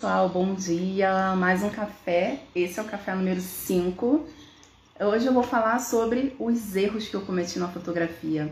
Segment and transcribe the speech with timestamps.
[0.00, 1.34] Pessoal, bom dia.
[1.34, 2.38] Mais um café.
[2.54, 4.28] Esse é o café número 5.
[5.00, 8.48] Hoje eu vou falar sobre os erros que eu cometi na fotografia.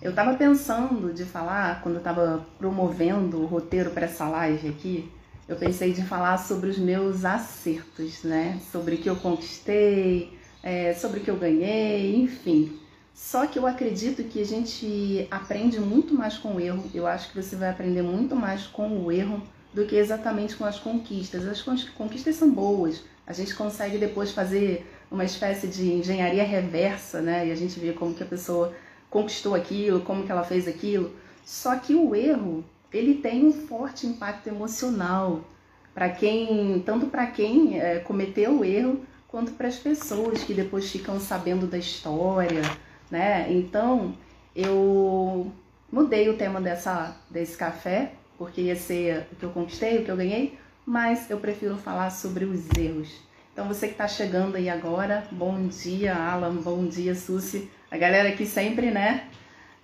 [0.00, 5.10] Eu tava pensando de falar, quando eu tava promovendo o roteiro para essa live aqui,
[5.48, 8.60] eu pensei de falar sobre os meus acertos, né?
[8.70, 12.78] Sobre o que eu conquistei, é, sobre o que eu ganhei, enfim.
[13.12, 16.88] Só que eu acredito que a gente aprende muito mais com o erro.
[16.94, 19.42] Eu acho que você vai aprender muito mais com o erro
[19.76, 21.46] do que exatamente com as conquistas.
[21.46, 27.46] As conquistas são boas, a gente consegue depois fazer uma espécie de engenharia reversa, né?
[27.46, 28.72] E a gente vê como que a pessoa
[29.10, 31.12] conquistou aquilo, como que ela fez aquilo.
[31.44, 35.44] Só que o erro, ele tem um forte impacto emocional
[35.92, 40.90] para quem, tanto para quem é, cometeu o erro, quanto para as pessoas que depois
[40.90, 42.62] ficam sabendo da história,
[43.10, 43.52] né?
[43.52, 44.14] Então,
[44.54, 45.52] eu
[45.92, 50.10] mudei o tema dessa, desse café porque ia ser o que eu conquistei, o que
[50.10, 53.10] eu ganhei, mas eu prefiro falar sobre os erros.
[53.52, 58.28] Então você que está chegando aí agora, bom dia Alan, bom dia Susi, a galera
[58.28, 59.24] aqui sempre, né,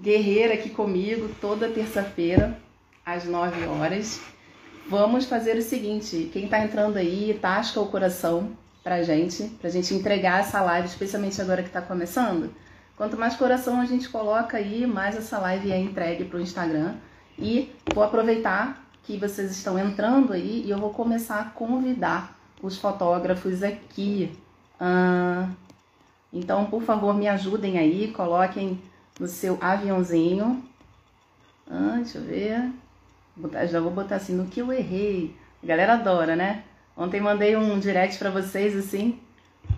[0.00, 2.58] guerreira aqui comigo, toda terça-feira,
[3.04, 4.20] às 9 horas.
[4.88, 8.50] Vamos fazer o seguinte, quem está entrando aí, tasca o coração
[8.82, 12.52] pra gente, pra gente entregar essa live, especialmente agora que está começando.
[12.96, 16.94] Quanto mais coração a gente coloca aí, mais essa live é entregue pro Instagram.
[17.38, 22.78] E vou aproveitar que vocês estão entrando aí e eu vou começar a convidar os
[22.78, 24.32] fotógrafos aqui.
[26.32, 28.80] Então, por favor, me ajudem aí, coloquem
[29.18, 30.62] no seu aviãozinho.
[31.70, 32.72] Ah, deixa eu ver.
[33.68, 35.34] Já vou botar assim, no que eu errei.
[35.62, 36.64] A galera adora, né?
[36.96, 39.18] Ontem mandei um direct para vocês assim.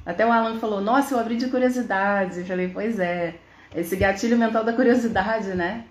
[0.04, 2.40] Até o Alan falou: Nossa, eu abri de curiosidade.
[2.40, 3.36] Eu falei: Pois é,
[3.74, 5.84] esse gatilho mental da curiosidade, né?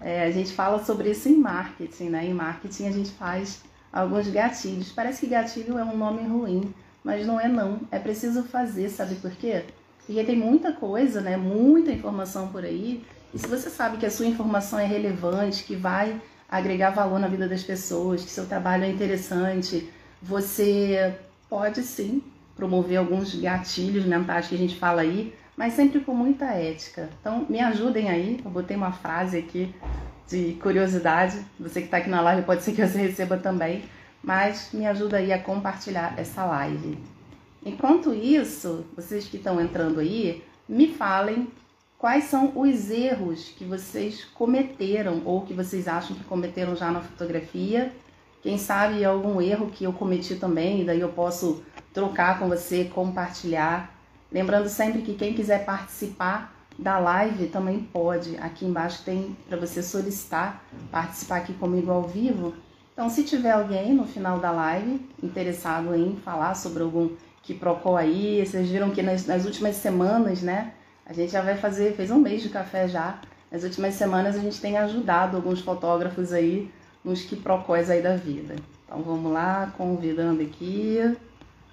[0.00, 2.24] É, a gente fala sobre isso em marketing, né?
[2.24, 3.60] Em marketing a gente faz
[3.92, 4.92] alguns gatilhos.
[4.92, 6.72] Parece que gatilho é um nome ruim,
[7.04, 7.80] mas não é não.
[7.90, 9.64] É preciso fazer, sabe por quê?
[10.06, 11.36] Porque tem muita coisa, né?
[11.36, 13.04] Muita informação por aí.
[13.32, 17.28] E se você sabe que a sua informação é relevante, que vai agregar valor na
[17.28, 19.88] vida das pessoas, que seu trabalho é interessante,
[20.20, 21.14] você
[21.48, 22.22] pode sim
[22.56, 27.10] promover alguns gatilhos mentais que a gente fala aí mas sempre com muita ética.
[27.20, 28.40] Então, me ajudem aí.
[28.42, 29.74] Eu botei uma frase aqui
[30.26, 31.38] de curiosidade.
[31.60, 33.84] Você que está aqui na live pode ser que você receba também,
[34.24, 36.96] mas me ajuda aí a compartilhar essa live.
[37.62, 41.46] Enquanto isso, vocês que estão entrando aí, me falem
[41.98, 47.02] quais são os erros que vocês cometeram ou que vocês acham que cometeram já na
[47.02, 47.92] fotografia.
[48.40, 52.84] Quem sabe algum erro que eu cometi também, e daí eu posso trocar com você,
[52.84, 53.99] compartilhar.
[54.32, 58.36] Lembrando sempre que quem quiser participar da live também pode.
[58.38, 62.54] Aqui embaixo tem para você solicitar participar aqui comigo ao vivo.
[62.92, 67.10] Então, se tiver alguém no final da live interessado em falar sobre algum
[67.42, 70.72] que procó aí, vocês viram que nas, nas últimas semanas, né?
[71.06, 73.18] A gente já vai fazer, fez um mês de café já.
[73.50, 76.70] Nas últimas semanas a gente tem ajudado alguns fotógrafos aí
[77.04, 77.42] nos que
[77.90, 78.54] aí da vida.
[78.84, 81.16] Então vamos lá, convidando aqui.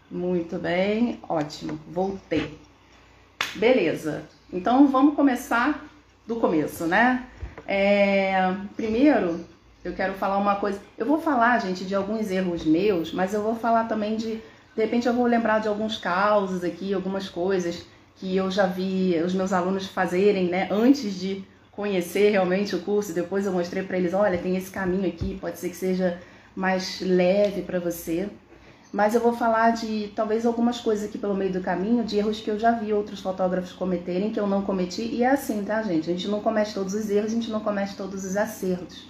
[0.09, 2.57] Muito bem, ótimo, voltei.
[3.55, 5.85] Beleza, então vamos começar
[6.25, 7.25] do começo, né?
[7.67, 9.45] É, primeiro,
[9.83, 10.79] eu quero falar uma coisa.
[10.97, 14.39] Eu vou falar, gente, de alguns erros meus, mas eu vou falar também de.
[14.75, 17.85] De repente, eu vou lembrar de alguns causos aqui, algumas coisas
[18.15, 20.67] que eu já vi os meus alunos fazerem, né?
[20.71, 25.07] Antes de conhecer realmente o curso, depois eu mostrei para eles: olha, tem esse caminho
[25.07, 26.19] aqui, pode ser que seja
[26.55, 28.29] mais leve para você.
[28.91, 32.39] Mas eu vou falar de talvez algumas coisas aqui pelo meio do caminho, de erros
[32.39, 35.01] que eu já vi outros fotógrafos cometerem, que eu não cometi.
[35.01, 36.09] E é assim, tá, gente?
[36.09, 39.05] A gente não comete todos os erros, a gente não comete todos os acertos.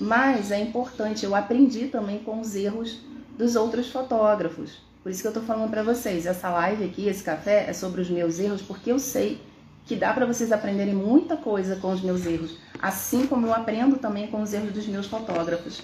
[0.00, 3.00] Mas é importante, eu aprendi também com os erros
[3.38, 4.82] dos outros fotógrafos.
[5.02, 8.00] Por isso que eu tô falando para vocês, essa live aqui, esse café, é sobre
[8.00, 9.40] os meus erros, porque eu sei
[9.86, 13.96] que dá para vocês aprenderem muita coisa com os meus erros, assim como eu aprendo
[13.98, 15.80] também com os erros dos meus fotógrafos.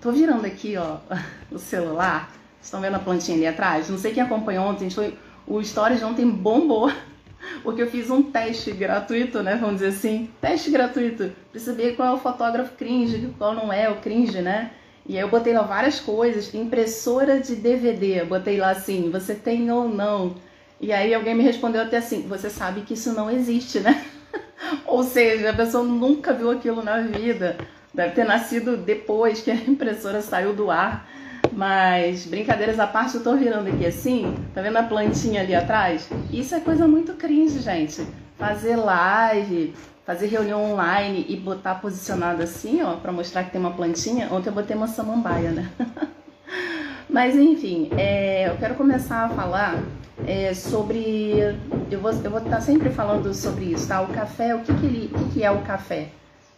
[0.00, 0.98] Tô virando aqui, ó,
[1.50, 3.88] o celular Estão vendo a plantinha ali atrás?
[3.88, 5.16] Não sei quem acompanhou ontem, foi,
[5.46, 6.92] o story de ontem bombou.
[7.62, 9.56] Porque eu fiz um teste gratuito, né?
[9.56, 10.30] Vamos dizer assim.
[10.40, 11.32] Teste gratuito.
[11.50, 14.72] Pra saber qual é o fotógrafo cringe, qual não é o cringe, né?
[15.06, 16.54] E aí eu botei lá várias coisas.
[16.54, 18.24] Impressora de DVD.
[18.24, 20.36] Botei lá assim, você tem ou não?
[20.80, 24.04] E aí alguém me respondeu até assim, você sabe que isso não existe, né?
[24.86, 27.58] ou seja, a pessoa nunca viu aquilo na vida.
[27.92, 31.08] Deve ter nascido depois que a impressora saiu do ar.
[31.52, 36.08] Mas, brincadeiras à parte, eu tô virando aqui assim, tá vendo a plantinha ali atrás?
[36.30, 38.06] Isso é coisa muito cringe, gente.
[38.38, 39.74] Fazer live,
[40.06, 44.28] fazer reunião online e botar posicionado assim, ó, pra mostrar que tem uma plantinha.
[44.32, 45.70] Ontem eu botei uma samambaia, né?
[47.08, 49.82] Mas enfim, é, eu quero começar a falar
[50.26, 51.56] é, sobre.
[51.90, 54.00] Eu vou, eu vou estar sempre falando sobre isso, tá?
[54.00, 56.08] O café, o que, que, ele, o que, que é o café?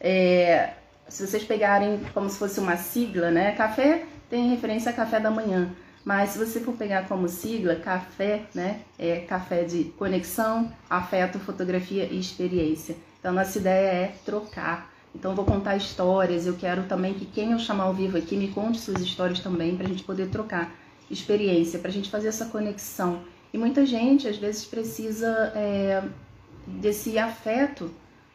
[0.00, 0.70] É,
[1.08, 3.52] se vocês pegarem como se fosse uma sigla, né?
[3.52, 5.70] Café tem referência a café da manhã.
[6.02, 8.80] Mas se você for pegar como sigla, café, né?
[8.98, 12.96] É café de conexão, afeto, fotografia e experiência.
[13.20, 14.90] Então, nossa ideia é trocar.
[15.14, 16.46] Então, eu vou contar histórias.
[16.46, 19.76] Eu quero também que quem eu chamar ao vivo aqui me conte suas histórias também,
[19.76, 20.72] para a gente poder trocar
[21.10, 23.20] experiência, para a gente fazer essa conexão.
[23.52, 26.02] E muita gente, às vezes, precisa é,
[26.66, 27.90] desse afeto,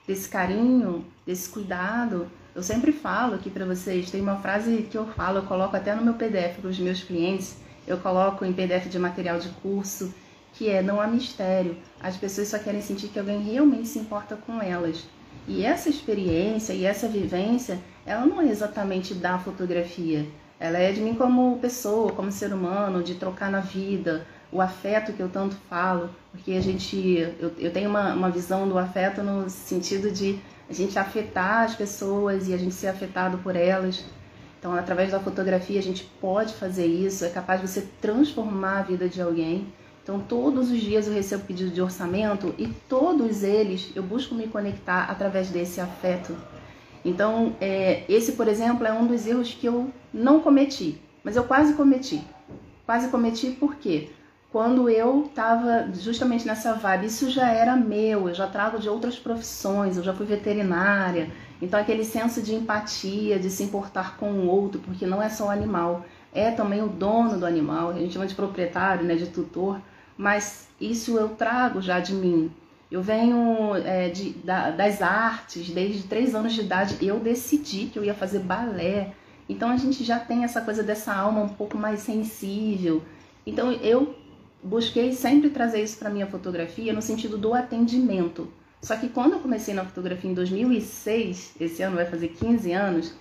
[0.07, 2.29] desse carinho, desse cuidado.
[2.57, 5.93] Eu sempre falo aqui para vocês, tem uma frase que eu falo, eu coloco até
[5.93, 7.55] no meu PDF para os meus clientes,
[7.85, 10.11] eu coloco em PDF de material de curso,
[10.53, 11.77] que é não há mistério.
[12.01, 15.05] As pessoas só querem sentir que alguém realmente se importa com elas.
[15.47, 20.25] E essa experiência e essa vivência, ela não é exatamente da fotografia.
[20.59, 25.13] Ela é de mim como pessoa, como ser humano, de trocar na vida, o afeto
[25.13, 26.97] que eu tanto falo, porque a gente,
[27.39, 31.75] eu, eu tenho uma, uma visão do afeto no sentido de a gente afetar as
[31.75, 34.03] pessoas e a gente ser afetado por elas.
[34.59, 38.81] Então, através da fotografia, a gente pode fazer isso, é capaz de você transformar a
[38.83, 39.67] vida de alguém.
[40.03, 44.47] Então, todos os dias eu recebo pedido de orçamento e todos eles eu busco me
[44.47, 46.35] conectar através desse afeto.
[47.03, 51.43] Então, é, esse, por exemplo, é um dos erros que eu não cometi, mas eu
[51.43, 52.21] quase cometi.
[52.85, 54.09] Quase cometi por quê?
[54.51, 59.19] Quando eu estava justamente nessa vibe, isso já era meu, eu já trago de outras
[59.19, 61.29] profissões, eu já fui veterinária,
[61.61, 65.47] então aquele senso de empatia, de se importar com o outro, porque não é só
[65.47, 69.27] o animal, é também o dono do animal, a gente chama de proprietário, né, de
[69.27, 69.81] tutor
[70.17, 72.51] mas isso eu trago já de mim.
[72.89, 77.99] Eu venho é, de, da, das artes, desde três anos de idade eu decidi que
[77.99, 79.13] eu ia fazer balé.
[79.47, 83.03] Então a gente já tem essa coisa dessa alma um pouco mais sensível.
[83.45, 84.15] Então eu
[84.67, 88.51] busquei sempre trazer isso para minha fotografia no sentido do atendimento.
[88.81, 93.13] Só que quando eu comecei na fotografia em 2006, esse ano vai fazer 15 anos,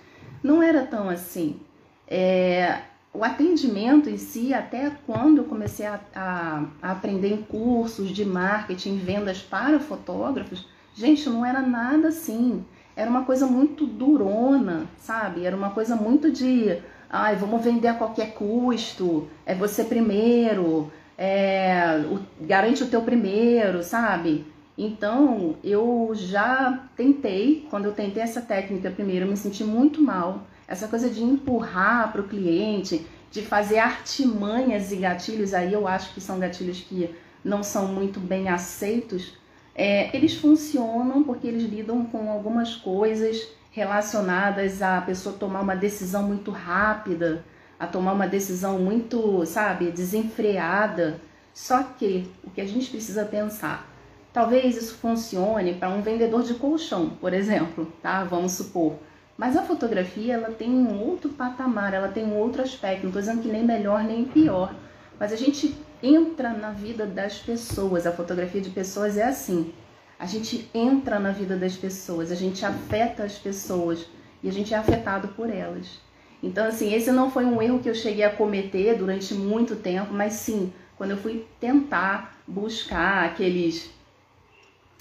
[0.43, 1.59] não era tão assim.
[2.07, 2.81] É,
[3.13, 8.23] o atendimento em si, até quando eu comecei a, a, a, aprender em cursos de
[8.23, 12.63] marketing, vendas para fotógrafos, gente, não era nada assim.
[12.95, 15.45] Era uma coisa muito durona, sabe?
[15.45, 16.77] Era uma coisa muito de,
[17.09, 23.81] ai, vamos vender a qualquer custo, é você primeiro, é, o, garante o teu primeiro,
[23.81, 24.45] sabe?
[24.77, 30.45] Então, eu já tentei, quando eu tentei essa técnica primeiro, eu me senti muito mal
[30.67, 36.13] essa coisa de empurrar para o cliente, de fazer artimanhas e gatilhos, aí eu acho
[36.13, 37.09] que são gatilhos que
[37.43, 39.33] não são muito bem aceitos.
[39.73, 46.23] É, eles funcionam porque eles lidam com algumas coisas relacionadas a pessoa tomar uma decisão
[46.23, 47.43] muito rápida,
[47.79, 51.19] a tomar uma decisão muito, sabe, desenfreada.
[51.53, 53.87] Só que o que a gente precisa pensar,
[54.31, 58.23] talvez isso funcione para um vendedor de colchão, por exemplo, tá?
[58.23, 58.95] Vamos supor.
[59.37, 63.03] Mas a fotografia, ela tem um outro patamar, ela tem um outro aspecto.
[63.03, 64.73] Não estou dizendo que nem melhor nem pior.
[65.19, 68.07] Mas a gente entra na vida das pessoas.
[68.07, 69.73] A fotografia de pessoas é assim.
[70.19, 74.07] A gente entra na vida das pessoas, a gente afeta as pessoas
[74.41, 75.99] e a gente é afetado por elas.
[76.41, 80.13] Então, assim, esse não foi um erro que eu cheguei a cometer durante muito tempo,
[80.13, 83.89] mas sim, quando eu fui tentar buscar aqueles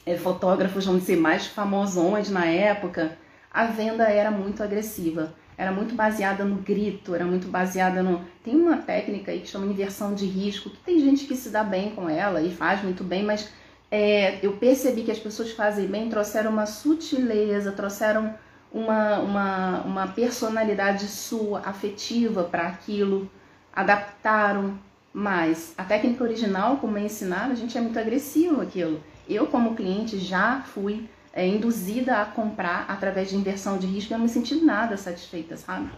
[0.04, 3.16] é, fotógrafos, vamos dizer, mais famosões na época,
[3.52, 5.34] a venda era muito agressiva.
[5.58, 8.22] Era muito baseada no grito, era muito baseada no.
[8.44, 11.64] Tem uma técnica aí que chama inversão de risco, que tem gente que se dá
[11.64, 13.48] bem com ela e faz muito bem, mas
[13.90, 18.34] é, eu percebi que as pessoas fazem bem trouxeram uma sutileza, trouxeram
[18.72, 23.30] uma, uma, uma personalidade sua, afetiva para aquilo,
[23.72, 24.78] adaptaram
[25.12, 25.74] mais.
[25.78, 29.02] A técnica original, como é ensinada, a gente é muito agressivo aquilo.
[29.28, 34.14] Eu, como cliente, já fui é, induzida a comprar através de inversão de risco e
[34.14, 35.90] eu não me senti nada satisfeita, sabe?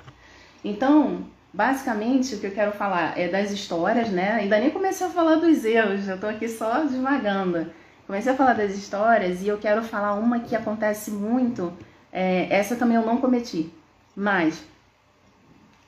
[0.64, 4.32] Então, basicamente, o que eu quero falar é das histórias, né?
[4.32, 7.70] Ainda nem comecei a falar dos erros, eu tô aqui só devagando.
[8.06, 11.72] Comecei a falar das histórias e eu quero falar uma que acontece muito.
[12.20, 13.72] É, essa também eu não cometi,
[14.16, 14.60] mas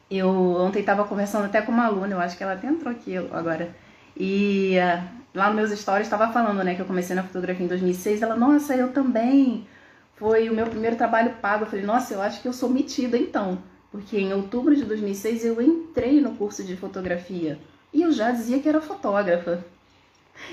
[0.08, 3.16] eu ontem estava conversando até com uma aluna, eu acho que ela até entrou aqui
[3.16, 3.74] agora.
[4.16, 5.02] E uh,
[5.34, 8.22] lá nos meus stories estava falando, né, que eu comecei na fotografia em 2006.
[8.22, 9.66] Ela, nossa, eu também.
[10.14, 11.64] Foi o meu primeiro trabalho pago.
[11.64, 13.58] Eu falei, nossa, eu acho que eu sou metida então.
[13.90, 17.58] Porque em outubro de 2006 eu entrei no curso de fotografia.
[17.92, 19.64] E eu já dizia que era fotógrafa.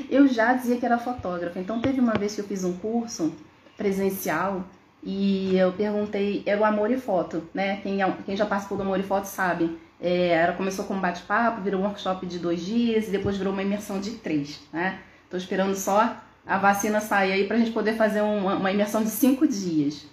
[0.10, 1.60] Eu já dizia que era fotógrafa.
[1.60, 3.32] Então teve uma vez que eu fiz um curso
[3.78, 4.66] presencial
[5.10, 7.78] e eu perguntei, era o Amor e Foto, né?
[7.78, 11.00] Quem, é quem já participou do Amor e Foto sabe É, ela começou com um
[11.00, 15.00] bate-papo, virou um workshop de dois dias e depois virou uma imersão de três, né?
[15.30, 19.10] Tô esperando só a vacina sair aí pra gente poder fazer uma, uma imersão de
[19.10, 20.06] cinco dias.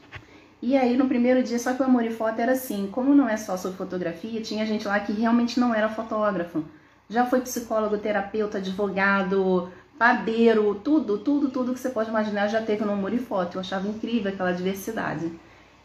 [0.63, 3.29] E aí no primeiro dia, só que o Amor e Foto era assim, como não
[3.29, 6.65] é só sobre fotografia, tinha gente lá que realmente não era fotógrafo.
[7.09, 12.85] Já foi psicólogo, terapeuta, advogado, padeiro, tudo, tudo, tudo que você pode imaginar já teve
[12.85, 13.57] no Amor e Foto.
[13.57, 15.33] Eu achava incrível aquela diversidade.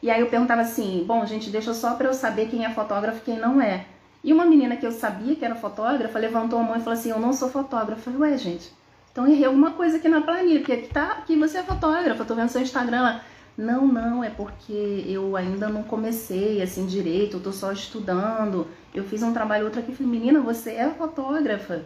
[0.02, 3.20] E aí eu perguntava assim, bom, gente, deixa só para eu saber quem é fotógrafo
[3.20, 3.86] e quem não é.
[4.24, 7.10] E uma menina que eu sabia que era fotógrafa levantou a mão e falou assim,
[7.10, 8.10] eu não sou fotógrafa.
[8.10, 8.72] Eu falei, ué, gente,
[9.12, 12.26] então errei alguma coisa aqui na planilha, porque aqui tá, aqui você é fotógrafa, eu
[12.26, 13.22] tô vendo seu Instagram lá.
[13.58, 18.68] Não, não, é porque eu ainda não comecei assim direito, eu tô só estudando.
[18.94, 21.84] Eu fiz um trabalho outro aqui, falei, menina, você é fotógrafa.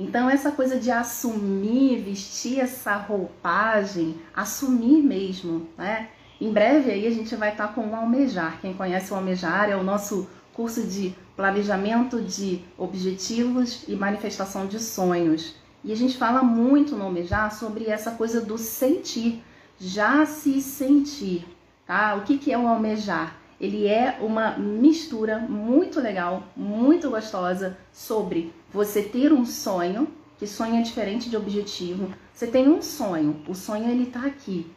[0.00, 6.08] Então essa coisa de assumir, vestir essa roupagem, assumir mesmo, né?
[6.40, 8.58] Em breve aí a gente vai estar com o Almejar.
[8.62, 14.80] Quem conhece o Almejar é o nosso curso de planejamento de objetivos e manifestação de
[14.80, 15.54] sonhos.
[15.84, 19.42] E a gente fala muito no Almejar sobre essa coisa do sentir
[19.78, 21.46] já se sentir,
[21.86, 22.14] tá?
[22.14, 23.36] O que, que é o almejar?
[23.58, 30.08] Ele é uma mistura muito legal, muito gostosa sobre você ter um sonho,
[30.38, 32.08] que sonho é diferente de objetivo.
[32.32, 34.70] Você tem um sonho, o sonho ele tá aqui,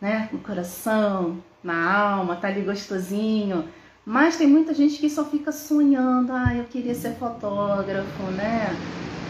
[0.00, 0.28] né?
[0.32, 3.68] No coração, na alma, tá ali gostosinho.
[4.06, 8.74] Mas tem muita gente que só fica sonhando, ah, eu queria ser fotógrafo, né?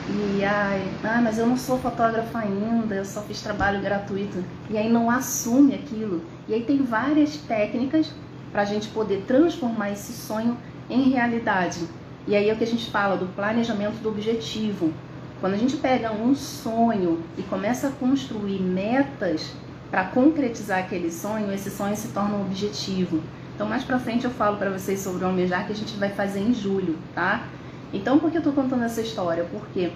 [0.06, 4.44] E ai, ah, mas eu não sou fotógrafa ainda, eu só fiz trabalho gratuito.
[4.68, 6.22] E aí não assume aquilo.
[6.46, 8.12] E aí tem várias técnicas
[8.52, 10.56] para a gente poder transformar esse sonho
[10.90, 11.88] em realidade.
[12.26, 14.92] E aí é o que a gente fala do planejamento do objetivo.
[15.40, 19.52] Quando a gente pega um sonho e começa a construir metas
[19.90, 23.22] para concretizar aquele sonho, esse sonho se torna um objetivo.
[23.54, 26.08] Então mais para frente eu falo para vocês sobre o almejar que a gente vai
[26.08, 27.46] fazer em julho, tá?
[27.94, 29.44] Então, por que eu estou contando essa história?
[29.44, 29.92] Porque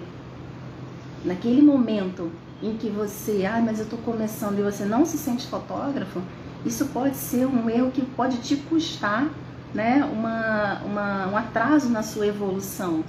[1.25, 2.31] naquele momento
[2.63, 6.21] em que você, ah, mas eu estou começando e você não se sente fotógrafo,
[6.65, 9.27] isso pode ser um erro que pode te custar
[9.73, 13.03] né, uma, uma, um atraso na sua evolução.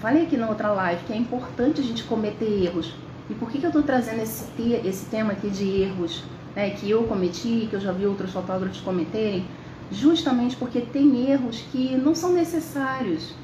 [0.00, 2.94] Falei aqui na outra live que é importante a gente cometer erros.
[3.28, 4.44] E por que, que eu estou trazendo esse,
[4.84, 6.24] esse tema aqui de erros
[6.54, 9.46] né, que eu cometi, que eu já vi outros fotógrafos cometerem?
[9.90, 13.34] Justamente porque tem erros que não são necessários.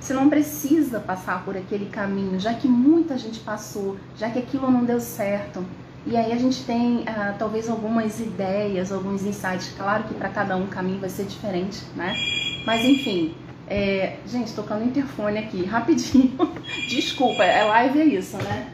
[0.00, 4.70] Você não precisa passar por aquele caminho, já que muita gente passou, já que aquilo
[4.70, 5.64] não deu certo.
[6.06, 9.74] E aí a gente tem ah, talvez algumas ideias, alguns insights.
[9.76, 12.14] Claro que para cada um o caminho vai ser diferente, né?
[12.64, 13.34] Mas enfim,
[13.66, 14.18] é...
[14.24, 16.38] gente, tocando interfone aqui, rapidinho.
[16.88, 18.72] Desculpa, é live é isso, né?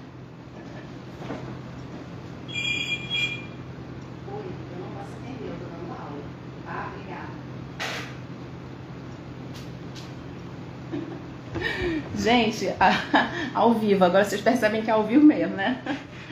[12.14, 12.68] Gente,
[13.54, 15.82] ao vivo, agora vocês percebem que é ao vivo mesmo, né?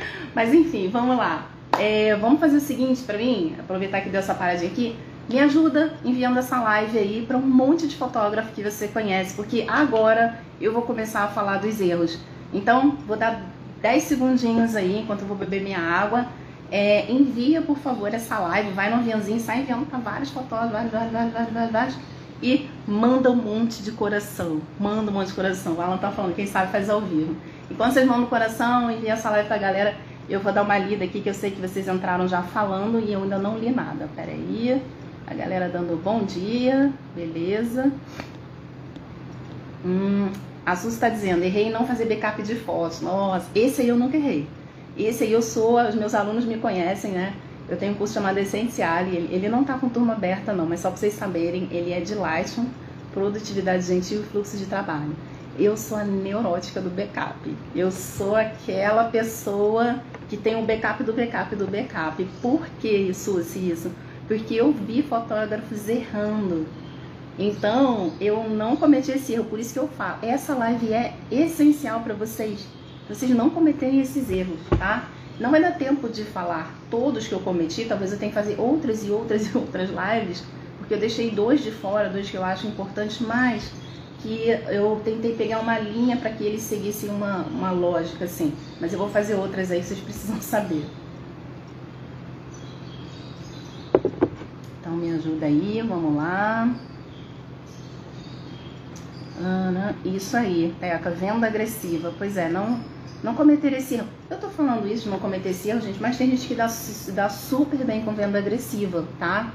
[0.34, 1.48] Mas enfim, vamos lá.
[1.78, 4.96] É, vamos fazer o seguinte para mim, aproveitar que deu essa paradinha aqui.
[5.28, 9.64] Me ajuda enviando essa live aí para um monte de fotógrafo que você conhece, porque
[9.68, 12.18] agora eu vou começar a falar dos erros.
[12.52, 13.40] Então, vou dar
[13.80, 16.26] 10 segundinhos aí enquanto eu vou beber minha água.
[16.70, 20.92] É, envia, por favor, essa live, vai no aviãozinho, sai enviando para vários fotógrafos, vários,
[20.92, 21.96] vários, vários, vários, vários
[22.42, 24.60] e manda um monte de coração.
[24.78, 25.74] Manda um monte de coração.
[25.74, 27.36] O Alan tá falando, quem sabe faz ao vivo.
[27.70, 29.94] E quando vocês mandam coração, envia essa live pra galera.
[30.28, 33.12] Eu vou dar uma lida aqui que eu sei que vocês entraram já falando e
[33.12, 34.08] eu ainda não li nada.
[34.14, 34.82] Pera aí.
[35.26, 36.92] A galera dando bom dia.
[37.14, 37.92] Beleza.
[39.84, 40.30] Hum,
[40.64, 43.00] a Sus está dizendo, errei em não fazer backup de fotos.
[43.00, 44.46] Nossa, esse aí eu nunca errei.
[44.96, 47.32] Esse aí eu sou, os meus alunos me conhecem, né?
[47.68, 50.80] Eu tenho um curso chamado Essencial, ele, ele não tá com turma aberta não, mas
[50.80, 52.66] só para vocês saberem, ele é de Lightroom,
[53.14, 55.14] Produtividade Gentil e Fluxo de Trabalho.
[55.58, 57.54] Eu sou a neurótica do backup.
[57.74, 62.24] Eu sou aquela pessoa que tem o um backup do backup do backup.
[62.40, 63.90] Por que isso, isso?
[64.28, 66.66] Porque eu vi fotógrafos errando.
[67.38, 70.18] Então, eu não cometi esse erro, por isso que eu falo.
[70.22, 72.66] Essa live é essencial para vocês,
[73.08, 75.08] vocês não cometerem esses erros, tá?
[75.38, 78.60] Não vai dar tempo de falar todos que eu cometi, talvez eu tenha que fazer
[78.60, 80.44] outras e outras e outras lives,
[80.76, 83.72] porque eu deixei dois de fora, dois que eu acho importantes, mas
[84.22, 88.52] que eu tentei pegar uma linha para que eles seguissem uma, uma lógica assim.
[88.80, 90.84] Mas eu vou fazer outras aí, vocês precisam saber.
[94.80, 96.74] Então me ajuda aí, vamos lá.
[99.42, 102.12] Ana, isso aí, Peca, venda agressiva.
[102.18, 102.78] Pois é, não
[103.22, 104.08] não cometer esse erro.
[104.30, 106.68] Eu tô falando isso de não cometer esse erro, gente, mas tem gente que dá,
[107.14, 109.52] dá super bem com venda agressiva, tá?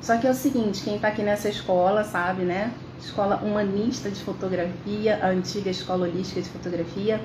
[0.00, 2.72] Só que é o seguinte, quem tá aqui nessa escola sabe, né?
[2.98, 7.20] Escola humanista de fotografia, a antiga escola holística de fotografia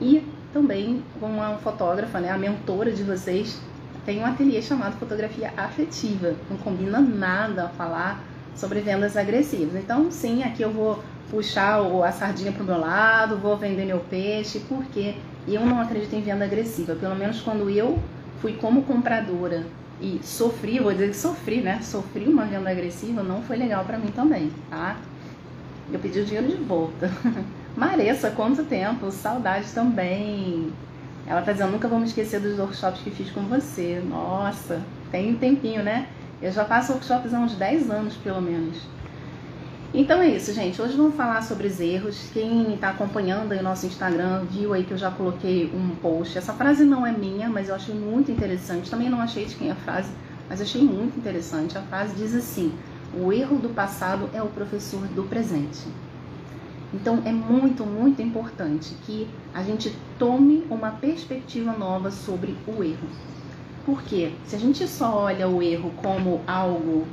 [0.00, 3.60] e também uma fotógrafa, né, a mentora de vocês,
[4.04, 6.34] tem um ateliê chamado Fotografia Afetiva.
[6.48, 8.22] Não combina nada a falar
[8.54, 9.74] sobre vendas agressivas.
[9.74, 14.00] Então, sim, aqui eu vou puxar a sardinha para o meu lado, vou vender meu
[14.00, 15.14] peixe, porque
[15.46, 16.94] eu não acredito em venda agressiva.
[16.94, 17.98] Pelo menos quando eu
[18.40, 19.64] fui como compradora
[20.00, 21.80] e sofri, vou dizer que sofri, né?
[21.82, 24.96] Sofri uma venda agressiva, não foi legal para mim também, tá?
[25.92, 27.10] Eu pedi o dinheiro de volta.
[27.76, 29.10] Maressa, quanto tempo?
[29.10, 30.72] Saudade também.
[31.26, 34.02] Ela tá dizendo, nunca vou me esquecer dos workshops que fiz com você.
[34.08, 34.80] Nossa,
[35.10, 36.08] tem um tempinho, né?
[36.40, 38.78] Eu já faço workshops há uns 10 anos, pelo menos.
[39.92, 40.80] Então é isso, gente.
[40.80, 42.30] Hoje vamos falar sobre os erros.
[42.32, 46.38] Quem está acompanhando aí o nosso Instagram viu aí que eu já coloquei um post.
[46.38, 48.88] Essa frase não é minha, mas eu achei muito interessante.
[48.88, 50.12] Também não achei de quem é a frase,
[50.48, 51.76] mas achei muito interessante.
[51.76, 52.72] A frase diz assim:
[53.12, 55.86] O erro do passado é o professor do presente.
[56.92, 63.08] Então é muito, muito importante que a gente tome uma perspectiva nova sobre o erro.
[63.84, 67.06] Porque se a gente só olha o erro como algo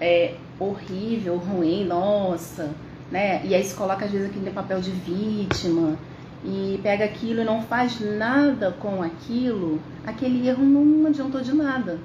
[0.00, 2.74] é, horrível, ruim, nossa,
[3.10, 3.44] né?
[3.44, 5.96] E aí se coloca às vezes aquele papel de vítima
[6.44, 11.98] e pega aquilo e não faz nada com aquilo, aquele erro não adiantou de nada.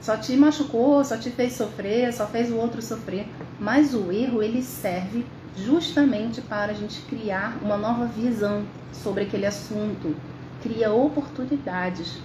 [0.00, 3.26] Só te machucou, só te fez sofrer, só fez o outro sofrer.
[3.58, 5.26] Mas o erro ele serve
[5.56, 8.62] justamente para a gente criar uma nova visão
[8.92, 10.14] sobre aquele assunto,
[10.62, 12.18] cria oportunidades.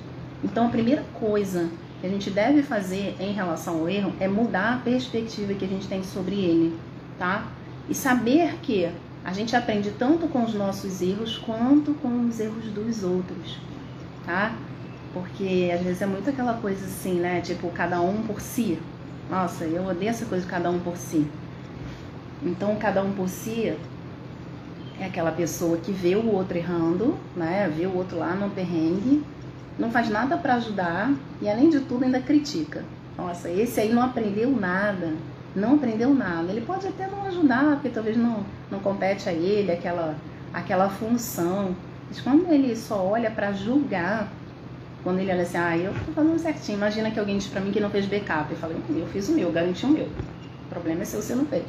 [0.44, 4.75] Então a primeira coisa que a gente deve fazer em relação ao erro é mudar
[4.75, 6.77] a perspectiva que a gente tem sobre ele,
[7.18, 7.48] tá?
[7.89, 8.89] E saber que
[9.24, 13.58] a gente aprende tanto com os nossos erros quanto com os erros dos outros,
[14.25, 14.53] tá?
[15.13, 17.41] Porque às vezes é muito aquela coisa assim, né?
[17.41, 18.79] Tipo, cada um por si.
[19.29, 21.27] Nossa, eu odeio essa coisa de cada um por si.
[22.41, 23.74] Então, cada um por si
[25.00, 27.72] é aquela pessoa que vê o outro errando, né?
[27.75, 29.24] Vê o outro lá no perrengue
[29.77, 31.11] não faz nada para ajudar
[31.42, 32.83] e além de tudo ainda critica.
[33.18, 35.14] Nossa, esse aí não aprendeu nada,
[35.55, 36.51] não aprendeu nada.
[36.51, 40.16] Ele pode até não ajudar, porque talvez não, não compete a ele aquela,
[40.53, 41.75] aquela função.
[42.07, 44.31] Mas quando ele só olha para julgar,
[45.03, 46.77] quando ele olha assim, ah, eu tô fazendo certinho.
[46.77, 48.51] Imagina que alguém diz para mim que não fez backup.
[48.51, 50.05] Eu falei, eu fiz o meu, garanti o meu.
[50.05, 51.66] O problema é se você não fez.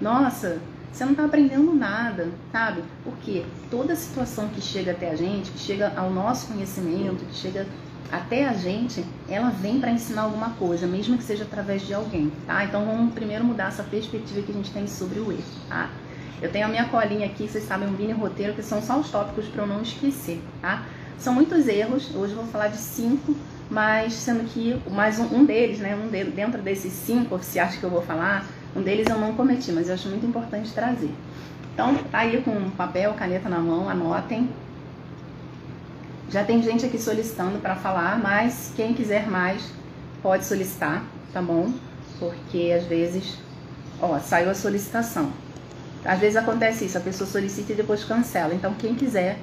[0.00, 0.58] Nossa,
[0.92, 2.82] você não está aprendendo nada, sabe?
[3.04, 7.66] Porque toda situação que chega até a gente, que chega ao nosso conhecimento, que chega
[8.10, 12.32] até a gente, ela vem para ensinar alguma coisa, mesmo que seja através de alguém,
[12.46, 12.64] tá?
[12.64, 15.90] Então vamos primeiro mudar essa perspectiva que a gente tem sobre o erro, tá?
[16.42, 19.10] Eu tenho a minha colinha aqui, vocês sabem, um mini roteiro, que são só os
[19.10, 20.84] tópicos para eu não esquecer, tá?
[21.20, 23.36] São muitos erros, hoje eu vou falar de cinco,
[23.70, 27.84] mas sendo que mais um, um deles, né, um deles, dentro desses cinco oficiais que
[27.84, 31.10] eu vou falar, um deles eu não cometi, mas eu acho muito importante trazer.
[31.74, 34.48] Então, tá aí com papel, caneta na mão, anotem.
[36.30, 39.62] Já tem gente aqui solicitando para falar, mas quem quiser mais
[40.22, 41.04] pode solicitar,
[41.34, 41.70] tá bom?
[42.18, 43.36] Porque às vezes,
[44.00, 45.30] ó, saiu a solicitação.
[46.02, 48.54] Às vezes acontece isso, a pessoa solicita e depois cancela.
[48.54, 49.38] Então, quem quiser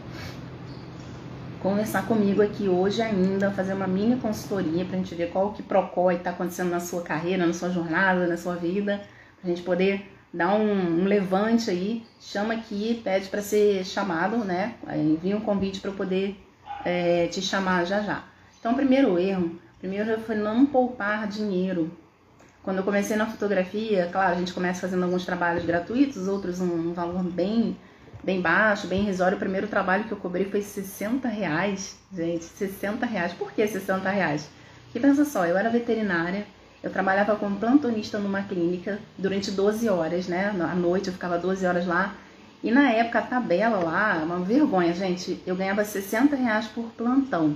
[1.61, 5.63] conversar comigo aqui hoje ainda, fazer uma mini consultoria para a gente ver qual que
[5.63, 9.01] procó está acontecendo na sua carreira, na sua jornada, na sua vida,
[9.43, 14.75] a gente poder dar um, um levante aí, chama aqui, pede para ser chamado, né?
[14.95, 16.37] Envia um convite para eu poder
[16.85, 18.23] é, te chamar já já.
[18.59, 21.91] Então, primeiro erro, primeiro foi não poupar dinheiro.
[22.63, 26.89] Quando eu comecei na fotografia, claro, a gente começa fazendo alguns trabalhos gratuitos, outros um,
[26.89, 27.77] um valor bem
[28.23, 29.37] bem baixo, bem irrisório.
[29.37, 33.33] O primeiro trabalho que eu cobrei foi 60 reais, gente, 60 reais.
[33.33, 34.49] Por que 60 reais?
[34.85, 36.45] Porque pensa só, eu era veterinária,
[36.81, 40.47] eu trabalhava como plantonista numa clínica durante 12 horas, né?
[40.49, 42.15] À noite eu ficava 12 horas lá.
[42.63, 47.55] E na época a tabela lá, uma vergonha, gente, eu ganhava 60 reais por plantão.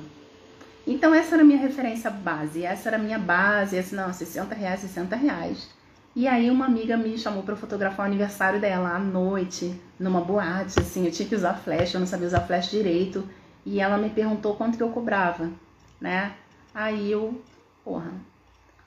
[0.85, 4.53] Então essa era a minha referência base, essa era a minha base, esse, não, 60
[4.55, 5.69] reais, 60 reais.
[6.15, 10.79] E aí uma amiga me chamou para fotografar o aniversário dela à noite, numa boate,
[10.79, 13.27] assim, eu tinha que usar flash, eu não sabia usar flash direito.
[13.65, 15.49] E ela me perguntou quanto que eu cobrava,
[16.01, 16.33] né?
[16.73, 17.41] Aí eu,
[17.83, 18.11] porra,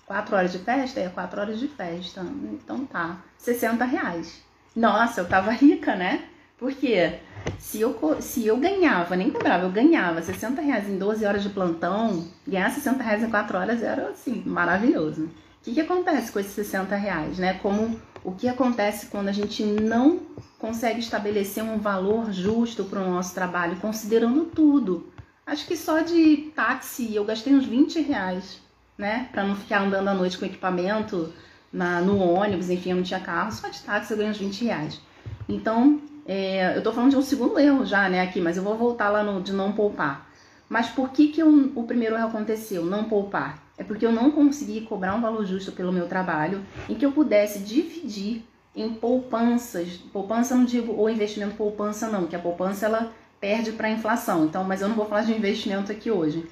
[0.06, 1.00] Quatro horas de festa?
[1.00, 2.20] É, quatro horas de festa.
[2.20, 4.42] Então tá, 60 reais.
[4.76, 6.24] Nossa, eu tava rica, né?
[6.58, 7.18] Porque
[7.58, 11.48] se eu, se eu ganhava, nem cobrava, eu ganhava 60 reais em 12 horas de
[11.48, 15.28] plantão, ganhar 60 reais em 4 horas era assim, maravilhoso.
[15.64, 17.54] O que, que acontece com esses 60 reais, né?
[17.54, 20.20] Como o que acontece quando a gente não
[20.58, 25.10] consegue estabelecer um valor justo para o nosso trabalho, considerando tudo.
[25.46, 28.64] Acho que só de táxi eu gastei uns 20 reais
[28.96, 29.28] né?
[29.32, 31.32] Para não ficar andando à noite com equipamento
[31.72, 34.64] na, no ônibus, enfim, eu não tinha carro, só de táxi eu ganho uns 20
[34.64, 35.00] reais.
[35.48, 38.76] Então, é, eu tô falando de um segundo erro já, né, aqui, mas eu vou
[38.76, 40.30] voltar lá no de não poupar.
[40.68, 43.62] Mas por que que eu, o primeiro erro aconteceu, não poupar?
[43.76, 47.12] É porque eu não consegui cobrar um valor justo pelo meu trabalho em que eu
[47.12, 49.96] pudesse dividir em poupanças.
[50.12, 54.44] Poupança não digo ou investimento poupança não, que a poupança ela perde para a inflação.
[54.44, 56.48] Então, mas eu não vou falar de investimento aqui hoje.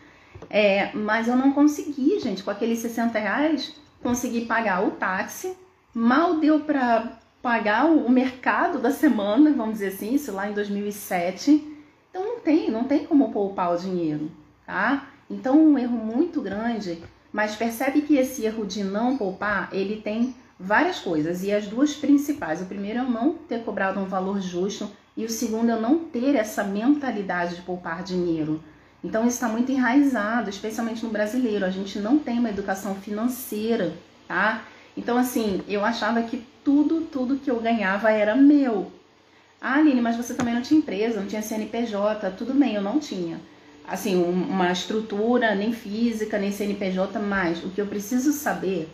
[0.50, 5.56] É, mas eu não consegui, gente, com aqueles 60 reais, consegui pagar o táxi.
[5.94, 11.72] Mal deu para pagar o mercado da semana, vamos dizer assim, isso lá em 2007.
[12.10, 14.30] Então não tem, não tem como poupar o dinheiro,
[14.66, 15.08] tá?
[15.28, 20.34] Então um erro muito grande, mas percebe que esse erro de não poupar, ele tem
[20.58, 22.60] várias coisas e as duas principais.
[22.60, 25.80] O primeiro é eu não ter cobrado um valor justo e o segundo é eu
[25.80, 28.62] não ter essa mentalidade de poupar dinheiro.
[29.02, 31.64] Então isso está muito enraizado, especialmente no brasileiro.
[31.64, 33.92] A gente não tem uma educação financeira,
[34.28, 34.62] tá?
[34.96, 38.92] Então assim, eu achava que tudo, tudo que eu ganhava era meu.
[39.60, 42.30] Ah, Aline, mas você também não tinha empresa, não tinha CNPJ.
[42.32, 43.40] Tudo bem, eu não tinha.
[43.86, 48.88] Assim, uma estrutura, nem física, nem CNPJ, mas o que eu preciso saber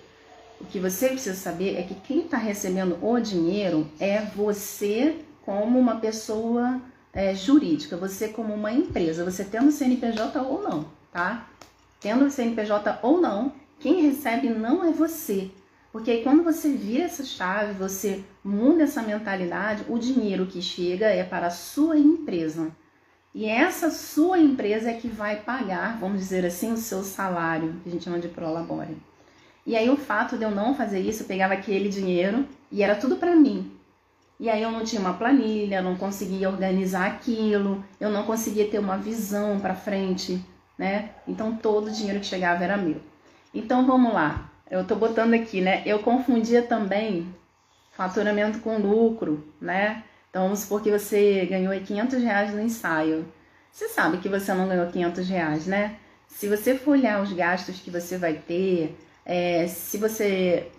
[0.60, 5.78] o que você precisa saber é que quem está recebendo o dinheiro é você como
[5.78, 6.80] uma pessoa
[7.12, 11.48] é, jurídica, você como uma empresa, você tendo CNPJ ou não, tá?
[12.00, 15.50] Tendo CNPJ ou não, quem recebe não é você.
[15.92, 21.06] Porque aí quando você vira essa chave, você muda essa mentalidade, o dinheiro que chega
[21.06, 22.70] é para a sua empresa.
[23.34, 27.88] E essa sua empresa é que vai pagar, vamos dizer assim, o seu salário, que
[27.88, 28.96] a gente chama de prolabore.
[29.66, 32.96] E aí o fato de eu não fazer isso, eu pegava aquele dinheiro e era
[32.96, 33.70] tudo para mim.
[34.40, 38.78] E aí eu não tinha uma planilha, não conseguia organizar aquilo, eu não conseguia ter
[38.78, 40.42] uma visão para frente,
[40.78, 41.10] né?
[41.26, 43.00] Então todo o dinheiro que chegava era meu.
[43.52, 44.50] Então vamos lá.
[44.70, 45.82] Eu tô botando aqui, né?
[45.84, 47.26] Eu confundia também
[47.92, 50.04] faturamento com lucro, né?
[50.38, 53.26] Então vamos supor que você ganhou 500 reais no ensaio.
[53.72, 55.96] Você sabe que você não ganhou 500 reais, né?
[56.28, 58.96] Se você for olhar os gastos que você vai ter,
[59.26, 60.70] é, se você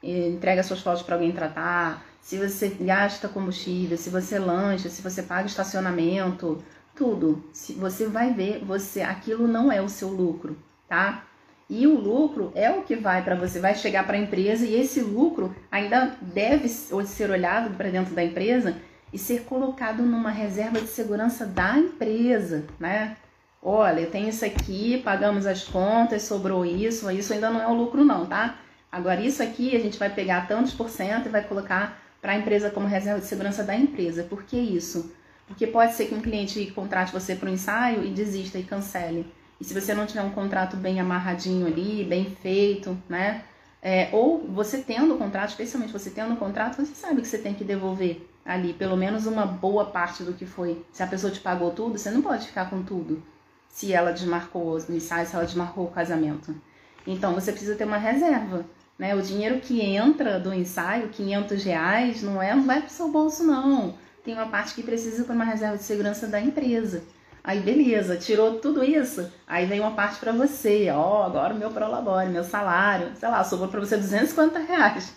[0.00, 5.02] é, entrega suas fotos para alguém tratar, se você gasta combustível, se você lancha, se
[5.02, 6.62] você paga estacionamento,
[6.94, 7.42] tudo.
[7.52, 10.56] Se você vai ver, você aquilo não é o seu lucro,
[10.88, 11.24] tá?
[11.68, 14.80] E o lucro é o que vai para você, vai chegar para a empresa e
[14.80, 18.76] esse lucro ainda deve ser olhado para dentro da empresa
[19.12, 23.16] e ser colocado numa reserva de segurança da empresa, né?
[23.62, 27.74] Olha, eu tenho isso aqui, pagamos as contas, sobrou isso, isso ainda não é o
[27.74, 28.58] lucro não, tá?
[28.90, 32.36] Agora isso aqui a gente vai pegar tantos por cento e vai colocar para a
[32.36, 34.22] empresa como reserva de segurança da empresa.
[34.22, 35.12] Por que isso?
[35.46, 39.26] Porque pode ser que um cliente contrate você para um ensaio e desista e cancele.
[39.60, 43.42] E se você não tiver um contrato bem amarradinho ali, bem feito, né?
[43.80, 47.38] É, ou você tendo o contrato, especialmente você tendo o contrato, você sabe que você
[47.38, 50.82] tem que devolver ali pelo menos uma boa parte do que foi.
[50.90, 53.22] Se a pessoa te pagou tudo, você não pode ficar com tudo
[53.68, 56.54] se ela desmarcou os ensaios, se ela desmarcou o casamento.
[57.06, 58.64] Então você precisa ter uma reserva.
[58.98, 59.14] Né?
[59.14, 63.08] O dinheiro que entra do ensaio, 500 reais, não é, não vai para o seu
[63.08, 63.94] bolso, não.
[64.24, 67.04] Tem uma parte que precisa para uma reserva de segurança da empresa.
[67.44, 71.70] Aí beleza, tirou tudo isso, aí vem uma parte para você, ó, agora o meu
[71.70, 75.14] prolabore, meu salário, sei lá, sobrou para você 250 reais,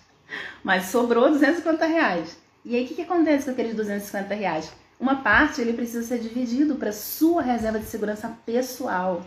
[0.63, 2.40] mas sobrou 250 reais.
[2.63, 4.71] E aí o que, que acontece com aqueles 250 reais?
[4.99, 9.23] Uma parte ele precisa ser dividido para sua reserva de segurança pessoal,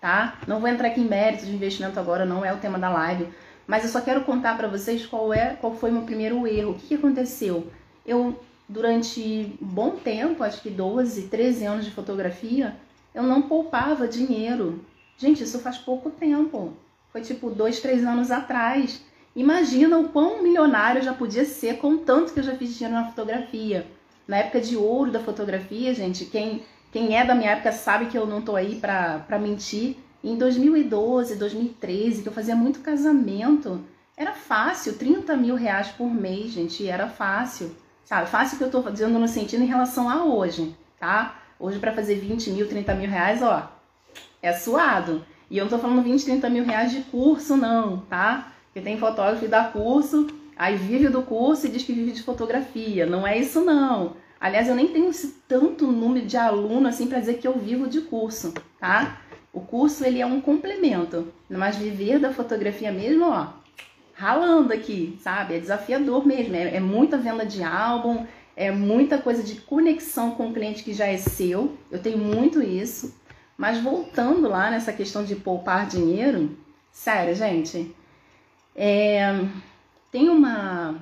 [0.00, 0.38] tá?
[0.46, 3.28] Não vou entrar aqui em méritos de investimento agora, não é o tema da live,
[3.66, 6.72] mas eu só quero contar para vocês qual é, qual foi meu primeiro erro.
[6.72, 7.70] O que, que aconteceu?
[8.04, 12.76] Eu durante um bom tempo, acho que 12, 13 anos de fotografia,
[13.14, 14.84] eu não poupava dinheiro.
[15.16, 16.74] Gente, isso faz pouco tempo.
[17.12, 19.00] Foi tipo dois, três anos atrás.
[19.34, 22.94] Imagina o quão milionário eu já podia ser com tanto que eu já fiz dinheiro
[22.94, 23.86] na fotografia
[24.26, 28.16] na época de ouro da fotografia, gente, quem, quem é da minha época sabe que
[28.16, 29.96] eu não tô aí pra, pra mentir.
[30.22, 33.84] Em 2012, 2013, que eu fazia muito casamento,
[34.16, 37.76] era fácil, 30 mil reais por mês, gente, era fácil.
[38.04, 41.38] Sabe, fácil que eu tô dizendo no sentido em relação a hoje, tá?
[41.58, 43.70] Hoje para fazer 20 mil, 30 mil reais, ó,
[44.40, 45.24] é suado.
[45.50, 48.53] E eu não tô falando 20, 30 mil reais de curso, não, tá?
[48.74, 52.22] Porque tem fotógrafo que dá curso Aí vive do curso e diz que vive de
[52.22, 53.06] fotografia.
[53.06, 54.16] Não é isso não.
[54.40, 55.10] Aliás, eu nem tenho
[55.48, 59.20] tanto número de aluno assim para dizer que eu vivo de curso, tá?
[59.52, 63.48] O curso ele é um complemento, mas viver da fotografia mesmo, ó,
[64.12, 65.54] ralando aqui, sabe?
[65.54, 66.54] É desafiador mesmo.
[66.54, 70.92] É, é muita venda de álbum, é muita coisa de conexão com o cliente que
[70.92, 71.76] já é seu.
[71.90, 73.14] Eu tenho muito isso.
[73.56, 76.56] Mas voltando lá nessa questão de poupar dinheiro,
[76.92, 77.94] sério, gente,
[78.74, 79.46] é,
[80.10, 81.00] Tem uma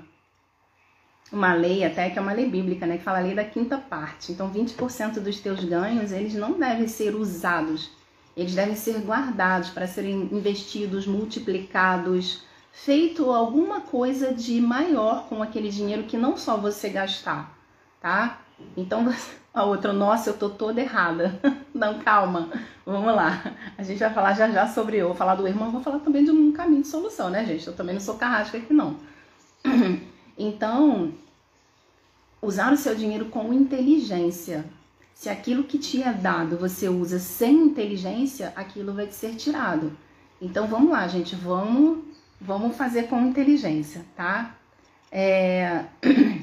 [1.32, 3.78] uma lei até que é uma lei bíblica, né, que fala a lei da quinta
[3.78, 4.32] parte.
[4.32, 7.90] Então, 20% dos teus ganhos, eles não devem ser usados.
[8.36, 15.70] Eles devem ser guardados para serem investidos, multiplicados, feito alguma coisa de maior com aquele
[15.70, 17.56] dinheiro que não só você gastar,
[18.00, 18.41] tá?
[18.76, 19.06] Então,
[19.52, 21.40] a outra, nossa, eu tô toda errada.
[21.74, 22.48] Não, calma.
[22.84, 23.54] Vamos lá.
[23.76, 26.24] A gente vai falar já já sobre eu, vou falar do irmão, vou falar também
[26.24, 27.66] de um caminho de solução, né, gente?
[27.66, 28.96] Eu também não sou carrasca aqui não.
[30.38, 31.12] Então,
[32.40, 34.64] usar o seu dinheiro com inteligência.
[35.14, 39.96] Se aquilo que te é dado você usa sem inteligência, aquilo vai te ser tirado.
[40.40, 41.98] Então vamos lá, gente, vamos,
[42.40, 44.56] vamos fazer com inteligência, tá?
[45.10, 45.84] É...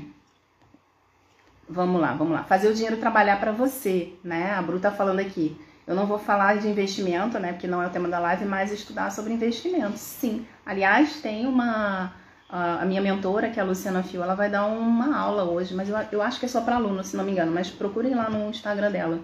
[1.69, 2.43] vamos lá, vamos lá.
[2.43, 4.53] Fazer o dinheiro trabalhar para você, né?
[4.53, 5.55] A Bru tá falando aqui.
[5.85, 7.53] Eu não vou falar de investimento, né?
[7.53, 10.01] Porque não é o tema da live, mas estudar sobre investimentos.
[10.01, 10.45] Sim.
[10.65, 12.13] Aliás, tem uma
[12.49, 15.87] a minha mentora, que é a Luciana Fio, ela vai dar uma aula hoje, mas
[15.87, 18.27] eu, eu acho que é só para aluno, se não me engano, mas procurem lá
[18.27, 19.19] no Instagram dela,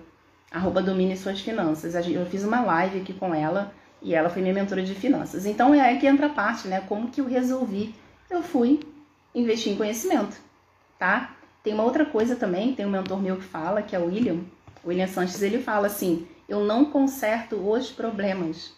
[0.51, 1.95] arroba domine suas finanças.
[2.07, 5.47] Eu fiz uma live aqui com ela e ela foi minha mentora de finanças.
[5.47, 6.81] Então é aí que entra a parte, né?
[6.81, 7.95] Como que eu resolvi?
[8.29, 8.79] Eu fui
[9.33, 10.37] investir em conhecimento,
[10.99, 11.34] tá?
[11.65, 14.41] Tem uma outra coisa também, tem um mentor meu que fala, que é o William,
[14.83, 18.71] o William Sanches, ele fala assim: eu não conserto os problemas,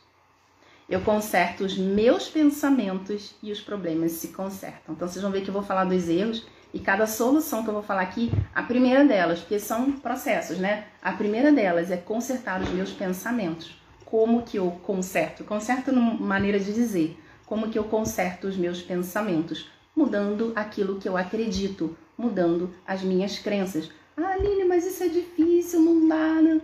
[0.90, 4.96] eu conserto os meus pensamentos e os problemas se consertam.
[4.96, 7.74] Então vocês vão ver que eu vou falar dos erros e cada solução que eu
[7.74, 10.86] vou falar aqui, a primeira delas, porque são processos, né?
[11.02, 13.78] A primeira delas é consertar os meus pensamentos.
[14.06, 15.44] Como que eu conserto?
[15.44, 17.22] Conserto numa maneira de dizer.
[17.46, 19.70] Como que eu conserto os meus pensamentos?
[19.94, 23.92] Mudando aquilo que eu acredito, mudando as minhas crenças.
[24.16, 26.62] Ah, Aline, mas isso é difícil, não dá, né?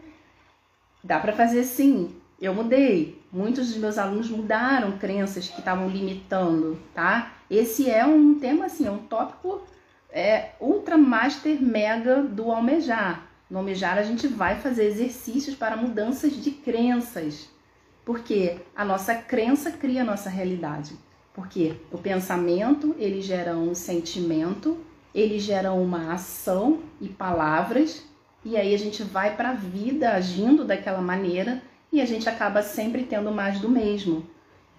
[1.03, 2.15] Dá para fazer sim.
[2.41, 7.33] Eu mudei, Muitos dos meus alunos mudaram crenças que estavam limitando, tá?
[7.49, 9.63] Esse é um tema assim, é um tópico
[10.11, 13.25] é, ultra master mega do almejar.
[13.49, 17.49] No almejar a gente vai fazer exercícios para mudanças de crenças.
[18.05, 20.95] Porque a nossa crença cria a nossa realidade.
[21.33, 24.77] Porque o pensamento, ele gera um sentimento,
[25.13, 28.03] ele gera uma ação e palavras,
[28.43, 32.61] e aí a gente vai para a vida agindo daquela maneira e a gente acaba
[32.61, 34.25] sempre tendo mais do mesmo.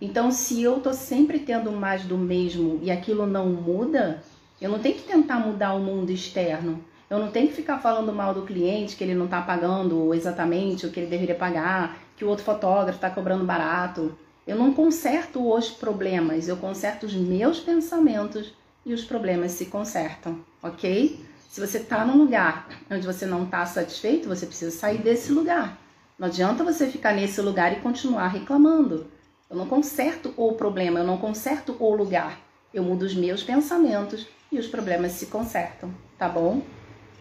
[0.01, 4.23] Então, se eu tô sempre tendo mais do mesmo e aquilo não muda,
[4.61, 6.85] eu não tenho que tentar mudar o mundo externo.
[7.09, 10.85] Eu não tenho que ficar falando mal do cliente que ele não está pagando exatamente
[10.85, 14.19] o que ele deveria pagar, que o outro fotógrafo está cobrando barato.
[14.47, 18.53] Eu não conserto os problemas, eu conserto os meus pensamentos
[18.85, 21.25] e os problemas se consertam, ok?
[21.49, 25.79] Se você está num lugar onde você não está satisfeito, você precisa sair desse lugar.
[26.19, 29.07] Não adianta você ficar nesse lugar e continuar reclamando.
[29.49, 32.41] Eu não conserto o problema, eu não conserto o lugar.
[32.73, 36.63] Eu mudo os meus pensamentos e os problemas se consertam, tá bom?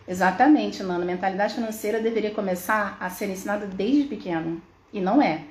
[0.08, 1.06] Exatamente, Nana.
[1.06, 4.62] Mentalidade financeira deveria começar a ser ensinada desde pequeno.
[4.92, 5.46] E não é.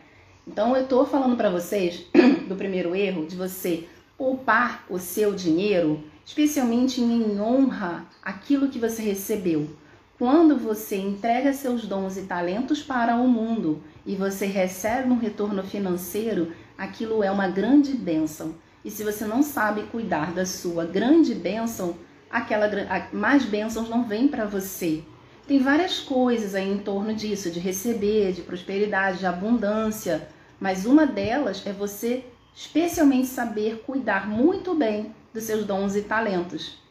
[0.47, 2.05] Então eu tô falando para vocês
[2.49, 3.89] do primeiro erro de você
[4.23, 9.69] poupar o seu dinheiro, especialmente em honra aquilo que você recebeu.
[10.17, 15.65] Quando você entrega seus dons e talentos para o mundo e você recebe um retorno
[15.65, 18.55] financeiro, aquilo é uma grande bênção.
[18.85, 21.97] E se você não sabe cuidar da sua grande bênção,
[22.31, 22.71] aquela
[23.13, 25.03] mais bênçãos não vêm para você.
[25.49, 30.29] Tem várias coisas aí em torno disso, de receber, de prosperidade, de abundância,
[30.61, 36.83] mas uma delas é você especialmente saber cuidar muito bem dos seus dons e talentos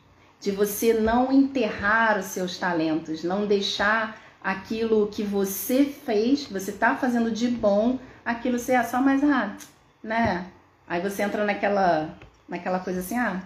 [0.42, 6.96] de você não enterrar os seus talentos, não deixar aquilo que você fez, você está
[6.96, 9.56] fazendo de bom, aquilo ser ah, só mais ah,
[10.04, 10.48] né?
[10.88, 12.18] Aí você entra naquela
[12.50, 13.42] naquela coisa assim, ah,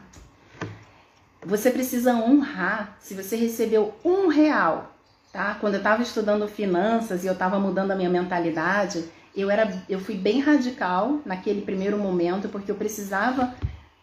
[1.46, 2.98] você precisa honrar.
[3.00, 4.96] Se você recebeu um real,
[5.32, 5.56] tá?
[5.62, 10.00] Quando eu estava estudando finanças e eu estava mudando a minha mentalidade, eu era, eu
[10.00, 13.54] fui bem radical naquele primeiro momento porque eu precisava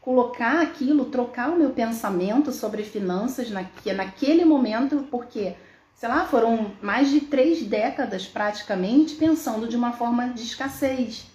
[0.02, 5.54] colocar aquilo, trocar o meu pensamento sobre finanças naque, naquele momento, porque,
[5.94, 11.26] sei lá, foram mais de três décadas praticamente pensando de uma forma de escassez.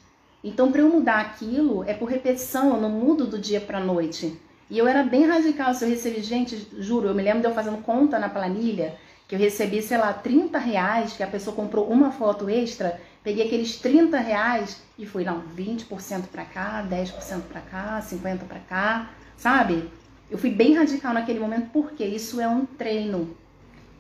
[0.43, 4.37] Então, para eu mudar aquilo, é por repetição, eu não mudo do dia para noite.
[4.69, 7.53] E eu era bem radical, se eu recebi, gente, juro, eu me lembro de eu
[7.53, 8.95] fazendo conta na planilha,
[9.27, 13.45] que eu recebi, sei lá, 30 reais, que a pessoa comprou uma foto extra, Peguei
[13.45, 19.11] aqueles 30 reais e fui, não, 20% para cá, 10% para cá, 50% para cá,
[19.35, 19.89] sabe?
[20.29, 23.35] Eu fui bem radical naquele momento porque isso é um treino.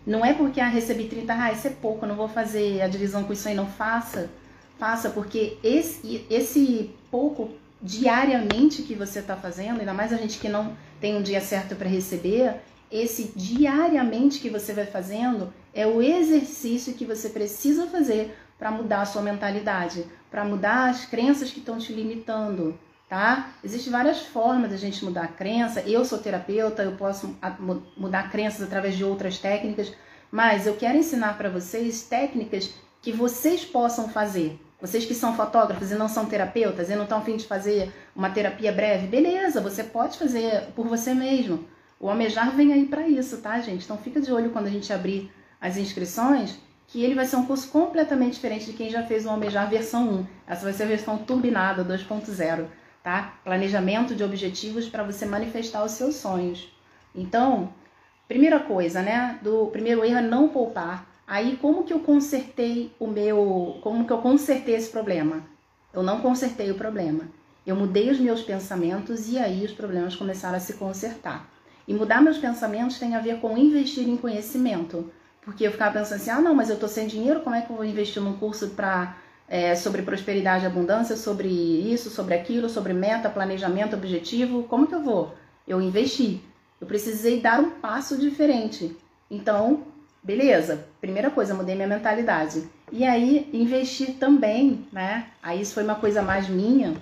[0.05, 3.23] Não é porque ah, recebi 30 reais, isso é pouco, não vou fazer a divisão
[3.23, 4.29] com isso aí, não faça.
[4.79, 7.51] Faça, porque esse, esse pouco
[7.81, 11.75] diariamente que você está fazendo, ainda mais a gente que não tem um dia certo
[11.75, 12.55] para receber,
[12.91, 19.01] esse diariamente que você vai fazendo é o exercício que você precisa fazer para mudar
[19.01, 23.51] a sua mentalidade, para mudar as crenças que estão te limitando, tá?
[23.63, 25.81] Existem várias formas da gente mudar a crença.
[25.81, 27.37] Eu sou terapeuta, eu posso
[27.95, 29.93] mudar crenças através de outras técnicas,
[30.31, 34.59] mas eu quero ensinar para vocês técnicas que vocês possam fazer.
[34.79, 38.29] Vocês que são fotógrafos e não são terapeutas e não estão afim de fazer uma
[38.29, 41.65] terapia breve, beleza, você pode fazer por você mesmo.
[41.99, 43.85] O Almejar vem aí para isso, tá, gente?
[43.85, 47.45] Então fica de olho quando a gente abrir as inscrições, que ele vai ser um
[47.45, 50.27] curso completamente diferente de quem já fez o Almejar versão 1.
[50.47, 52.65] Essa vai ser a versão turbinada 2.0,
[53.03, 53.33] tá?
[53.43, 56.73] Planejamento de objetivos para você manifestar os seus sonhos.
[57.13, 57.73] Então,
[58.27, 59.37] primeira coisa, né?
[59.41, 61.05] Do primeiro erro é não poupar.
[61.27, 65.43] Aí como que eu consertei o meu, como que eu consertei esse problema?
[65.93, 67.25] Eu não consertei o problema.
[67.65, 71.51] Eu mudei os meus pensamentos e aí os problemas começaram a se consertar.
[71.85, 75.11] E mudar meus pensamentos tem a ver com investir em conhecimento.
[75.47, 77.69] Porque eu ficava pensando assim, ah não, mas eu tô sem dinheiro, como é que
[77.69, 79.15] eu vou investir num curso para
[79.47, 84.93] é, sobre prosperidade e abundância, sobre isso, sobre aquilo, sobre meta, planejamento, objetivo, como que
[84.93, 85.33] eu vou?
[85.65, 86.43] Eu investi.
[86.81, 88.93] Eu precisei dar um passo diferente.
[89.31, 89.85] Então,
[90.21, 92.67] beleza, primeira coisa, mudei minha mentalidade.
[92.91, 95.27] E aí, investir também, né?
[95.41, 96.93] Aí isso foi uma coisa mais minha.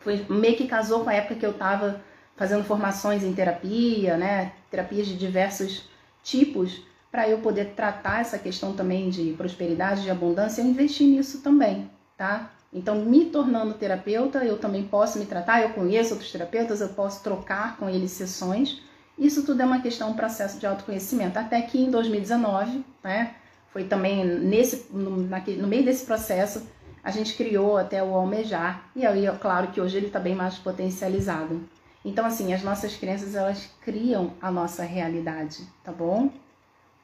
[0.00, 2.00] Foi meio que casou com a época que eu tava
[2.36, 4.50] fazendo formações em terapia, né?
[4.72, 5.88] Terapias de diversos
[6.24, 11.40] tipos, para eu poder tratar essa questão também de prosperidade, de abundância, eu investi nisso
[11.40, 12.50] também, tá?
[12.72, 17.22] Então, me tornando terapeuta, eu também posso me tratar, eu conheço outros terapeutas, eu posso
[17.22, 18.82] trocar com eles sessões.
[19.18, 21.38] Isso tudo é uma questão, um processo de autoconhecimento.
[21.38, 23.34] Até que em 2019, né,
[23.72, 26.68] foi também nesse, no, naquele, no meio desse processo,
[27.02, 28.90] a gente criou até o Almejar.
[28.94, 31.62] E aí, é claro que hoje ele está bem mais potencializado.
[32.04, 36.30] Então, assim, as nossas crenças, elas criam a nossa realidade, tá bom?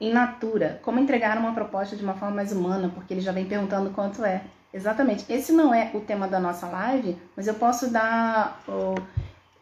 [0.00, 3.46] em Natura, como entregar uma proposta de uma forma mais humana, porque ele já vem
[3.46, 4.42] perguntando quanto é.
[4.72, 5.24] Exatamente.
[5.32, 8.62] Esse não é o tema da nossa live, mas eu posso dar.
[8.68, 8.94] Oh,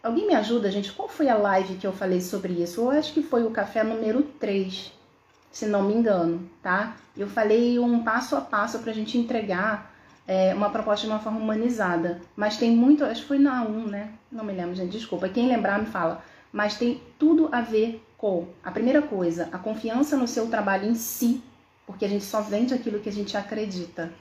[0.03, 0.93] alguém me ajuda, gente?
[0.93, 2.81] Qual foi a live que eu falei sobre isso?
[2.81, 4.93] Eu acho que foi o café número 3,
[5.53, 6.97] se não me engano, tá?
[7.17, 9.95] Eu falei um passo a passo para a gente entregar
[10.27, 12.21] é, uma proposta de uma forma humanizada.
[12.35, 14.11] Mas tem muito, acho que foi na 1, né?
[14.33, 15.29] Não me lembro, gente, desculpa.
[15.29, 16.23] Quem lembrar me fala.
[16.55, 20.95] Mas tem tudo a ver com a primeira coisa, a confiança no seu trabalho em
[20.95, 21.43] si,
[21.85, 24.13] porque a gente só vende aquilo que a gente acredita.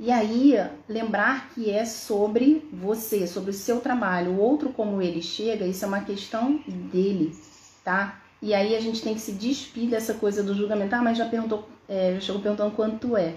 [0.00, 0.54] E aí,
[0.88, 4.30] lembrar que é sobre você, sobre o seu trabalho.
[4.30, 7.36] O outro, como ele chega, isso é uma questão dele,
[7.84, 8.18] tá?
[8.40, 10.94] E aí a gente tem que se despir dessa coisa do julgamento.
[10.94, 13.34] Ah, mas já perguntou, é, já chegou perguntando quanto é.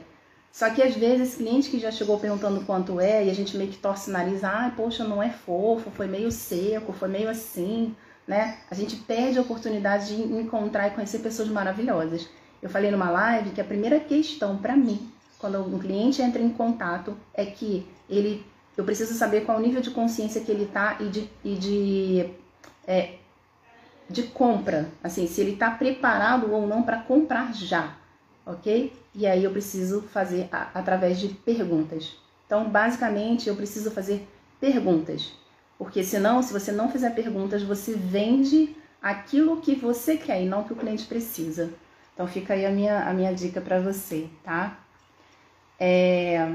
[0.53, 3.57] Só que às vezes esse cliente que já chegou perguntando quanto é e a gente
[3.57, 7.29] meio que torce o nariz, ah, poxa, não é fofo, foi meio seco, foi meio
[7.29, 7.93] assim,
[8.27, 8.57] né?
[8.69, 12.27] A gente perde a oportunidade de encontrar e conhecer pessoas maravilhosas.
[12.61, 16.49] Eu falei numa live que a primeira questão para mim, quando um cliente entra em
[16.49, 18.45] contato, é que ele,
[18.77, 22.29] eu preciso saber qual o nível de consciência que ele tá e de, e de,
[22.85, 23.15] é,
[24.09, 27.95] de compra, assim, se ele está preparado ou não para comprar já
[28.45, 28.93] ok?
[29.13, 32.15] E aí eu preciso fazer a, através de perguntas.
[32.45, 34.27] Então, basicamente, eu preciso fazer
[34.59, 35.31] perguntas,
[35.81, 40.63] porque senão, se você não fizer perguntas, você vende aquilo que você quer e não
[40.63, 41.71] que o cliente precisa.
[42.13, 44.77] Então, fica aí a minha, a minha dica para você, tá?
[45.79, 46.51] É...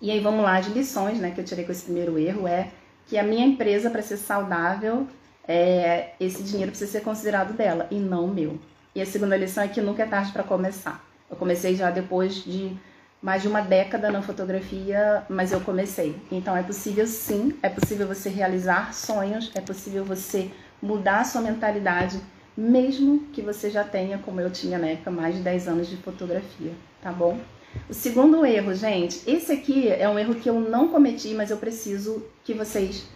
[0.00, 2.70] E aí, vamos lá, de lições, né, que eu tirei com esse primeiro erro é
[3.06, 5.06] que a minha empresa, para ser saudável,
[5.46, 8.58] é, esse dinheiro precisa ser considerado dela e não meu.
[8.94, 11.04] E a segunda lição é que nunca é tarde para começar.
[11.30, 12.74] Eu comecei já depois de
[13.22, 16.14] mais de uma década na fotografia, mas eu comecei.
[16.30, 20.50] Então é possível sim, é possível você realizar sonhos, é possível você
[20.80, 22.20] mudar a sua mentalidade,
[22.56, 25.96] mesmo que você já tenha, como eu tinha na época, mais de 10 anos de
[25.96, 27.38] fotografia, tá bom?
[27.88, 31.56] O segundo erro, gente, esse aqui é um erro que eu não cometi, mas eu
[31.56, 33.06] preciso que vocês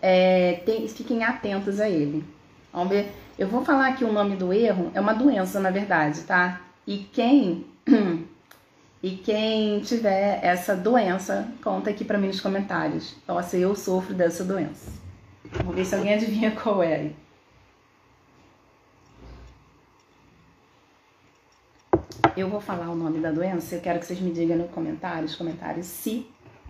[0.00, 2.24] é, tem, fiquem atentos a ele.
[2.72, 6.22] Vamos ver eu vou falar aqui o nome do erro, é uma doença na verdade,
[6.22, 6.62] tá?
[6.86, 7.66] E quem
[9.02, 13.14] e quem tiver essa doença, conta aqui para mim nos comentários.
[13.28, 14.90] Nossa, eu sofro dessa doença.
[15.52, 17.12] Vamos ver se alguém adivinha qual é.
[22.36, 25.36] Eu vou falar o nome da doença, eu quero que vocês me digam nos comentários,
[25.36, 26.26] comentários se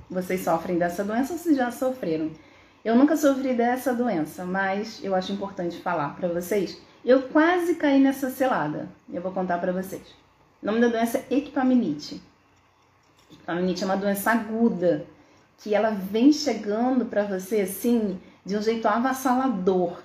[0.08, 2.30] vocês sofrem dessa doença ou se já sofreram.
[2.84, 6.80] Eu nunca sofri dessa doença, mas eu acho importante falar para vocês.
[7.04, 8.88] Eu quase caí nessa selada.
[9.12, 10.25] Eu vou contar para vocês.
[10.66, 12.20] O nome da doença é equipaminite.
[13.46, 15.06] Tendinite é uma doença aguda
[15.58, 20.02] que ela vem chegando para você assim de um jeito avassalador.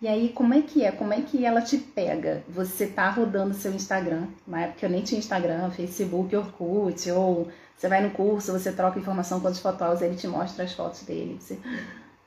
[0.00, 0.92] E aí, como é que é?
[0.92, 2.44] Como é que ela te pega?
[2.48, 7.88] Você tá rodando seu Instagram, na época eu nem tinha Instagram, Facebook, Orkut, ou você
[7.88, 11.36] vai no curso, você troca informação com os fotógrafos, ele te mostra as fotos dele.
[11.40, 11.58] Você...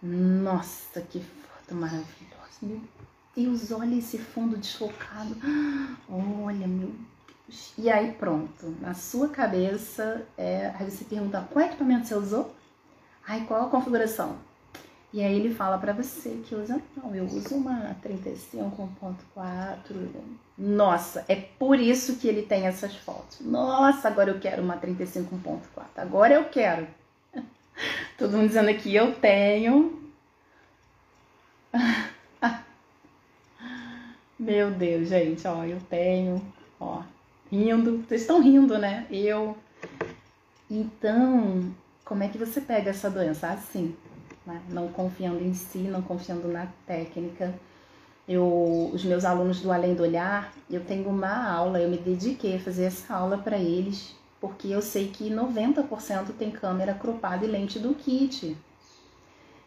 [0.03, 2.59] Nossa, que foto maravilhosa.
[2.61, 2.81] Meu
[3.33, 5.37] Deus, olha esse fundo desfocado.
[6.09, 6.91] Olha, meu.
[7.77, 8.75] E aí, pronto.
[8.81, 10.73] Na sua cabeça, é...
[10.77, 12.53] aí você pergunta, qual equipamento você usou?
[13.27, 14.37] Ai, qual a configuração?
[15.11, 18.89] E aí ele fala para você que usa, não, eu uso uma 35.4.
[20.55, 23.39] Nossa, é por isso que ele tem essas fotos.
[23.41, 25.61] Nossa, agora eu quero uma 35.4.
[25.97, 26.87] Agora eu quero.
[28.19, 29.99] Todo mundo dizendo aqui, eu tenho.
[34.37, 36.41] Meu Deus, gente, ó, eu tenho,
[36.79, 37.01] ó,
[37.51, 38.03] rindo.
[38.07, 39.05] Vocês estão rindo, né?
[39.09, 39.57] Eu.
[40.69, 41.73] Então,
[42.05, 43.47] como é que você pega essa doença?
[43.47, 43.95] Assim,
[44.45, 44.61] né?
[44.69, 47.53] não confiando em si, não confiando na técnica.
[48.27, 52.57] Eu, os meus alunos do Além do Olhar, eu tenho uma aula, eu me dediquei
[52.57, 57.47] a fazer essa aula para eles, porque eu sei que 90% tem câmera cropada e
[57.47, 58.55] lente do kit.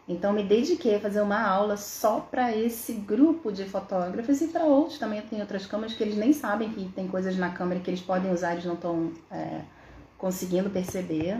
[0.09, 4.65] Então me dediquei a fazer uma aula só para esse grupo de fotógrafos e para
[4.65, 7.89] outros também tem outras câmeras que eles nem sabem que tem coisas na câmera que
[7.89, 9.61] eles podem usar, eles não estão é,
[10.19, 11.39] conseguindo perceber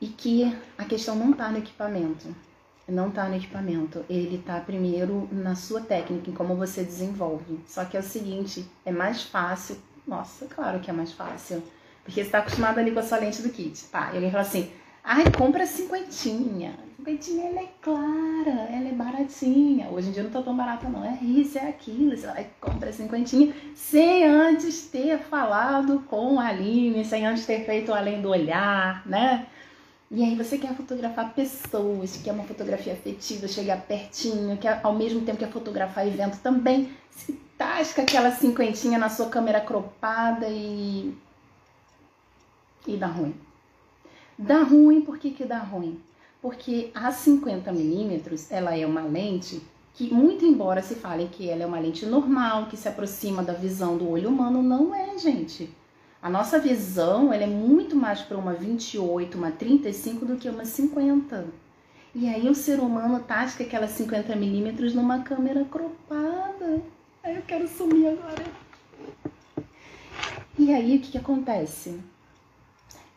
[0.00, 2.34] e que a questão não está no equipamento.
[2.88, 7.58] Não está no equipamento, ele está primeiro na sua técnica, em como você desenvolve.
[7.66, 9.76] Só que é o seguinte, é mais fácil,
[10.06, 11.64] nossa, claro que é mais fácil,
[12.04, 14.12] porque você está acostumado ali com a sua lente do kit, tá?
[14.12, 14.70] E alguém fala assim,
[15.02, 19.88] ai, compra cinquentinha, cinquentinha ela é clara, ela é baratinha.
[19.90, 22.92] Hoje em dia não tá tão barata não, é isso, é aquilo, você vai compra
[22.92, 29.06] cinquentinha, sem antes ter falado com a Aline, sem antes ter feito além do olhar,
[29.06, 29.46] né?
[30.10, 35.20] E aí você quer fotografar pessoas, quer uma fotografia afetiva, chegar pertinho, quer ao mesmo
[35.20, 41.14] tempo quer fotografar evento também, se tasca aquela cinquentinha na sua câmera cropada e
[42.86, 43.34] e dá ruim.
[44.38, 46.00] Dá ruim, por que que dá ruim?
[46.46, 49.60] Porque a 50 milímetros, ela é uma lente
[49.92, 53.52] que, muito embora se fale que ela é uma lente normal, que se aproxima da
[53.52, 55.68] visão do olho humano, não é, gente.
[56.22, 60.64] A nossa visão ela é muito mais para uma 28, uma 35 do que uma
[60.64, 61.48] 50.
[62.14, 66.80] E aí o ser humano tasca aquelas 50 milímetros numa câmera cropada.
[67.24, 68.44] Aí eu quero sumir agora.
[70.56, 71.98] E aí o que, que acontece?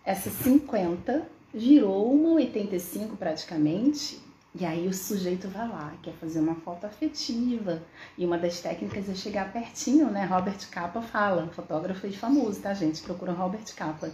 [0.04, 4.20] Essa 50 virou uma 85 praticamente
[4.54, 7.82] e aí o sujeito vai lá, quer fazer uma foto afetiva.
[8.18, 10.26] E uma das técnicas é chegar pertinho, né?
[10.26, 13.02] Robert Capa fala, fotógrafo e famoso, tá, gente?
[13.02, 14.12] Procura Robert Capa.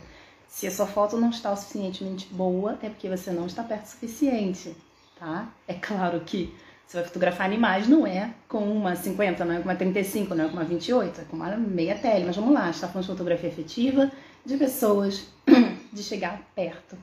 [0.47, 3.85] Se a sua foto não está o suficientemente boa, é porque você não está perto
[3.85, 4.75] o suficiente,
[5.17, 5.49] tá?
[5.67, 6.53] É claro que
[6.85, 10.45] você vai fotografar animais, não é com uma 50, não é com uma 35, não
[10.45, 12.25] é com uma 28, é com uma meia tele.
[12.25, 14.11] Mas vamos lá, está falando de fotografia afetiva,
[14.45, 15.27] de pessoas,
[15.91, 16.97] de chegar perto.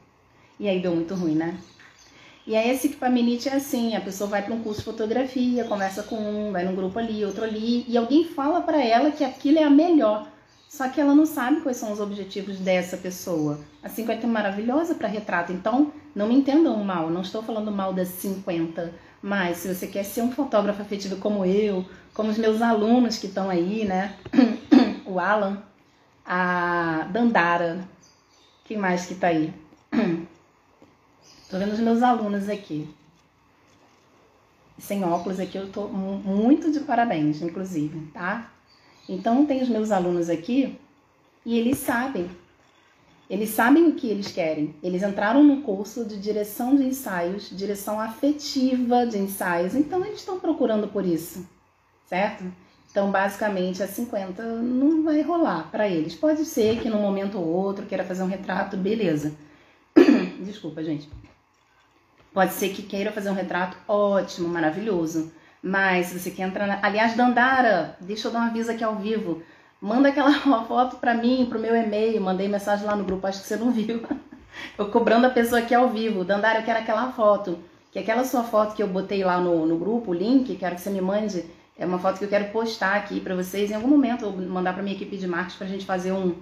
[0.62, 1.58] E aí deu muito ruim, né?
[2.46, 6.04] E aí esse equipamento é assim, a pessoa vai para um curso de fotografia, conversa
[6.04, 9.58] com um, vai num grupo ali, outro ali, e alguém fala para ela que aquilo
[9.58, 10.28] é a melhor.
[10.68, 13.58] Só que ela não sabe quais são os objetivos dessa pessoa.
[13.82, 17.92] A 50 é maravilhosa para retrato, então não me entendam mal, não estou falando mal
[17.92, 21.84] das 50, mas se você quer ser um fotógrafo afetivo como eu,
[22.14, 24.14] como os meus alunos que estão aí, né?
[25.04, 25.60] o Alan,
[26.24, 27.80] a Dandara,
[28.64, 29.52] quem mais que tá aí?
[31.52, 32.88] Tô vendo os meus alunos aqui.
[34.78, 38.50] Sem óculos aqui eu tô muito de parabéns, inclusive, tá?
[39.06, 40.78] Então tem os meus alunos aqui
[41.44, 42.30] e eles sabem.
[43.28, 44.74] Eles sabem o que eles querem.
[44.82, 50.40] Eles entraram no curso de direção de ensaios, direção afetiva de ensaios, então eles estão
[50.40, 51.46] procurando por isso,
[52.06, 52.44] certo?
[52.90, 56.14] Então, basicamente, a 50 não vai rolar para eles.
[56.14, 59.34] Pode ser que num momento ou outro queira fazer um retrato, beleza.
[60.40, 61.10] Desculpa, gente.
[62.32, 65.32] Pode ser que queira fazer um retrato ótimo, maravilhoso.
[65.62, 66.78] Mas se você quer entrar na...
[66.82, 69.42] Aliás, Dandara, deixa eu dar um aviso aqui ao vivo.
[69.80, 70.32] Manda aquela
[70.66, 72.20] foto para mim, pro meu e-mail.
[72.20, 74.02] Mandei mensagem lá no grupo, acho que você não viu.
[74.76, 76.24] Eu cobrando a pessoa aqui ao vivo.
[76.24, 77.58] Dandara, eu quero aquela foto.
[77.90, 80.80] Que aquela sua foto que eu botei lá no, no grupo, o link, quero que
[80.82, 81.44] você me mande.
[81.78, 83.70] É uma foto que eu quero postar aqui para vocês.
[83.70, 86.34] Em algum momento, eu vou mandar para minha equipe de marketing pra gente fazer um,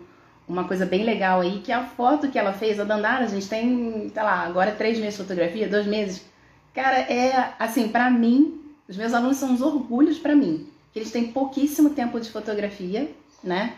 [0.50, 3.48] uma coisa bem legal aí, que a foto que ela fez, a Dandara, a gente
[3.48, 6.24] tem, sei lá, agora três meses de fotografia, dois meses.
[6.74, 11.12] Cara, é assim, para mim, os meus alunos são uns orgulhos para mim, que eles
[11.12, 13.10] têm pouquíssimo tempo de fotografia,
[13.42, 13.74] né?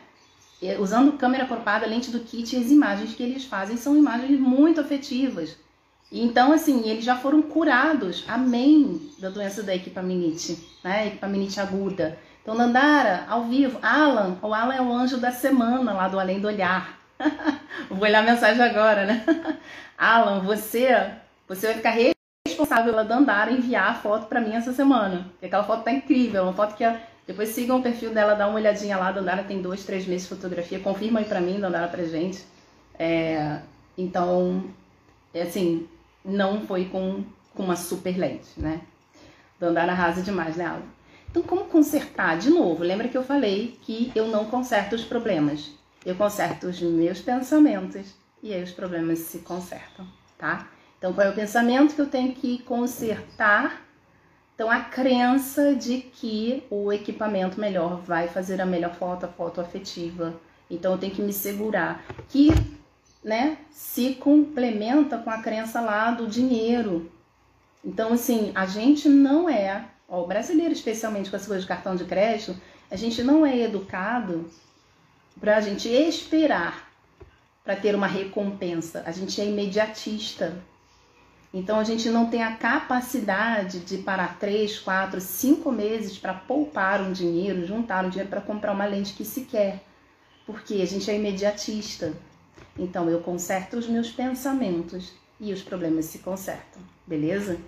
[0.78, 5.56] usando câmera cropada, lente do kit, as imagens que eles fazem são imagens muito afetivas.
[6.10, 11.08] Então, assim, eles já foram curados, amém, da doença da equipaminite, né?
[11.08, 12.18] Equipaminite aguda.
[12.42, 16.40] Então, Nandara, ao vivo, Alan, o Alan é o anjo da semana lá do Além
[16.40, 16.98] do Olhar.
[17.88, 19.24] Vou olhar a mensagem agora, né?
[19.96, 21.12] Alan, você,
[21.46, 21.94] você vai ficar
[22.46, 25.26] responsável pela Dandara enviar a foto para mim essa semana.
[25.30, 26.84] Porque aquela foto tá incrível, uma foto que
[27.28, 29.12] depois sigam o perfil dela, dá uma olhadinha lá.
[29.12, 30.80] Dandara tem dois, três meses de fotografia.
[30.80, 32.44] Confirma aí pra mim, Dandara, pra gente.
[32.98, 33.60] É,
[33.96, 34.64] então,
[35.32, 35.88] é assim,
[36.24, 37.24] não foi com,
[37.54, 38.80] com uma super lente, né?
[39.60, 40.82] Dandara arrasa demais, né, Alan?
[41.32, 42.36] Então, como consertar?
[42.36, 45.70] De novo, lembra que eu falei que eu não conserto os problemas.
[46.04, 50.06] Eu conserto os meus pensamentos e aí os problemas se consertam,
[50.36, 50.68] tá?
[50.98, 53.80] Então, qual é o pensamento que eu tenho que consertar?
[54.54, 59.58] Então, a crença de que o equipamento melhor vai fazer a melhor foto, a foto
[59.58, 60.38] afetiva.
[60.70, 62.04] Então, eu tenho que me segurar.
[62.28, 62.50] Que
[63.24, 67.10] né, se complementa com a crença lá do dinheiro.
[67.82, 69.86] Então, assim, a gente não é,
[70.20, 72.54] o brasileiro especialmente com as coisas de cartão de crédito,
[72.90, 74.50] a gente não é educado
[75.40, 76.90] para a gente esperar
[77.64, 79.02] para ter uma recompensa.
[79.06, 80.60] A gente é imediatista.
[81.54, 87.00] Então a gente não tem a capacidade de parar três, quatro, cinco meses para poupar
[87.00, 89.82] um dinheiro, juntar um dinheiro para comprar uma lente que se quer.
[90.46, 92.12] Porque a gente é imediatista.
[92.78, 97.58] Então eu conserto os meus pensamentos e os problemas se consertam, beleza?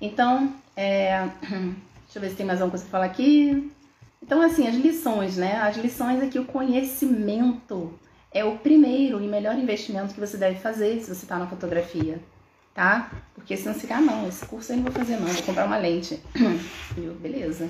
[0.00, 1.28] Então, é...
[2.10, 3.72] deixa eu ver se tem mais alguma coisa para falar aqui.
[4.20, 5.60] Então, assim, as lições, né?
[5.60, 7.94] As lições é que o conhecimento
[8.32, 12.18] é o primeiro e melhor investimento que você deve fazer se você está na fotografia,
[12.74, 13.12] tá?
[13.32, 15.66] Porque senão você fica, ah, não, esse curso eu não vou fazer não, vou comprar
[15.66, 16.20] uma lente.
[16.94, 17.14] Viu?
[17.14, 17.68] Beleza.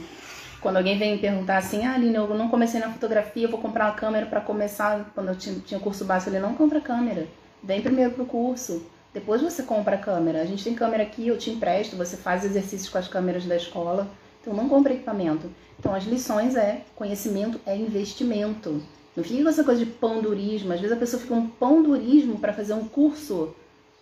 [0.62, 3.60] Quando alguém vem me perguntar assim, ah, Aline, eu não comecei na fotografia, eu vou
[3.60, 5.10] comprar uma câmera para começar.
[5.14, 7.28] Quando eu tinha curso básico, ele não compra câmera.
[7.62, 8.86] Vem primeiro pro curso.
[9.12, 10.40] Depois você compra a câmera.
[10.40, 13.56] A gente tem câmera aqui, eu te empresto, você faz exercícios com as câmeras da
[13.56, 14.08] escola.
[14.40, 15.50] Então não compra equipamento.
[15.78, 18.82] Então as lições é conhecimento é investimento.
[19.16, 20.72] Não fica com essa coisa de pandurismo.
[20.72, 23.54] Às vezes a pessoa fica um pandurismo para fazer um curso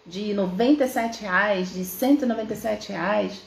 [0.06, 3.42] de 97 reais, de 197 reais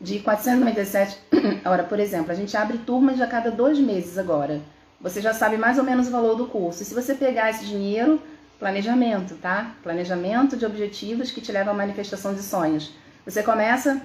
[0.00, 1.18] de 497.
[1.64, 4.60] Ora, por exemplo, a gente abre turmas a cada dois meses agora.
[5.00, 6.82] Você já sabe mais ou menos o valor do curso.
[6.82, 8.20] E se você pegar esse dinheiro,
[8.58, 9.74] planejamento, tá?
[9.82, 12.92] Planejamento de objetivos que te levam à manifestação de sonhos.
[13.24, 14.00] Você começa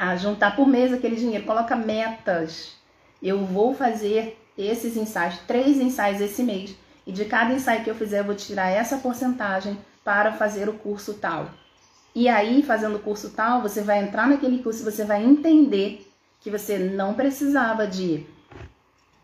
[0.00, 2.72] a juntar por mês aquele dinheiro, coloca metas.
[3.22, 6.74] Eu vou fazer esses ensaios, três ensaios esse mês.
[7.06, 10.72] E de cada ensaio que eu fizer, eu vou tirar essa porcentagem para fazer o
[10.72, 11.50] curso tal.
[12.14, 16.50] E aí, fazendo o curso tal, você vai entrar naquele curso você vai entender que
[16.50, 18.26] você não precisava de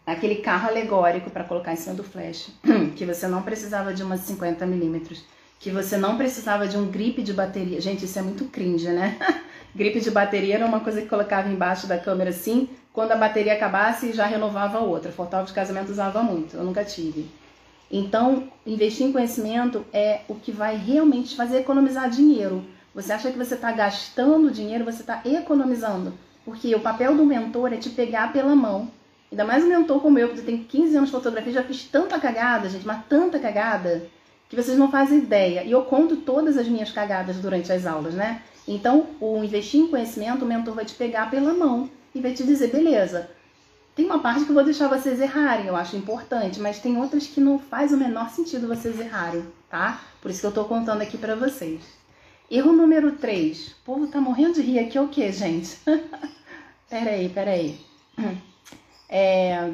[0.07, 2.51] aquele carro alegórico para colocar em cima do flash,
[2.95, 5.25] que você não precisava de umas 50 milímetros,
[5.59, 7.81] que você não precisava de um grip de bateria.
[7.81, 9.17] Gente, isso é muito cringe, né?
[9.77, 13.53] grip de bateria era uma coisa que colocava embaixo da câmera assim, quando a bateria
[13.53, 15.13] acabasse já renovava outra.
[15.13, 17.29] Fotógrafo de casamento usava muito, eu nunca tive.
[17.91, 22.65] Então, investir em conhecimento é o que vai realmente fazer economizar dinheiro
[22.97, 26.15] você acha que você está gastando dinheiro, você está economizando.
[26.47, 28.91] Porque o papel do mentor é te pegar pela mão.
[29.31, 32.19] Ainda mais um mentor como eu, que tem 15 anos de fotografia, já fiz tanta
[32.19, 34.09] cagada, gente, mas tanta cagada,
[34.49, 35.65] que vocês não fazem ideia.
[35.65, 38.43] E eu conto todas as minhas cagadas durante as aulas, né?
[38.67, 42.43] Então, o investir em conhecimento, o mentor vai te pegar pela mão e vai te
[42.43, 43.31] dizer, beleza,
[43.95, 47.27] tem uma parte que eu vou deixar vocês errarem, eu acho importante, mas tem outras
[47.27, 50.01] que não faz o menor sentido vocês errarem, tá?
[50.21, 51.81] Por isso que eu tô contando aqui para vocês.
[52.51, 53.69] Erro número 3.
[53.69, 55.79] O povo tá morrendo de rir aqui, é o que, gente?
[56.91, 57.81] peraí, peraí.
[59.09, 59.73] É...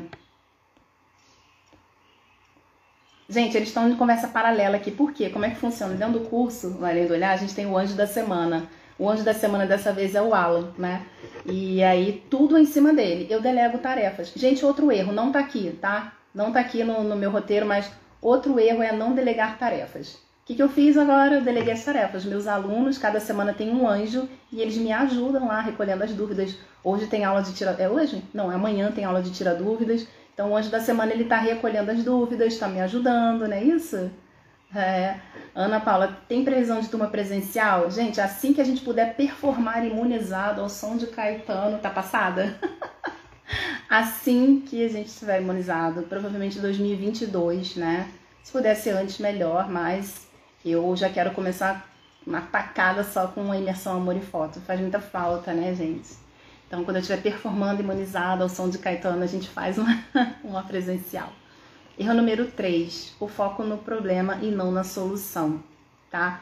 [3.32, 4.90] Gente, eles estão em conversa paralela aqui.
[4.90, 5.30] Por quê?
[5.30, 5.94] Como é que funciona?
[5.94, 8.68] Dentro do curso, Além do Olhar, a gente tem o anjo da semana.
[8.98, 11.06] O anjo da semana dessa vez é o Alan, né?
[11.46, 13.26] E aí, tudo em cima dele.
[13.30, 14.34] Eu delego tarefas.
[14.36, 16.12] Gente, outro erro, não tá aqui, tá?
[16.34, 20.12] Não tá aqui no, no meu roteiro, mas outro erro é não delegar tarefas.
[20.12, 21.36] O que, que eu fiz agora?
[21.36, 22.26] Eu deleguei as tarefas.
[22.26, 26.54] Meus alunos, cada semana tem um anjo e eles me ajudam lá recolhendo as dúvidas.
[26.84, 27.74] Hoje tem aula de tira...
[27.78, 28.22] É hoje?
[28.34, 30.06] Não, amanhã tem aula de tira dúvidas.
[30.34, 33.62] Então o anjo da semana ele está recolhendo as dúvidas, está me ajudando, não é
[33.62, 34.10] isso?
[34.74, 35.16] É.
[35.54, 37.90] Ana Paula, tem previsão de turma presencial?
[37.90, 42.58] Gente, assim que a gente puder performar imunizado ao som de Caetano, tá passada?
[43.88, 48.08] assim que a gente estiver imunizado, provavelmente 2022, né?
[48.42, 50.26] Se puder ser antes, melhor, mas
[50.64, 51.86] eu já quero começar
[52.26, 54.60] uma tacada só com a imersão amor e foto.
[54.60, 56.21] Faz muita falta, né, gente?
[56.72, 60.02] Então, quando eu estiver performando imunizada ao som de Caetano, a gente faz uma,
[60.42, 61.30] uma presencial.
[61.98, 65.62] Erro número 3, o foco no problema e não na solução,
[66.10, 66.40] tá?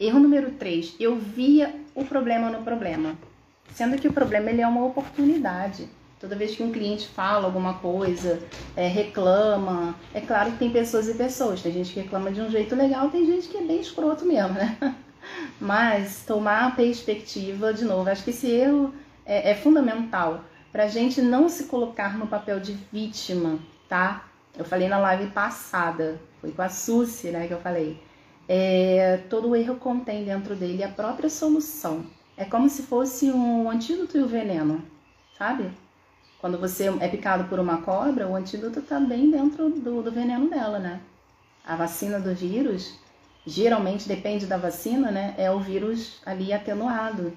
[0.00, 3.16] Erro número 3, eu via o problema no problema,
[3.72, 5.88] sendo que o problema ele é uma oportunidade.
[6.18, 8.42] Toda vez que um cliente fala alguma coisa,
[8.74, 11.62] é, reclama, é claro que tem pessoas e pessoas.
[11.62, 14.54] Tem gente que reclama de um jeito legal, tem gente que é bem escroto mesmo,
[14.54, 14.76] né?
[15.60, 18.92] Mas tomar a perspectiva, de novo, acho que esse erro
[19.24, 23.58] é, é fundamental para a gente não se colocar no papel de vítima,
[23.88, 24.24] tá?
[24.56, 28.02] Eu falei na live passada, foi com a Suzy, né, que eu falei.
[28.48, 32.04] É, todo erro contém dentro dele a própria solução.
[32.36, 34.82] É como se fosse um antídoto e o um veneno,
[35.38, 35.70] sabe?
[36.40, 40.50] Quando você é picado por uma cobra, o antídoto está bem dentro do, do veneno
[40.50, 41.00] dela, né?
[41.64, 42.98] A vacina do vírus,
[43.46, 45.34] geralmente depende da vacina, né?
[45.38, 47.32] É o vírus ali atenuado.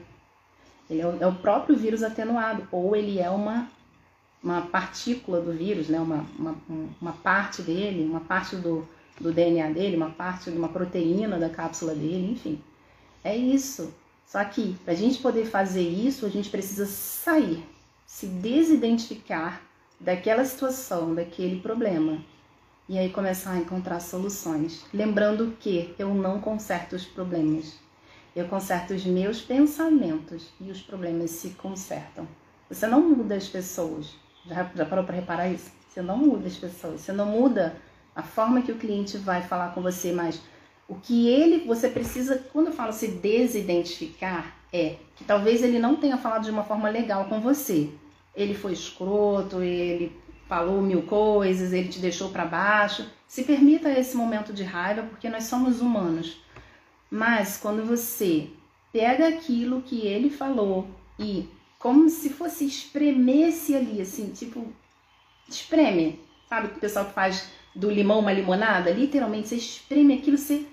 [0.90, 3.68] Ele é o, é o próprio vírus atenuado, ou ele é uma,
[4.44, 6.00] uma partícula do vírus, né?
[6.00, 6.56] Uma, uma,
[7.02, 8.88] uma parte dele, uma parte do,
[9.20, 12.62] do DNA dele, uma parte de uma proteína da cápsula dele, enfim.
[13.24, 13.94] É isso.
[14.28, 17.64] Só que para a gente poder fazer isso, a gente precisa sair
[18.06, 19.62] se desidentificar
[20.00, 22.24] daquela situação, daquele problema.
[22.88, 24.86] E aí começar a encontrar soluções.
[24.94, 27.74] Lembrando que eu não conserto os problemas.
[28.36, 32.28] Eu conserto os meus pensamentos e os problemas se consertam.
[32.70, 34.16] Você não muda as pessoas.
[34.46, 35.72] Já, já parou para reparar isso?
[35.88, 37.02] Você não muda as pessoas.
[37.02, 37.76] Você não muda
[38.16, 40.42] a forma que o cliente vai falar com você, mas
[40.88, 45.96] o que ele, você precisa, quando eu falo se desidentificar, é que talvez ele não
[45.96, 47.90] tenha falado de uma forma legal com você
[48.36, 50.12] ele foi escroto, ele
[50.48, 53.10] falou mil coisas, ele te deixou para baixo.
[53.28, 56.44] Se permita esse momento de raiva, porque nós somos humanos.
[57.10, 58.50] Mas quando você
[58.92, 60.88] pega aquilo que ele falou
[61.20, 61.48] e
[61.78, 64.66] como se fosse espremesse ali, assim, tipo,
[65.48, 66.20] espreme.
[66.48, 68.90] Sabe o que o pessoal faz do limão uma limonada?
[68.92, 70.66] Literalmente, você espreme aquilo, você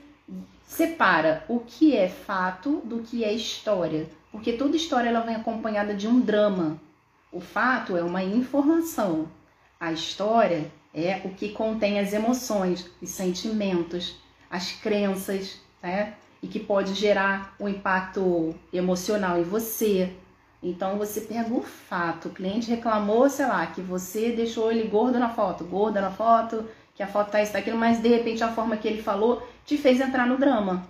[0.64, 4.08] separa o que é fato do que é história.
[4.30, 6.80] Porque toda história ela vem acompanhada de um drama.
[7.30, 9.28] O fato é uma informação.
[9.78, 14.16] A história é o que contém as emoções, os sentimentos,
[14.50, 16.14] as crenças, né?
[16.42, 20.12] E que pode gerar um impacto emocional em você.
[20.62, 25.18] Então você pega o fato, o cliente reclamou, sei lá, que você deixou ele gordo
[25.18, 26.64] na foto, gorda na foto,
[26.94, 29.76] que a foto tá isso, aquilo, mas de repente a forma que ele falou te
[29.76, 30.86] fez entrar no drama.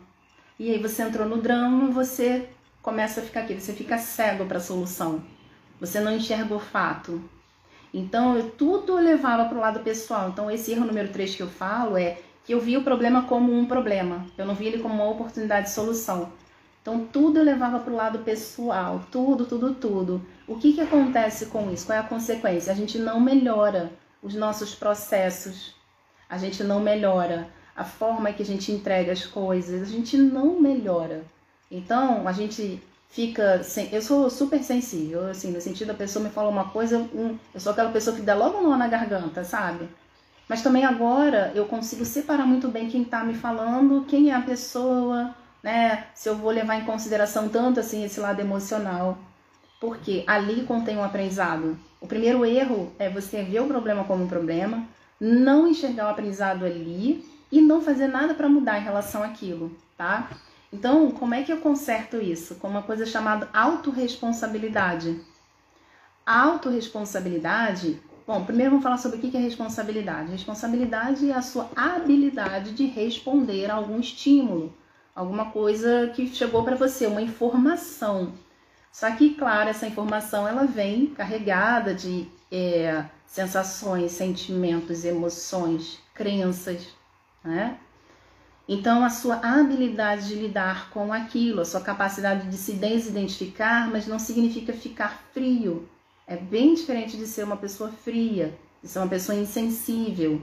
[0.59, 2.49] E aí você entrou no drama, você
[2.83, 5.23] começa a ficar aqui, você fica cego para a solução.
[5.81, 7.23] Você não enxerga o fato.
[7.93, 10.29] Então, eu, tudo levava para o lado pessoal.
[10.29, 13.53] Então, esse erro número 3 que eu falo é que eu vi o problema como
[13.53, 14.27] um problema.
[14.37, 16.33] Eu não vi ele como uma oportunidade de solução.
[16.81, 19.03] Então, tudo eu levava para o lado pessoal.
[19.11, 20.27] Tudo, tudo, tudo.
[20.49, 21.87] O que, que acontece com isso?
[21.87, 22.73] Qual é a consequência?
[22.73, 25.75] A gente não melhora os nossos processos.
[26.29, 29.83] A gente não melhora a forma que a gente entrega as coisas.
[29.83, 31.25] A gente não melhora.
[31.71, 33.63] Então, a gente fica.
[33.63, 37.39] Sem, eu sou super sensível, assim, no sentido da pessoa me fala uma coisa, um,
[37.55, 39.89] eu sou aquela pessoa que dá logo um nó na garganta, sabe?
[40.49, 44.41] Mas também agora eu consigo separar muito bem quem tá me falando, quem é a
[44.41, 46.07] pessoa, né?
[46.15, 49.19] Se eu vou levar em consideração tanto assim esse lado emocional.
[49.81, 51.77] Porque ali contém um aprendizado.
[52.01, 54.87] O primeiro erro é você ver o problema como um problema,
[55.21, 60.31] não enxergar o aprendizado ali e não fazer nada para mudar em relação àquilo, tá?
[60.73, 62.55] Então, como é que eu conserto isso?
[62.55, 65.21] Com uma coisa chamada autorresponsabilidade.
[66.25, 70.31] A autorresponsabilidade, bom, primeiro vamos falar sobre o que é responsabilidade.
[70.31, 74.75] Responsabilidade é a sua habilidade de responder a algum estímulo,
[75.15, 78.33] alguma coisa que chegou para você, uma informação.
[78.93, 86.89] Só que, claro, essa informação ela vem carregada de é, sensações, sentimentos, emoções, crenças,
[87.43, 87.79] né?
[88.69, 94.07] Então, a sua habilidade de lidar com aquilo, a sua capacidade de se desidentificar, mas
[94.07, 95.89] não significa ficar frio.
[96.27, 100.41] É bem diferente de ser uma pessoa fria, de ser uma pessoa insensível.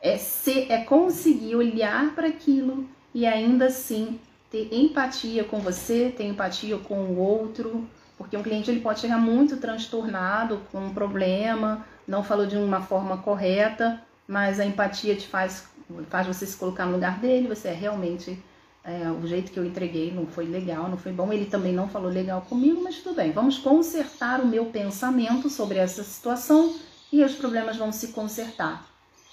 [0.00, 4.18] É, ser, é conseguir olhar para aquilo e ainda assim
[4.50, 9.18] ter empatia com você, ter empatia com o outro, porque um cliente ele pode chegar
[9.18, 15.26] muito transtornado com um problema, não falou de uma forma correta, mas a empatia te
[15.26, 15.70] faz
[16.08, 18.38] faz você se colocar no lugar dele, você é realmente
[18.84, 21.32] é, o jeito que eu entreguei não foi legal, não foi bom.
[21.32, 23.32] Ele também não falou legal comigo, mas tudo bem.
[23.32, 26.74] Vamos consertar o meu pensamento sobre essa situação
[27.12, 28.86] e os problemas vão se consertar.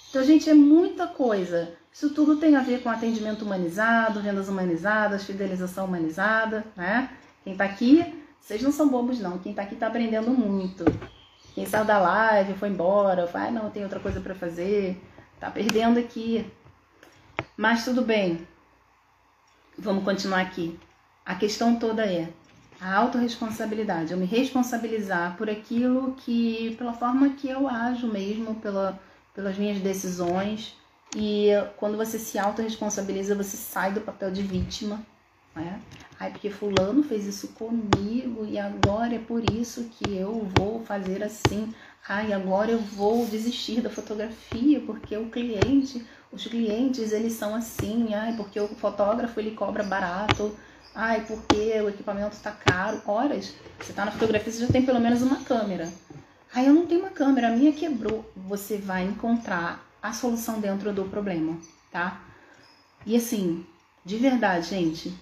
[0.08, 1.72] Então, gente, é muita coisa.
[1.92, 7.10] Isso tudo tem a ver com atendimento humanizado, vendas humanizadas, fidelização humanizada, né?
[7.42, 8.04] Quem tá aqui,
[8.40, 9.38] vocês não são bobos não.
[9.38, 10.84] Quem tá aqui tá aprendendo muito.
[11.54, 15.00] Quem saiu da live, foi embora, foi, ah, não, tem outra coisa para fazer
[15.40, 16.46] Tá perdendo aqui.
[17.56, 18.46] Mas tudo bem.
[19.82, 20.78] Vamos continuar aqui.
[21.24, 22.28] A questão toda é
[22.78, 29.00] a autorresponsabilidade, eu me responsabilizar por aquilo que, pela forma que eu ajo mesmo, pela,
[29.34, 30.76] pelas minhas decisões.
[31.16, 35.00] E quando você se autorresponsabiliza, você sai do papel de vítima,
[35.56, 35.80] né?
[36.18, 41.22] Ai, porque fulano fez isso comigo e agora é por isso que eu vou fazer
[41.22, 41.72] assim.
[42.06, 48.14] Ai, agora eu vou desistir da fotografia porque o cliente, os clientes, eles são assim.
[48.14, 50.56] Ai, porque o fotógrafo ele cobra barato.
[50.94, 53.00] Ai, porque o equipamento está caro.
[53.06, 55.90] Horas, você está na fotografia, você já tem pelo menos uma câmera.
[56.54, 58.30] Ai, eu não tenho uma câmera, a minha quebrou.
[58.36, 61.58] Você vai encontrar a solução dentro do problema,
[61.92, 62.20] tá?
[63.06, 63.64] E assim,
[64.04, 65.14] de verdade, gente,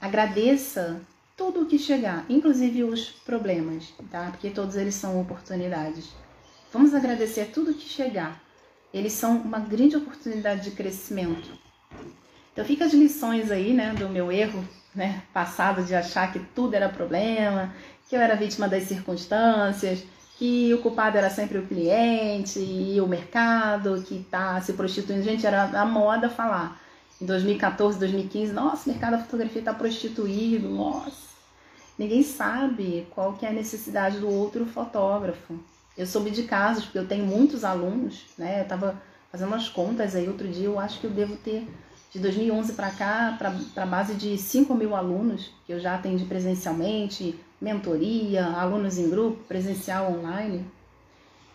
[0.00, 1.00] agradeça
[1.36, 4.30] tudo o que chegar, inclusive os problemas, tá?
[4.30, 6.08] Porque todos eles são oportunidades.
[6.72, 8.40] Vamos agradecer tudo que chegar.
[8.92, 11.48] Eles são uma grande oportunidade de crescimento.
[12.52, 14.64] Então fica as lições aí, né, do meu erro
[14.94, 17.72] né, passado de achar que tudo era problema,
[18.08, 20.04] que eu era vítima das circunstâncias,
[20.36, 25.22] que o culpado era sempre o cliente e o mercado que está se prostituindo.
[25.22, 26.80] Gente, era a moda falar.
[27.20, 31.30] Em 2014, 2015, nossa, o mercado da fotografia está prostituído, nossa.
[31.98, 35.60] Ninguém sabe qual que é a necessidade do outro fotógrafo.
[36.00, 38.60] Eu soube de casos, porque eu tenho muitos alunos, né?
[38.60, 38.98] Eu estava
[39.30, 41.68] fazendo umas contas aí outro dia, eu acho que eu devo ter
[42.10, 43.36] de 2011 para cá,
[43.74, 49.44] para base de 5 mil alunos que eu já atendi presencialmente, mentoria, alunos em grupo,
[49.44, 50.64] presencial online.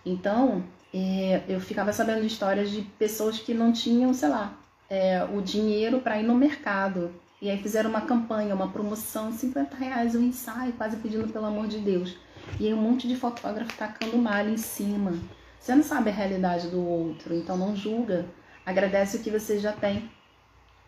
[0.06, 4.54] Então, é, eu ficava sabendo de histórias de pessoas que não tinham, sei lá,
[4.88, 7.12] é, o dinheiro para ir no mercado.
[7.42, 11.66] E aí fizeram uma campanha, uma promoção, 50 reais um ensaio, quase pedindo pelo amor
[11.66, 12.16] de Deus.
[12.60, 15.14] E aí um monte de fotógrafo tacando malha em cima.
[15.60, 18.26] Você não sabe a realidade do outro, então não julga.
[18.66, 20.10] Agradece o que você já tem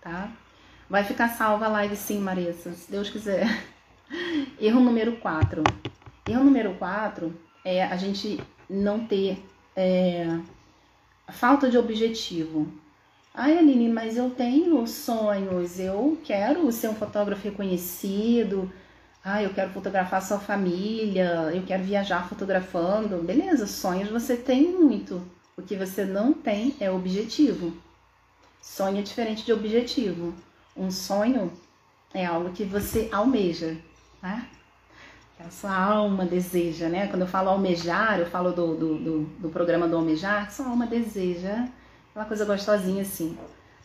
[0.08, 0.32] tá?
[0.90, 3.46] Vai ficar salva a live sim, Marissa, se Deus quiser.
[4.60, 5.64] Erro número 4.
[6.28, 7.34] Erro número 4
[7.66, 8.40] é a gente
[8.70, 9.44] não ter
[9.76, 10.40] é,
[11.28, 12.72] falta de objetivo.
[13.34, 18.72] Ai, Aline, mas eu tenho sonhos, eu quero ser um fotógrafo reconhecido,
[19.28, 23.22] ah, eu quero fotografar sua família, eu quero viajar fotografando.
[23.22, 25.22] Beleza, sonhos você tem muito.
[25.58, 27.74] O que você não tem é objetivo.
[28.62, 30.34] Sonho é diferente de objetivo.
[30.76, 31.52] Um sonho
[32.14, 33.76] é algo que você almeja,
[34.22, 34.48] né?
[35.36, 37.08] Que a sua alma deseja, né?
[37.08, 40.88] Quando eu falo almejar, eu falo do, do, do, do programa do almejar, sua alma
[40.88, 41.68] deseja
[42.12, 43.38] aquela coisa gostosinha assim.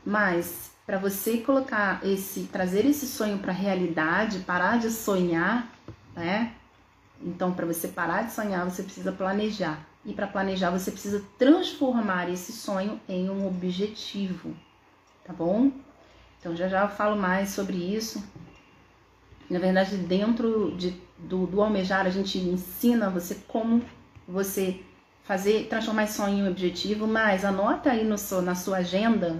[0.05, 5.71] Mas para você colocar esse, trazer esse sonho para a realidade, parar de sonhar,
[6.15, 6.55] né?
[7.21, 9.87] Então, para você parar de sonhar, você precisa planejar.
[10.05, 14.55] E para planejar, você precisa transformar esse sonho em um objetivo,
[15.25, 15.71] tá bom?
[16.41, 18.21] Então já já eu falo mais sobre isso.
[19.49, 23.81] Na verdade, dentro de, do, do almejar, a gente ensina você como
[24.27, 24.81] você
[25.23, 29.37] fazer, transformar esse sonho em objetivo, mas anota aí no na sua agenda,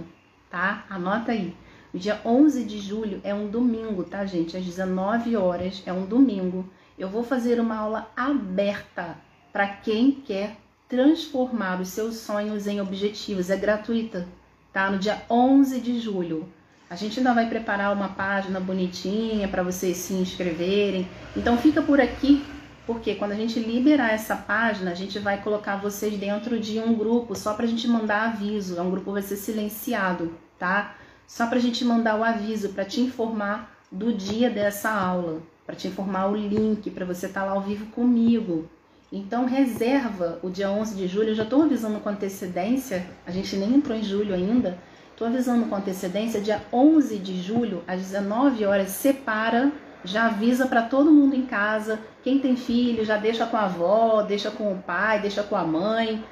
[0.53, 0.85] tá?
[0.87, 1.55] Anota aí.
[1.91, 4.55] O dia 11 de julho é um domingo, tá, gente?
[4.55, 6.69] Às 19 horas, é um domingo.
[6.95, 9.17] Eu vou fazer uma aula aberta
[9.51, 13.49] para quem quer transformar os seus sonhos em objetivos.
[13.49, 14.27] É gratuita,
[14.71, 14.91] tá?
[14.91, 16.47] No dia 11 de julho.
[16.87, 21.07] A gente ainda vai preparar uma página bonitinha para vocês se inscreverem.
[21.35, 22.45] Então fica por aqui,
[22.85, 26.93] porque quando a gente liberar essa página, a gente vai colocar vocês dentro de um
[26.93, 28.77] grupo só para a gente mandar aviso.
[28.77, 30.95] É um grupo que vai ser silenciado, tá?
[31.27, 35.75] Só para a gente mandar o aviso para te informar do dia dessa aula, para
[35.75, 38.69] te informar o link para você estar tá lá ao vivo comigo.
[39.11, 43.55] Então reserva o dia 11 de julho, eu já estou avisando com antecedência, a gente
[43.55, 44.79] nem entrou em julho ainda,
[45.11, 49.71] estou avisando com antecedência, dia 11 de julho, às 19 horas, separa,
[50.03, 54.23] já avisa para todo mundo em casa, quem tem filho já deixa com a avó,
[54.23, 56.23] deixa com o pai, deixa com a mãe,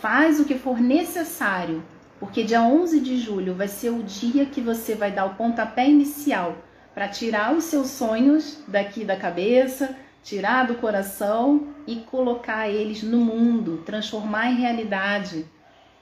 [0.00, 1.82] faz o que for necessário,
[2.18, 5.88] porque dia 11 de julho vai ser o dia que você vai dar o pontapé
[5.88, 6.56] inicial
[6.94, 13.18] para tirar os seus sonhos daqui da cabeça, tirar do coração e colocar eles no
[13.18, 15.46] mundo, transformar em realidade.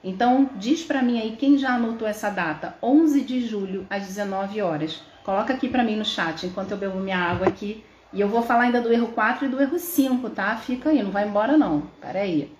[0.05, 4.62] Então, diz para mim aí quem já anotou essa data, 11 de julho às 19
[4.62, 5.03] horas.
[5.25, 7.83] Coloca aqui para mim no chat enquanto eu bebo minha água aqui.
[8.12, 10.55] E eu vou falar ainda do erro 4 e do erro 5, tá?
[10.57, 11.83] Fica aí, não vai embora não.
[12.01, 12.55] Pera aí.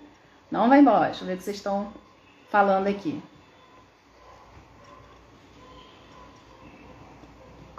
[0.51, 1.05] Não vai embora.
[1.05, 1.93] Deixa eu ver o que vocês estão
[2.49, 3.21] falando aqui.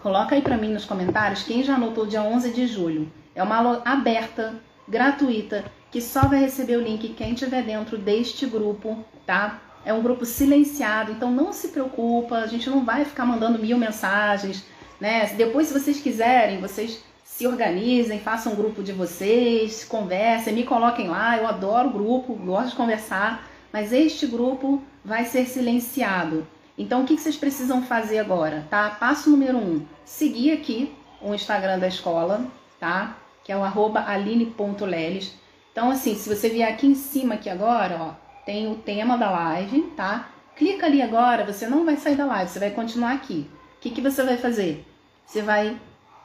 [0.06, 3.10] Coloca aí para mim nos comentários quem já anotou dia 11 de julho.
[3.34, 4.54] É uma aula aberta,
[4.86, 9.60] gratuita, que só vai receber o link quem estiver dentro deste grupo, tá?
[9.84, 13.76] é um grupo silenciado, então não se preocupa, a gente não vai ficar mandando mil
[13.76, 14.64] mensagens,
[15.00, 15.26] né?
[15.36, 21.08] Depois, se vocês quiserem, vocês se organizem, façam um grupo de vocês, conversem, me coloquem
[21.08, 21.36] lá.
[21.36, 26.46] Eu adoro grupo, gosto de conversar, mas este grupo vai ser silenciado.
[26.78, 28.90] Então, o que vocês precisam fazer agora, tá?
[28.90, 32.46] Passo número um: seguir aqui o Instagram da escola,
[32.78, 33.16] tá?
[33.42, 35.34] Que é o aline.leles.
[35.72, 38.10] Então, assim, se você vier aqui em cima aqui agora, ó,
[38.44, 40.28] tem o tema da live, tá?
[40.54, 43.48] Clica ali agora, você não vai sair da live, você vai continuar aqui.
[43.76, 44.86] O que, que você vai fazer?
[45.26, 45.76] Você vai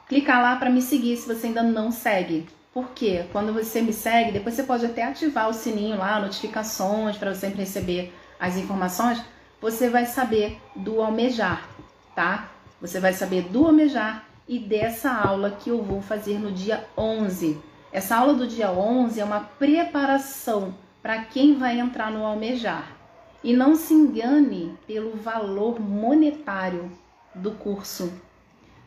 [0.08, 2.46] clicar lá para me seguir se você ainda não segue.
[2.72, 7.34] Porque quando você me segue, depois você pode até ativar o sininho lá, notificações para
[7.34, 9.22] você sempre receber as informações.
[9.62, 11.68] Você vai saber do almejar,
[12.16, 12.50] tá?
[12.80, 17.60] Você vai saber do almejar e dessa aula que eu vou fazer no dia 11.
[17.92, 22.90] Essa aula do dia 11 é uma preparação para quem vai entrar no almejar.
[23.44, 26.90] E não se engane pelo valor monetário
[27.32, 28.12] do curso.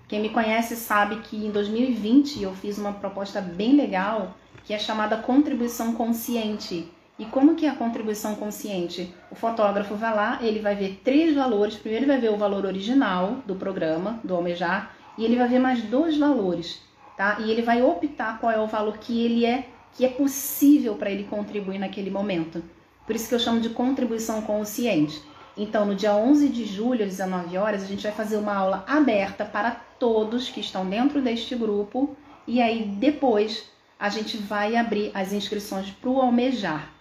[0.10, 4.78] Quem me conhece sabe que em 2020 eu fiz uma proposta bem legal que é
[4.78, 6.92] chamada contribuição consciente.
[7.18, 9.14] E como que é a contribuição consciente?
[9.32, 11.76] O fotógrafo vai lá, ele vai ver três valores.
[11.76, 15.60] Primeiro ele vai ver o valor original do programa, do Almejar, e ele vai ver
[15.60, 16.82] mais dois valores,
[17.16, 17.38] tá?
[17.40, 21.10] E ele vai optar qual é o valor que ele é que é possível para
[21.10, 22.62] ele contribuir naquele momento.
[23.08, 25.22] Por isso que eu chamo de contribuição consciente.
[25.58, 28.84] Então, no dia 11 de julho, às 19 horas, a gente vai fazer uma aula
[28.86, 32.14] aberta para todos que estão dentro deste grupo.
[32.46, 36.95] E aí, depois, a gente vai abrir as inscrições para o Almejar.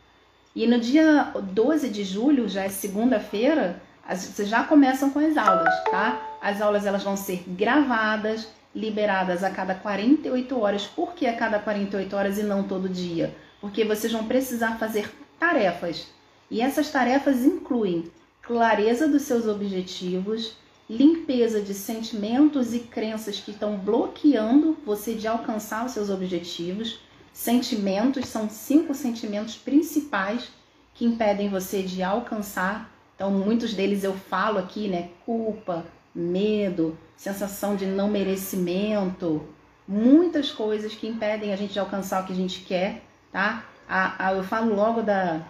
[0.55, 5.75] E no dia 12 de julho, já é segunda-feira, vocês já começam com as aulas,
[5.91, 6.21] tá?
[6.41, 10.87] As aulas elas vão ser gravadas, liberadas a cada 48 horas.
[10.87, 13.35] Por que a cada 48 horas e não todo dia?
[13.61, 16.07] Porque vocês vão precisar fazer tarefas.
[16.51, 18.11] E essas tarefas incluem
[18.43, 20.57] clareza dos seus objetivos,
[20.89, 27.01] limpeza de sentimentos e crenças que estão bloqueando você de alcançar os seus objetivos.
[27.35, 30.53] Sentimentos são cinco sentimentos principais
[30.95, 32.89] que impedem você de alcançar.
[33.17, 35.11] Então, muitos deles eu falo aqui, né?
[35.27, 39.49] Culpa, medo, sensação de não merecimento,
[39.87, 43.65] muitas coisas que impedem a gente de alcançar o que a gente quer, tá?
[43.89, 45.43] A, a, eu falo logo da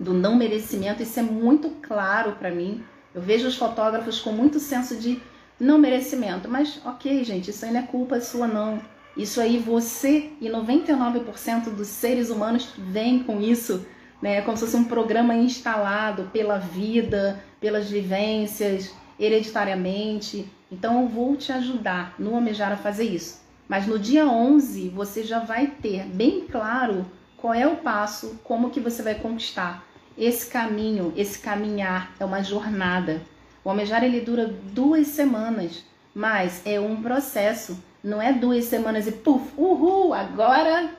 [0.00, 2.82] do não merecimento, isso é muito claro para mim.
[3.14, 5.20] Eu vejo os fotógrafos com muito senso de
[5.60, 8.80] não merecimento, mas ok, gente, isso aí não é culpa sua, não.
[9.16, 13.86] Isso aí você e 99% dos seres humanos vêm com isso,
[14.20, 14.40] né?
[14.42, 20.48] Como se fosse um programa instalado pela vida, pelas vivências, hereditariamente.
[20.70, 23.42] Então eu vou te ajudar no Almejar a fazer isso.
[23.68, 27.06] Mas no dia 11 você já vai ter bem claro
[27.36, 29.84] qual é o passo, como que você vai conquistar.
[30.16, 33.22] Esse caminho, esse caminhar é uma jornada.
[33.64, 35.84] O almejar ele dura duas semanas,
[36.14, 37.82] mas é um processo.
[38.02, 40.90] Não é duas semanas e puf, uhul, agora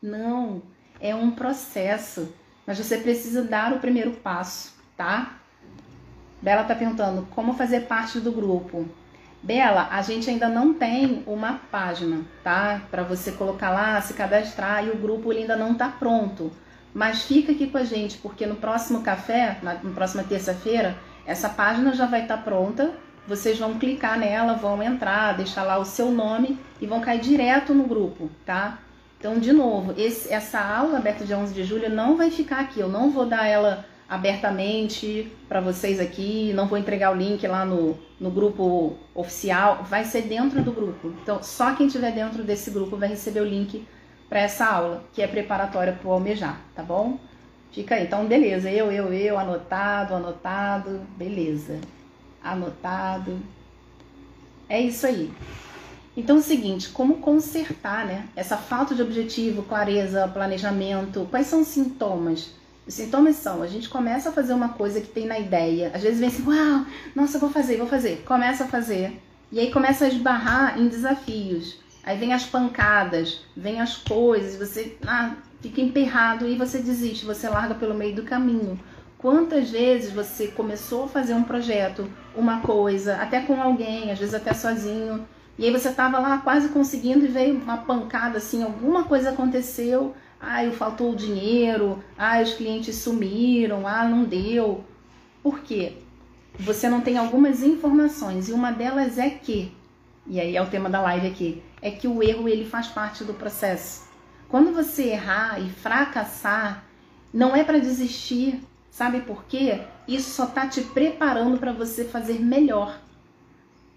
[0.00, 0.62] não.
[1.00, 2.32] É um processo.
[2.66, 5.36] Mas você precisa dar o primeiro passo, tá?
[6.40, 8.88] Bela tá perguntando como fazer parte do grupo.
[9.42, 12.82] Bela, a gente ainda não tem uma página, tá?
[12.90, 16.50] Para você colocar lá, se cadastrar e o grupo ainda não tá pronto.
[16.92, 20.96] Mas fica aqui com a gente, porque no próximo café, na, na próxima terça-feira,
[21.26, 22.94] essa página já vai estar tá pronta.
[23.26, 27.74] Vocês vão clicar nela, vão entrar, deixar lá o seu nome e vão cair direto
[27.74, 28.78] no grupo, tá?
[29.18, 32.80] Então, de novo, esse, essa aula aberta de 11 de julho não vai ficar aqui.
[32.80, 37.64] Eu não vou dar ela abertamente para vocês aqui, não vou entregar o link lá
[37.64, 41.12] no, no grupo oficial, vai ser dentro do grupo.
[41.22, 43.84] Então, só quem estiver dentro desse grupo vai receber o link
[44.28, 47.18] para essa aula, que é preparatória para o almejar, tá bom?
[47.72, 48.04] Fica aí.
[48.04, 48.70] Então, beleza.
[48.70, 51.02] Eu, eu, eu, anotado, anotado.
[51.16, 51.78] Beleza.
[52.52, 53.38] Anotado.
[54.68, 55.32] É isso aí.
[56.16, 58.26] Então, é o seguinte, como consertar, né?
[58.34, 61.26] Essa falta de objetivo, clareza, planejamento.
[61.30, 62.50] Quais são os sintomas?
[62.86, 65.90] Os sintomas são, a gente começa a fazer uma coisa que tem na ideia.
[65.92, 68.22] Às vezes vem assim, uau, nossa, vou fazer, vou fazer.
[68.24, 69.20] Começa a fazer.
[69.50, 71.78] E aí começa a esbarrar em desafios.
[72.04, 77.48] Aí vem as pancadas, vem as coisas, você ah, fica emperrado e você desiste, você
[77.48, 78.78] larga pelo meio do caminho.
[79.18, 84.34] Quantas vezes você começou a fazer um projeto, uma coisa, até com alguém, às vezes
[84.34, 85.26] até sozinho,
[85.58, 90.14] e aí você estava lá quase conseguindo e veio uma pancada assim, alguma coisa aconteceu,
[90.38, 94.84] ah, faltou o dinheiro, ah, os clientes sumiram, ah, não deu.
[95.42, 95.94] Por quê?
[96.58, 99.72] Você não tem algumas informações e uma delas é que,
[100.26, 103.24] e aí é o tema da live aqui, é que o erro ele faz parte
[103.24, 104.06] do processo.
[104.48, 106.84] Quando você errar e fracassar,
[107.32, 108.60] não é para desistir.
[108.96, 109.82] Sabe por quê?
[110.08, 112.98] Isso só tá te preparando para você fazer melhor.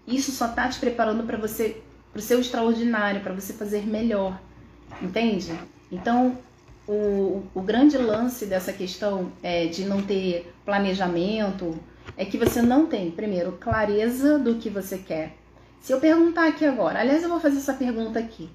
[0.06, 1.80] Isso só tá te preparando para você,
[2.12, 4.38] para o seu extraordinário, para você fazer melhor.
[5.00, 5.58] Entende?
[5.90, 6.36] Então,
[6.86, 11.80] o, o grande lance dessa questão é, de não ter planejamento
[12.14, 15.34] é que você não tem, primeiro, clareza do que você quer.
[15.80, 18.50] Se eu perguntar aqui agora, aliás, eu vou fazer essa pergunta aqui.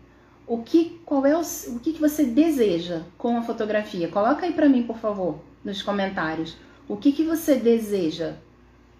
[0.46, 4.10] O que, qual é o, o que, que você deseja com a fotografia?
[4.10, 6.56] Coloca aí para mim, por favor, nos comentários.
[6.88, 8.36] O que, que você deseja?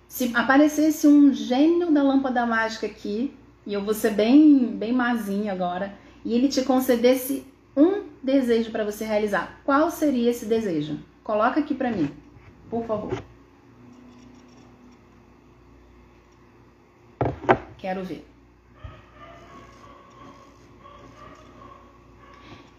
[0.08, 3.34] Se aparecesse um gênio da lâmpada mágica aqui,
[3.66, 5.94] e eu vou ser bem, bem mazinha agora,
[6.24, 7.46] e ele te concedesse
[7.78, 11.00] um desejo para você realizar, qual seria esse desejo?
[11.24, 12.10] Coloca aqui para mim,
[12.70, 13.14] por favor.
[17.78, 18.26] Quero ver.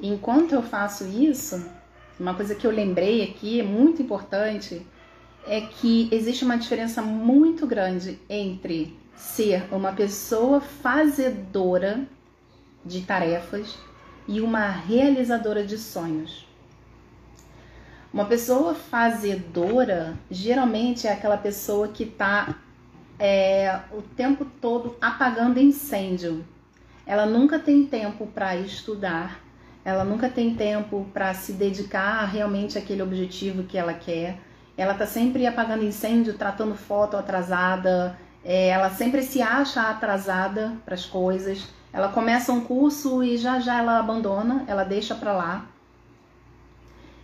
[0.01, 1.65] Enquanto eu faço isso,
[2.19, 4.87] uma coisa que eu lembrei aqui, muito importante,
[5.47, 12.07] é que existe uma diferença muito grande entre ser uma pessoa fazedora
[12.85, 13.79] de tarefas
[14.27, 16.47] e uma realizadora de sonhos.
[18.13, 22.57] Uma pessoa fazedora geralmente é aquela pessoa que está
[23.19, 26.45] é, o tempo todo apagando incêndio.
[27.07, 29.41] Ela nunca tem tempo para estudar,
[29.87, 34.37] ela nunca tem tempo para se dedicar realmente àquele objetivo que ela quer.
[34.77, 40.97] Ela está sempre apagando incêndio, tratando foto atrasada, é, ela sempre se acha atrasada para
[40.97, 41.69] as coisas.
[41.93, 45.67] Ela começa um curso e já já ela abandona, ela deixa para lá.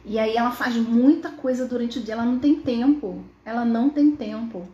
[0.05, 3.25] E aí ela faz muita coisa durante o dia, ela não tem tempo.
[3.45, 4.69] Ela não tem tempo.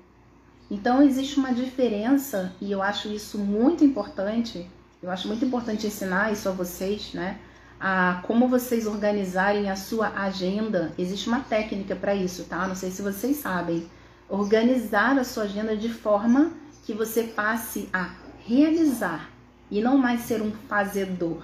[0.71, 4.71] Então existe uma diferença e eu acho isso muito importante.
[5.03, 7.39] Eu acho muito importante ensinar isso a vocês, né?
[7.81, 10.93] A como vocês organizarem a sua agenda.
[10.99, 12.67] Existe uma técnica para isso, tá?
[12.67, 13.87] Não sei se vocês sabem.
[14.29, 16.53] Organizar a sua agenda de forma
[16.85, 18.11] que você passe a
[18.47, 19.31] realizar
[19.71, 21.43] e não mais ser um fazedor.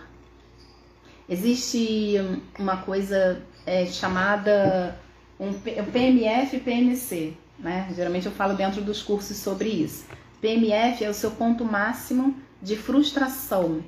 [1.28, 2.16] Existe
[2.58, 4.98] uma coisa é, chamada
[5.38, 7.88] um PMF PMC, né?
[7.94, 10.04] Geralmente eu falo dentro dos cursos sobre isso.
[10.40, 13.82] PMF é o seu ponto máximo de frustração.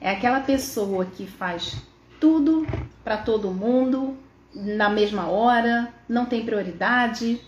[0.00, 1.76] É aquela pessoa que faz
[2.20, 2.66] tudo
[3.04, 4.16] para todo mundo
[4.54, 7.40] na mesma hora, não tem prioridade.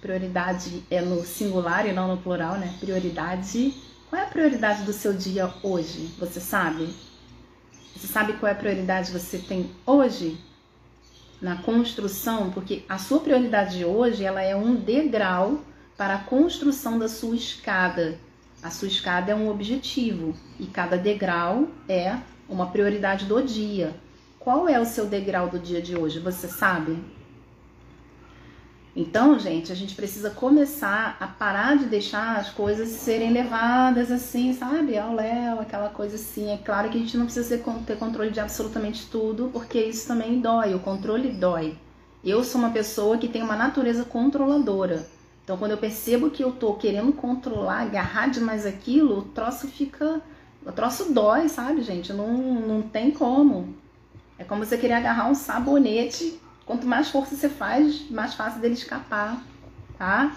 [0.00, 2.74] Prioridade é no singular e não no plural, né?
[2.80, 3.74] Prioridade
[4.12, 6.14] qual é a prioridade do seu dia hoje?
[6.18, 6.94] Você sabe?
[7.96, 10.36] Você sabe qual é a prioridade que você tem hoje
[11.40, 12.50] na construção?
[12.50, 15.64] Porque a sua prioridade de hoje ela é um degrau
[15.96, 18.18] para a construção da sua escada.
[18.62, 23.94] A sua escada é um objetivo e cada degrau é uma prioridade do dia.
[24.42, 26.18] Qual é o seu degrau do dia de hoje?
[26.18, 26.98] Você sabe?
[28.94, 34.52] Então, gente, a gente precisa começar a parar de deixar as coisas serem levadas assim,
[34.52, 34.98] sabe?
[34.98, 36.50] Ao léu, aquela coisa assim.
[36.50, 40.40] É claro que a gente não precisa ter controle de absolutamente tudo, porque isso também
[40.40, 41.78] dói, o controle dói.
[42.24, 45.06] Eu sou uma pessoa que tem uma natureza controladora.
[45.44, 50.20] Então, quando eu percebo que eu tô querendo controlar, agarrar demais aquilo, o troço fica.
[50.66, 52.12] O troço dói, sabe, gente?
[52.12, 53.80] Não, não tem como.
[54.38, 58.74] É como você querer agarrar um sabonete Quanto mais força você faz, mais fácil dele
[58.74, 59.42] escapar,
[59.98, 60.36] tá?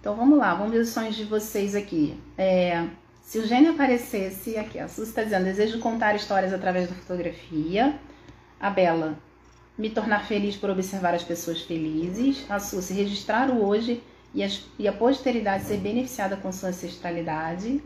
[0.00, 2.18] Então vamos lá, vamos ver os sonhos de vocês aqui.
[2.38, 2.86] É,
[3.20, 7.98] se o gênio aparecesse, aqui, a Suzy está dizendo: desejo contar histórias através da fotografia.
[8.58, 9.18] A Bela,
[9.76, 12.46] me tornar feliz por observar as pessoas felizes.
[12.48, 17.82] A Suzy, registrar o hoje e, as, e a posteridade ser beneficiada com sua ancestralidade.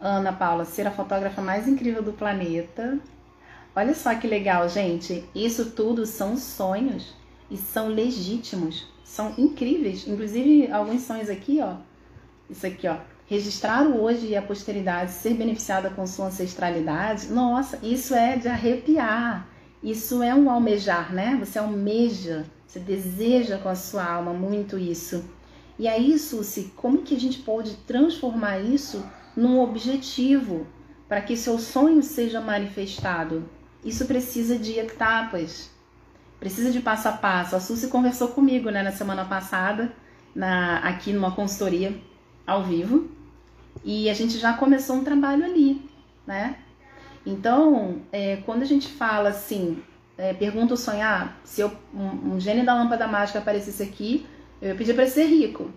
[0.00, 2.98] Ana Paula, ser a fotógrafa mais incrível do planeta.
[3.74, 5.24] Olha só que legal, gente.
[5.34, 7.14] Isso tudo são sonhos
[7.50, 10.06] e são legítimos, são incríveis.
[10.06, 11.76] Inclusive, alguns sonhos aqui, ó.
[12.50, 12.98] Isso aqui, ó.
[13.26, 17.28] Registrar o hoje e a posteridade, ser beneficiada com sua ancestralidade.
[17.28, 19.48] Nossa, isso é de arrepiar.
[19.82, 21.36] Isso é um almejar, né?
[21.40, 25.24] Você almeja, você deseja com a sua alma muito isso.
[25.78, 29.02] E aí, Susi, como que a gente pode transformar isso
[29.34, 30.66] num objetivo
[31.08, 33.48] para que seu sonho seja manifestado?
[33.84, 35.70] Isso precisa de etapas,
[36.38, 37.56] precisa de passo a passo.
[37.56, 39.92] A Suzy conversou comigo né, na semana passada,
[40.34, 41.96] na, aqui numa consultoria
[42.46, 43.10] ao vivo,
[43.84, 45.88] e a gente já começou um trabalho ali,
[46.26, 46.56] né?
[47.24, 49.82] Então, é, quando a gente fala assim,
[50.18, 54.26] é, pergunta o sonhar, se eu, um, um gênio da lâmpada mágica aparecesse aqui,
[54.60, 55.70] eu ia pedir para ser rico.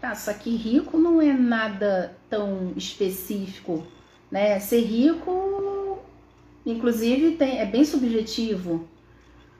[0.00, 3.86] Tá, só que rico não é nada tão específico,
[4.30, 4.58] né?
[4.58, 5.30] Ser rico
[6.64, 8.88] Inclusive, tem, é bem subjetivo.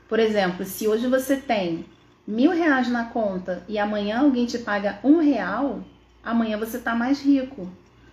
[0.08, 1.84] Por exemplo, se hoje você tem
[2.26, 5.82] mil reais na conta e amanhã alguém te paga um real,
[6.22, 7.68] amanhã você está mais rico.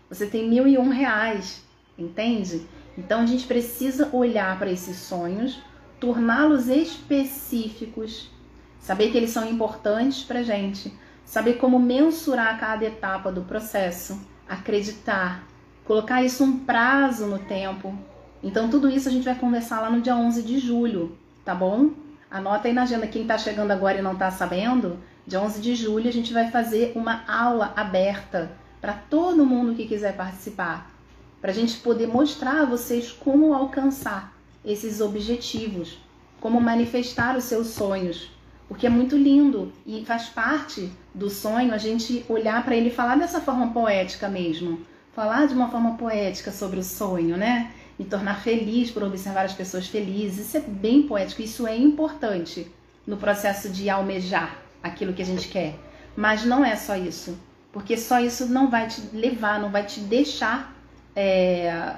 [0.10, 1.64] Você tem mil e um reais,
[1.98, 2.68] entende?
[2.98, 5.62] Então a gente precisa olhar para esses sonhos,
[6.00, 8.30] torná-los específicos,
[8.80, 10.92] saber que eles são importantes para gente,
[11.24, 15.48] saber como mensurar cada etapa do processo, acreditar,
[15.86, 17.96] colocar isso um prazo no tempo.
[18.44, 21.92] Então tudo isso a gente vai conversar lá no dia 11 de julho, tá bom?
[22.32, 24.98] Anota aí na agenda quem está chegando agora e não está sabendo.
[25.28, 29.88] Dia 11 de julho a gente vai fazer uma aula aberta para todo mundo que
[29.88, 30.90] quiser participar,
[31.42, 34.34] para a gente poder mostrar a vocês como alcançar
[34.64, 36.00] esses objetivos,
[36.40, 38.32] como manifestar os seus sonhos,
[38.68, 42.94] porque é muito lindo e faz parte do sonho a gente olhar para ele e
[42.94, 44.80] falar dessa forma poética mesmo,
[45.14, 47.72] falar de uma forma poética sobre o sonho, né?
[48.00, 50.47] Me tornar feliz por observar as pessoas felizes.
[50.47, 52.72] Isso é bem poético, isso é importante
[53.06, 55.76] no processo de almejar aquilo que a gente quer.
[56.16, 57.38] Mas não é só isso,
[57.74, 60.74] porque só isso não vai te levar, não vai te deixar.
[61.14, 61.97] É...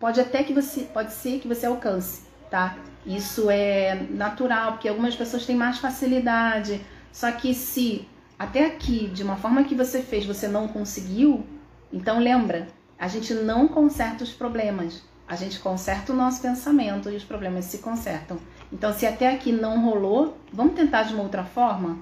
[0.00, 2.78] pode até que você, pode ser que você alcance, tá?
[3.04, 6.80] Isso é natural, porque algumas pessoas têm mais facilidade.
[7.12, 11.44] Só que se até aqui, de uma forma que você fez, você não conseguiu,
[11.92, 15.02] então lembra, a gente não conserta os problemas.
[15.26, 18.38] A gente conserta o nosso pensamento e os problemas se consertam.
[18.72, 21.98] Então, se até aqui não rolou, vamos tentar de uma outra forma?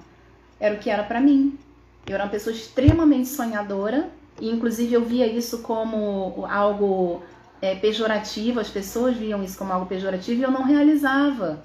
[0.59, 1.57] Era o que era para mim.
[2.05, 4.09] Eu era uma pessoa extremamente sonhadora
[4.39, 7.21] e, inclusive, eu via isso como algo
[7.61, 8.59] é, pejorativo.
[8.59, 11.63] As pessoas viam isso como algo pejorativo e eu não realizava.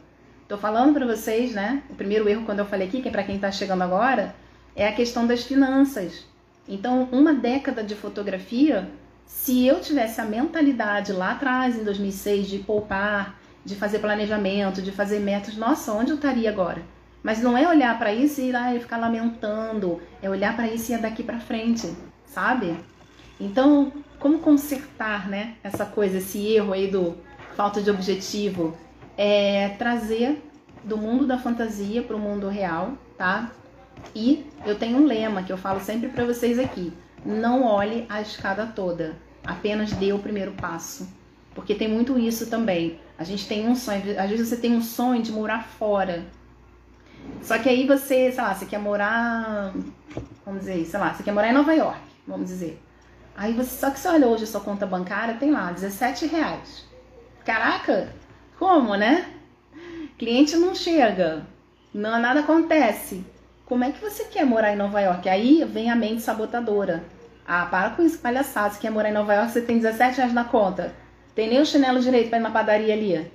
[0.49, 1.83] Tô falando para vocês, né?
[1.91, 4.35] O primeiro erro quando eu falei aqui, que é para quem está chegando agora,
[4.77, 6.25] é a questão das finanças.
[6.69, 8.89] Então, uma década de fotografia
[9.27, 14.93] se eu tivesse a mentalidade lá atrás, em 2006, de poupar, de fazer planejamento, de
[14.93, 16.83] fazer metas, nossa, onde eu estaria agora?
[17.23, 20.69] Mas não é olhar para isso e ir lá e ficar lamentando, é olhar para
[20.69, 21.93] isso e ir daqui para frente,
[22.25, 22.77] sabe?
[23.39, 27.17] Então, como consertar, né, essa coisa, esse erro aí do
[27.57, 28.77] falta de objetivo?
[29.19, 30.43] É trazer
[30.85, 33.51] do mundo da fantasia para o mundo real, tá?
[34.15, 36.93] E eu tenho um lema que eu falo sempre para vocês aqui
[37.27, 41.09] não olhe a escada toda, apenas dê o primeiro passo.
[41.55, 43.01] Porque tem muito isso também.
[43.19, 46.25] A gente tem um sonho, às vezes você tem um sonho de morar fora.
[47.43, 49.73] Só que aí você, sei lá, você quer morar,
[50.45, 52.81] vamos dizer, sei lá, você quer morar em Nova York, vamos dizer.
[53.37, 56.85] Aí você, só que você olha hoje a sua conta bancária, tem lá 17 reais.
[57.45, 58.13] Caraca,
[58.59, 59.33] como, né?
[60.19, 61.47] Cliente não chega,
[61.93, 63.25] não, nada acontece.
[63.65, 65.29] Como é que você quer morar em Nova York?
[65.29, 67.05] Aí vem a mente sabotadora.
[67.47, 68.75] Ah, para com isso, palhaçada.
[68.75, 70.93] Você quer morar em Nova York, você tem 17 reais na conta.
[71.35, 73.31] Tem nem o chinelo direito para ir na padaria ali.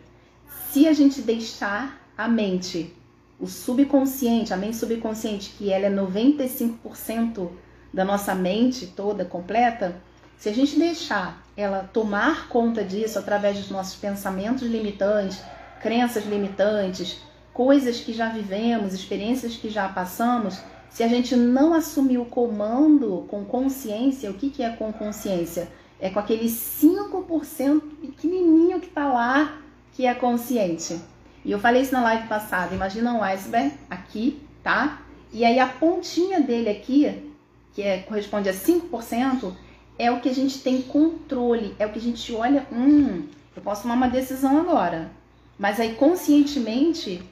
[0.70, 2.94] Se a gente deixar a mente,
[3.40, 7.50] o subconsciente, a mente subconsciente, que ela é 95%
[7.94, 9.96] da nossa mente toda completa,
[10.38, 15.42] se a gente deixar ela tomar conta disso através dos nossos pensamentos limitantes,
[15.82, 17.20] crenças limitantes,
[17.54, 20.60] coisas que já vivemos, experiências que já passamos,
[20.92, 25.70] se a gente não assumir o comando com consciência, o que, que é com consciência?
[26.00, 29.58] É com aquele 5% pequenininho que está lá,
[29.94, 31.00] que é consciente.
[31.46, 32.76] E eu falei isso na live passada.
[32.76, 35.02] Imagina um iceberg aqui, tá?
[35.32, 37.32] E aí a pontinha dele aqui,
[37.74, 39.54] que é, corresponde a 5%,
[39.98, 43.62] é o que a gente tem controle, é o que a gente olha, hum, eu
[43.62, 45.10] posso tomar uma decisão agora.
[45.58, 47.24] Mas aí conscientemente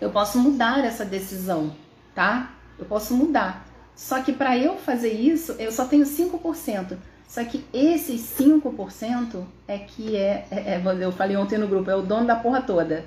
[0.00, 1.74] eu posso mudar essa decisão,
[2.14, 2.54] tá?
[2.78, 3.66] Eu posso mudar.
[3.94, 6.96] Só que para eu fazer isso, eu só tenho 5%.
[7.26, 11.96] Só que esses 5% é que é, é, é, eu falei ontem no grupo, é
[11.96, 13.04] o dono da porra toda.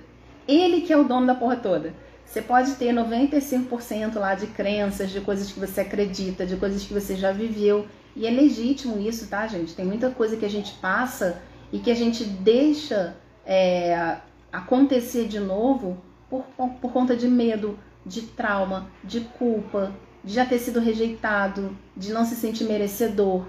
[0.48, 1.94] Ele que é o dono da porra toda.
[2.26, 6.94] Você pode ter 95% lá de crenças, de coisas que você acredita, de coisas que
[6.94, 7.88] você já viveu.
[8.16, 9.74] E é legítimo isso, tá, gente?
[9.74, 13.16] Tem muita coisa que a gente passa e que a gente deixa
[13.46, 14.18] é,
[14.52, 15.98] acontecer de novo
[16.30, 16.44] por,
[16.82, 19.94] por conta de medo, de trauma, de culpa,
[20.24, 23.46] de já ter sido rejeitado, de não se sentir merecedor.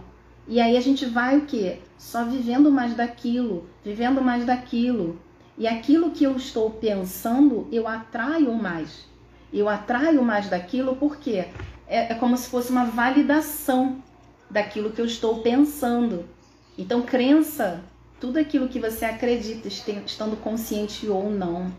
[0.46, 1.80] E aí a gente vai o quê?
[1.96, 5.18] Só vivendo mais daquilo, vivendo mais daquilo.
[5.56, 9.06] E aquilo que eu estou pensando, eu atraio mais.
[9.52, 11.32] Eu atraio mais daquilo porque
[11.86, 14.02] é, é como se fosse uma validação
[14.50, 16.26] daquilo que eu estou pensando.
[16.76, 17.82] Então, crença,
[18.20, 21.72] tudo aquilo que você acredita, estando consciente ou não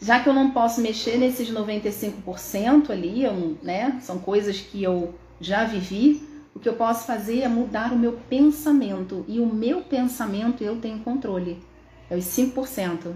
[0.00, 5.14] já que eu não posso mexer nesses 95% ali, eu, né, são coisas que eu
[5.40, 9.24] já vivi, o que eu posso fazer é mudar o meu pensamento.
[9.28, 11.62] E o meu pensamento eu tenho controle.
[12.08, 13.12] É os 5%.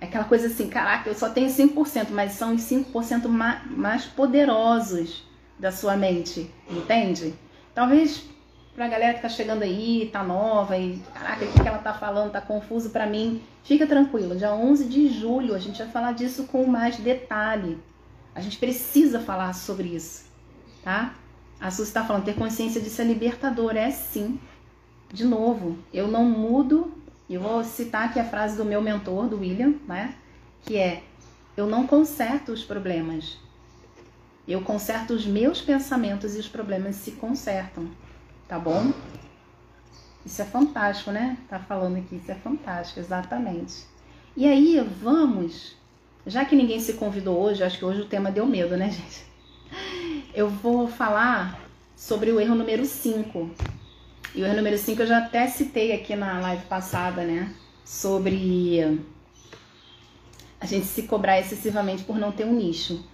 [0.00, 5.24] É aquela coisa assim, caraca, eu só tenho 5%, mas são os 5% mais poderosos
[5.58, 7.34] da sua mente, entende?
[7.74, 8.24] Talvez
[8.74, 12.32] pra galera que tá chegando aí, tá nova e caraca, o que ela tá falando,
[12.32, 14.36] tá confuso para mim, fica tranquilo.
[14.36, 17.78] Dia 11 de julho a gente vai falar disso com mais detalhe.
[18.34, 20.24] A gente precisa falar sobre isso,
[20.82, 21.14] tá?
[21.60, 24.40] A Suzy está falando, ter consciência disso é libertador, é sim.
[25.12, 26.94] De novo, eu não mudo,
[27.28, 30.14] eu vou citar aqui a frase do meu mentor, do William, né?
[30.62, 31.02] Que é,
[31.56, 33.36] eu não conserto os problemas,
[34.48, 37.90] eu conserto os meus pensamentos e os problemas se consertam,
[38.50, 38.92] tá bom?
[40.26, 41.38] Isso é fantástico, né?
[41.48, 43.86] Tá falando aqui, isso é fantástico, exatamente.
[44.36, 45.76] E aí, vamos,
[46.26, 49.24] já que ninguém se convidou hoje, acho que hoje o tema deu medo, né, gente?
[50.34, 51.60] Eu vou falar
[51.94, 53.50] sobre o erro número 5.
[54.34, 57.54] E o erro número 5 eu já até citei aqui na live passada, né?
[57.84, 59.00] Sobre
[60.60, 63.04] a gente se cobrar excessivamente por não ter um nicho.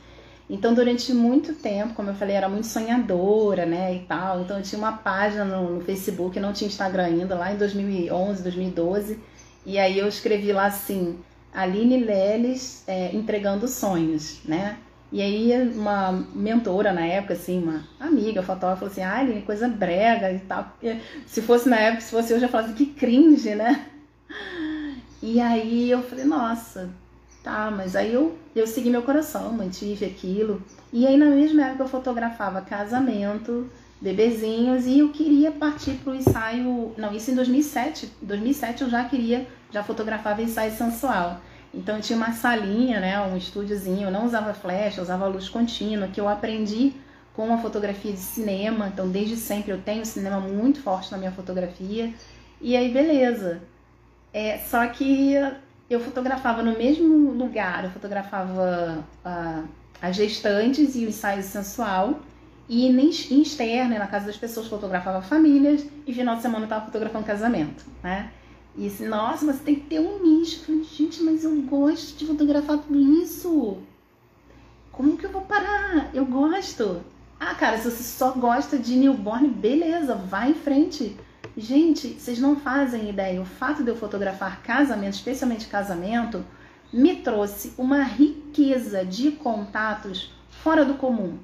[0.48, 4.40] Então, durante muito tempo, como eu falei, era muito sonhadora, né, e tal.
[4.40, 8.42] Então, eu tinha uma página no, no Facebook, não tinha Instagram ainda, lá em 2011,
[8.42, 9.18] 2012.
[9.64, 11.18] E aí eu escrevi lá assim,
[11.52, 14.76] Aline Leles é, entregando sonhos, né?
[15.10, 19.66] E aí uma mentora na época, assim, uma amiga fotógrafa, falou assim, ah, Aline, coisa
[19.66, 20.76] brega e tal.
[21.26, 23.86] Se fosse na época, se fosse eu ia falar assim, que cringe, né?
[25.22, 26.90] E aí eu falei, nossa,
[27.46, 30.60] Tá, mas aí eu, eu segui meu coração, mantive aquilo.
[30.92, 33.70] E aí na mesma época eu fotografava casamento,
[34.00, 36.92] bebezinhos e eu queria partir para o ensaio.
[36.98, 38.10] Não, isso em 2007.
[38.20, 41.40] 2007 eu já queria, já fotografava ensaio sensual.
[41.72, 44.08] Então eu tinha uma salinha, né, um estúdiozinho.
[44.08, 46.94] Eu não usava flash, eu usava luz contínua, que eu aprendi
[47.32, 48.88] com a fotografia de cinema.
[48.88, 52.12] Então desde sempre eu tenho cinema muito forte na minha fotografia.
[52.60, 53.62] E aí beleza.
[54.32, 55.36] É, só que
[55.88, 59.68] eu fotografava no mesmo lugar, eu fotografava uh,
[60.02, 62.20] as gestantes e o ensaio sensual.
[62.68, 66.86] E em externa, na casa das pessoas, fotografava famílias e final de semana eu tava
[66.86, 68.30] fotografando casamento, né?
[68.76, 70.60] E assim, nossa, mas tem que ter um nicho.
[70.60, 73.78] Eu falei, gente, mas eu gosto de fotografar tudo isso.
[74.90, 76.10] Como que eu vou parar?
[76.12, 77.02] Eu gosto.
[77.38, 81.16] Ah, cara, se você só gosta de newborn, beleza, vai em frente.
[81.56, 83.40] Gente, vocês não fazem ideia.
[83.40, 86.44] O fato de eu fotografar casamento, especialmente casamento,
[86.92, 91.38] me trouxe uma riqueza de contatos fora do comum.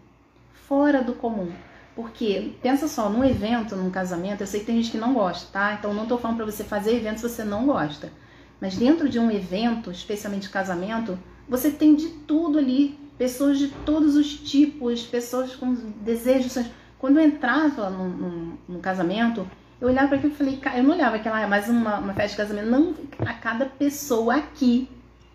[0.53, 1.51] Fora do comum.
[1.97, 5.49] Porque, pensa só, num evento, num casamento, eu sei que tem gente que não gosta,
[5.51, 5.75] tá?
[5.75, 8.13] Então não tô falando para você fazer evento se você não gosta.
[8.61, 11.19] Mas dentro de um evento, especialmente casamento,
[11.49, 13.01] você tem de tudo ali.
[13.17, 16.59] Pessoas de todos os tipos, pessoas com desejos.
[16.99, 19.47] Quando eu entrava num, num, num casamento,
[19.83, 22.31] eu olhava para aquilo e falei, eu não olhava aquela, é mais uma, uma festa
[22.31, 22.71] de casamento.
[22.71, 22.95] Não,
[23.27, 24.89] a cada pessoa aqui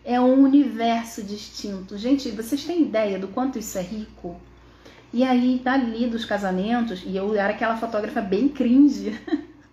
[0.05, 1.97] é um universo distinto.
[1.97, 4.39] Gente, vocês têm ideia do quanto isso é rico?
[5.11, 9.19] E aí, dali dos casamentos, e eu era aquela fotógrafa bem cringe.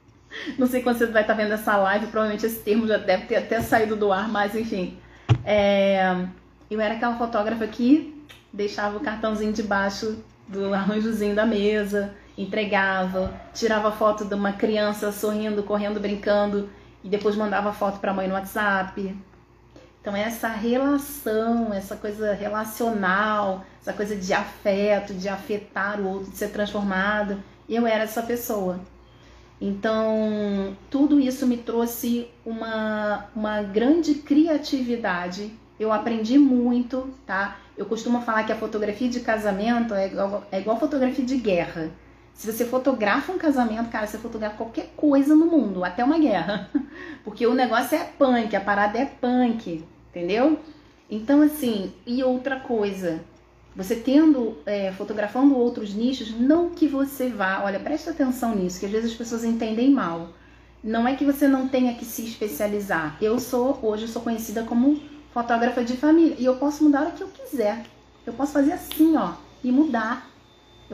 [0.58, 3.26] Não sei quando você vai estar tá vendo essa live, provavelmente esse termo já deve
[3.26, 4.98] ter até saído do ar, mas enfim.
[5.44, 6.26] É,
[6.68, 10.18] eu era aquela fotógrafa que deixava o cartãozinho debaixo
[10.48, 16.68] do arranjozinho da mesa, entregava, tirava foto de uma criança sorrindo, correndo, brincando
[17.02, 19.16] e depois mandava foto para a mãe no WhatsApp.
[20.00, 26.36] Então essa relação, essa coisa relacional, essa coisa de afeto, de afetar o outro, de
[26.36, 28.80] ser transformado, eu era essa pessoa.
[29.60, 35.52] Então, tudo isso me trouxe uma, uma grande criatividade.
[35.80, 37.56] Eu aprendi muito, tá?
[37.76, 41.90] Eu costumo falar que a fotografia de casamento é igual, é igual fotografia de guerra.
[42.34, 46.68] Se você fotografa um casamento, cara, você fotografa qualquer coisa no mundo, até uma guerra.
[47.24, 50.58] Porque o negócio é punk, a parada é punk, entendeu?
[51.08, 53.22] Então, assim, e outra coisa,
[53.76, 58.86] você tendo, é, fotografando outros nichos, não que você vá, olha, preste atenção nisso, que
[58.86, 60.30] às vezes as pessoas entendem mal.
[60.82, 63.16] Não é que você não tenha que se especializar.
[63.22, 65.00] Eu sou, hoje, eu sou conhecida como
[65.32, 67.84] fotógrafa de família e eu posso mudar o que eu quiser.
[68.26, 69.32] Eu posso fazer assim, ó,
[69.62, 70.33] e mudar.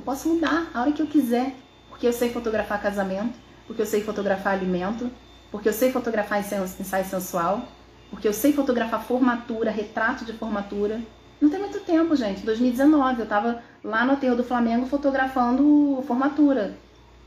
[0.01, 1.55] Eu posso mudar a hora que eu quiser,
[1.91, 5.11] porque eu sei fotografar casamento, porque eu sei fotografar alimento,
[5.51, 7.69] porque eu sei fotografar ensaio sensual,
[8.09, 11.03] porque eu sei fotografar formatura, retrato de formatura.
[11.39, 12.47] Não tem muito tempo, gente.
[12.47, 16.79] 2019, eu tava lá no aterro do Flamengo fotografando formatura,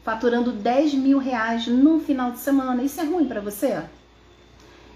[0.03, 2.81] faturando 10 mil reais no final de semana.
[2.81, 3.83] Isso é ruim para você?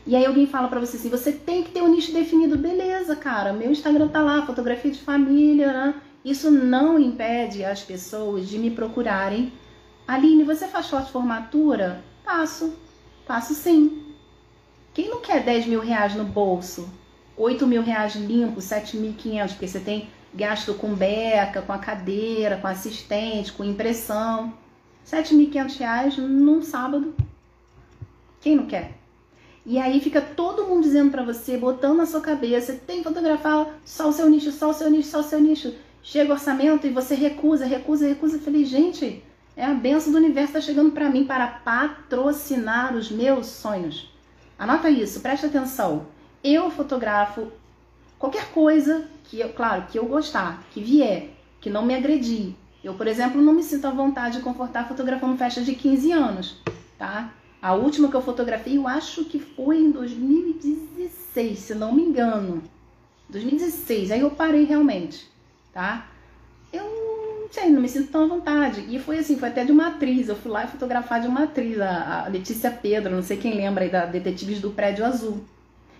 [0.08, 2.58] E aí alguém fala para você assim, você tem que ter um nicho definido.
[2.58, 6.02] Beleza, cara, meu Instagram tá lá, fotografia de família, né?
[6.30, 9.54] Isso não impede as pessoas de me procurarem.
[10.06, 12.04] Aline, você faz foto formatura?
[12.26, 12.78] Faço,
[13.26, 14.14] faço sim.
[14.94, 16.90] Quem não quer 10 mil reais no bolso
[17.38, 22.68] 8 mil reais limpo, 7.500, porque você tem gasto com beca, com a cadeira, com
[22.68, 24.52] assistente, com impressão.
[25.06, 27.16] 7.500 reais num sábado.
[28.42, 28.98] Quem não quer?
[29.66, 33.68] E aí fica todo mundo dizendo para você, botando na sua cabeça, tem que fotografar
[33.86, 35.74] só o seu nicho, só o seu nicho, só o seu nicho.
[36.10, 38.38] Chega o orçamento e você recusa, recusa, recusa.
[38.38, 39.22] Eu falei, gente,
[39.58, 44.10] é a benção do universo está chegando para mim para patrocinar os meus sonhos.
[44.58, 46.08] Anota isso, presta atenção.
[46.42, 47.52] Eu fotografo
[48.18, 52.54] qualquer coisa que eu, claro, que eu gostar, que vier, que não me agredir.
[52.82, 56.56] Eu, por exemplo, não me sinto à vontade de confortar fotografando festa de 15 anos,
[56.98, 57.34] tá?
[57.62, 62.64] A última que eu fotografei, eu acho que foi em 2016, se não me engano.
[63.28, 65.28] 2016, aí eu parei realmente,
[65.78, 66.08] tá?
[66.74, 66.84] Eu
[67.42, 68.84] não sei, não me sinto tão à vontade.
[68.90, 70.28] E foi assim, foi até de uma atriz.
[70.28, 73.90] Eu fui lá fotografar de uma atriz, a Letícia Pedro, não sei quem lembra aí
[73.92, 75.44] da Detetives do Prédio Azul.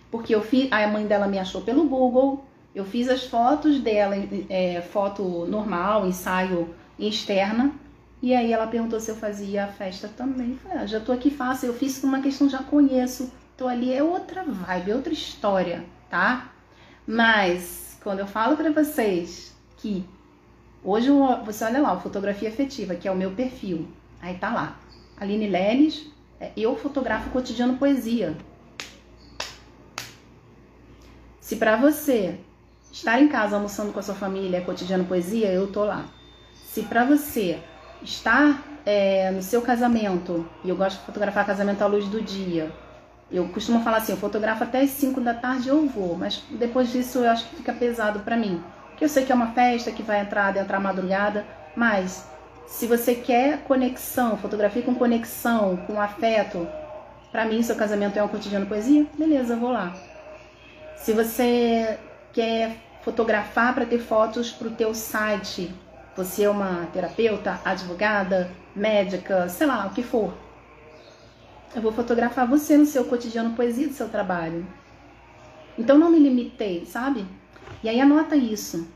[0.10, 2.44] Porque eu fiz, a mãe dela me achou pelo Google,
[2.74, 4.16] eu fiz as fotos dela,
[4.50, 7.72] é, foto normal, ensaio externa,
[8.20, 10.54] e aí ela perguntou se eu fazia a festa também.
[10.54, 11.68] Eu falei, ah, já tô aqui, faço.
[11.68, 13.32] Eu fiz por uma questão, já conheço.
[13.56, 16.52] Tô ali, é outra vibe, é outra história, tá?
[17.06, 20.06] Mas, quando eu falo para vocês que
[20.84, 21.10] hoje,
[21.46, 23.88] você olha lá, fotografia afetiva, que é o meu perfil.
[24.22, 24.78] Aí tá lá.
[25.18, 26.08] Aline Leles,
[26.40, 28.36] é, eu fotografo cotidiano poesia.
[31.40, 32.40] Se para você
[32.92, 36.06] estar em casa almoçando com a sua família é cotidiano poesia, eu tô lá.
[36.54, 37.60] Se para você
[38.02, 42.72] estar é, no seu casamento, e eu gosto de fotografar casamento à luz do dia,
[43.32, 46.92] eu costumo falar assim, eu fotografo até as 5 da tarde eu vou, mas depois
[46.92, 48.62] disso eu acho que fica pesado para mim.
[48.98, 51.46] Porque eu sei que é uma festa que vai entrar, entrar madrugada,
[51.76, 52.28] mas
[52.66, 56.68] se você quer conexão, fotografia com conexão, com afeto,
[57.32, 59.96] para mim seu casamento é um cotidiano poesia, beleza, vou lá.
[60.96, 62.00] Se você
[62.34, 65.72] quer fotografar para ter fotos para o teu site,
[66.16, 70.34] você é uma terapeuta, advogada, médica, sei lá, o que for.
[71.76, 74.66] Eu vou fotografar você no seu cotidiano poesia do seu trabalho.
[75.78, 77.24] Então não me limitei, sabe?
[77.84, 78.88] E aí anota isso.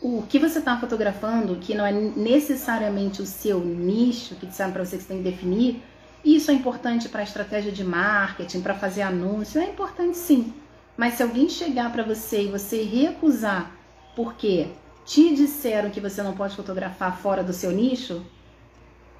[0.00, 4.84] O que você está fotografando, que não é necessariamente o seu nicho, que disseram para
[4.84, 5.82] você que você tem que definir,
[6.24, 10.52] isso é importante para a estratégia de marketing, para fazer anúncio, é importante sim.
[10.96, 13.70] Mas se alguém chegar para você e você recusar
[14.14, 14.68] porque
[15.04, 18.24] te disseram que você não pode fotografar fora do seu nicho,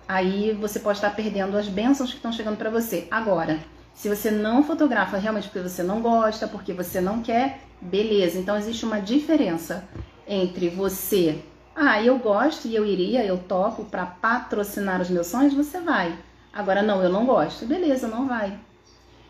[0.08, 3.06] aí você pode estar perdendo as bênçãos que estão chegando para você.
[3.10, 3.58] Agora,
[3.94, 8.38] se você não fotografa realmente porque você não gosta, porque você não quer, beleza.
[8.38, 9.86] Então existe uma diferença
[10.26, 11.42] entre você,
[11.76, 16.16] ah, eu gosto e eu iria, eu topo para patrocinar os meus sonhos, você vai.
[16.52, 18.56] Agora não, eu não gosto, beleza, não vai.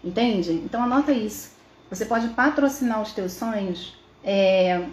[0.02, 0.52] Entende?
[0.52, 1.52] Então anota isso.
[1.88, 4.86] Você pode patrocinar os teus sonhos é,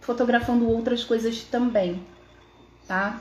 [0.00, 2.00] fotografando outras coisas também,
[2.86, 3.20] tá?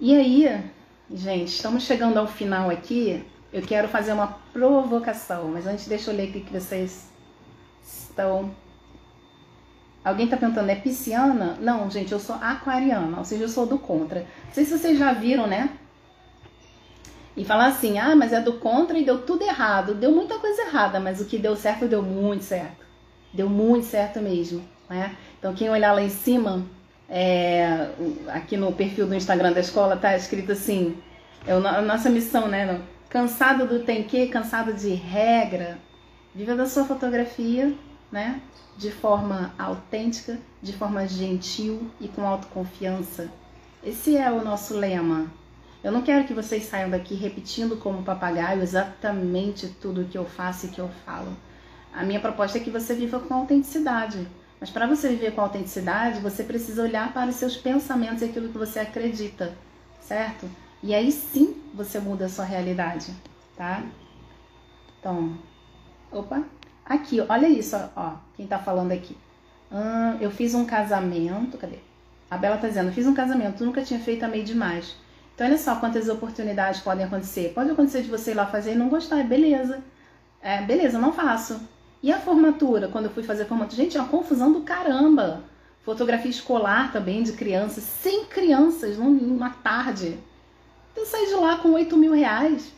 [0.00, 0.64] E aí,
[1.12, 3.24] gente, estamos chegando ao final aqui.
[3.52, 7.10] Eu quero fazer uma provocação, mas antes deixa eu ler aqui que vocês
[7.86, 8.50] estão.
[10.04, 11.56] Alguém está perguntando, é pisciana?
[11.60, 14.20] Não, gente, eu sou aquariana, ou seja, eu sou do contra.
[14.20, 15.70] Não sei se vocês já viram, né?
[17.36, 19.94] E falar assim, ah, mas é do contra e deu tudo errado.
[19.94, 22.86] Deu muita coisa errada, mas o que deu certo, deu muito certo.
[23.32, 25.14] Deu muito certo mesmo, né?
[25.38, 26.64] Então, quem olhar lá em cima,
[27.08, 27.90] é,
[28.28, 30.96] aqui no perfil do Instagram da escola, tá escrito assim:
[31.46, 32.80] é a nossa missão, né?
[33.10, 35.78] Cansado do tem que, cansado de regra,
[36.36, 37.74] viva da sua fotografia,
[38.12, 38.42] né?
[38.76, 43.30] De forma autêntica, de forma gentil e com autoconfiança.
[43.82, 45.32] Esse é o nosso lema.
[45.82, 50.66] Eu não quero que vocês saiam daqui repetindo como papagaio exatamente tudo que eu faço
[50.66, 51.34] e que eu falo.
[51.90, 54.28] A minha proposta é que você viva com autenticidade.
[54.60, 58.50] Mas para você viver com autenticidade, você precisa olhar para os seus pensamentos e aquilo
[58.50, 59.56] que você acredita,
[60.00, 60.46] certo?
[60.82, 63.10] E aí sim você muda a sua realidade,
[63.56, 63.82] tá?
[64.98, 65.38] Então,
[66.10, 66.42] opa,
[66.84, 69.16] aqui, olha isso, ó, quem tá falando aqui.
[69.70, 71.78] Hum, eu fiz um casamento, cadê?
[72.30, 74.96] A Bela tá dizendo, fiz um casamento, nunca tinha feito, amei demais.
[75.34, 77.52] Então, olha só quantas oportunidades podem acontecer.
[77.54, 79.82] Pode acontecer de você ir lá fazer e não gostar, beleza.
[80.40, 81.60] É, beleza, não faço.
[82.02, 83.82] E a formatura, quando eu fui fazer a formatura?
[83.82, 85.44] Gente, é uma confusão do caramba.
[85.84, 90.18] Fotografia escolar também de crianças, sem crianças numa tarde.
[90.96, 92.72] Eu saí de lá com 8 mil reais,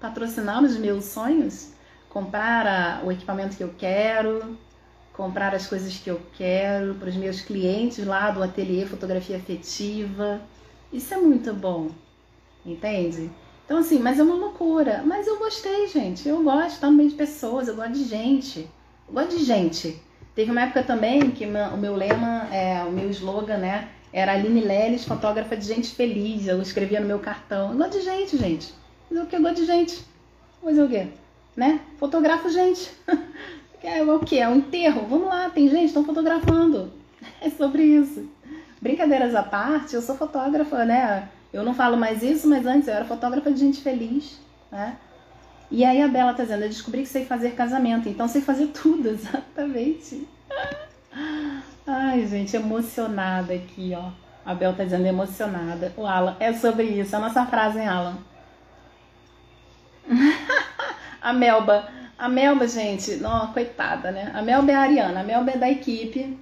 [0.00, 1.73] patrocinar os meus sonhos,
[2.14, 4.56] comprar a, o equipamento que eu quero,
[5.12, 10.40] comprar as coisas que eu quero para os meus clientes lá do ateliê fotografia afetiva.
[10.92, 11.90] Isso é muito bom,
[12.64, 13.32] entende?
[13.64, 15.02] Então, assim, mas é uma loucura.
[15.04, 16.28] Mas eu gostei, gente.
[16.28, 18.60] Eu gosto estar no meio de pessoas, eu gosto de gente.
[19.08, 20.00] Eu gosto de gente.
[20.36, 23.88] Teve uma época também que o meu lema, é, o meu slogan, né?
[24.12, 26.46] Era Aline Leles, fotógrafa de gente feliz.
[26.46, 27.72] Eu escrevia no meu cartão.
[27.72, 28.72] Eu gosto de gente, gente.
[29.10, 29.34] Mas o?
[29.34, 30.04] Eu gosto de gente.
[30.62, 31.08] Mas o quê?
[31.56, 31.80] Né?
[31.98, 32.90] Fotografo gente.
[33.86, 34.38] É o que?
[34.38, 35.06] É um enterro.
[35.06, 36.90] Vamos lá, tem gente, estão fotografando.
[37.40, 38.26] É sobre isso.
[38.80, 41.28] Brincadeiras à parte, eu sou fotógrafa, né?
[41.52, 44.38] Eu não falo mais isso, mas antes eu era fotógrafa de gente feliz,
[44.70, 44.96] né?
[45.70, 48.66] E aí a Bela tá dizendo, eu descobri que sei fazer casamento, então sei fazer
[48.68, 50.28] tudo, exatamente.
[51.86, 54.10] Ai, gente, emocionada aqui, ó.
[54.44, 55.92] A Bela tá dizendo emocionada.
[55.96, 58.18] O Alan, é sobre isso, é a nossa frase, hein, Alan?
[61.24, 61.88] A Melba,
[62.18, 64.30] a Melba, gente, não, coitada, né?
[64.34, 66.38] A Melba é a Ariana, a Melba é da equipe.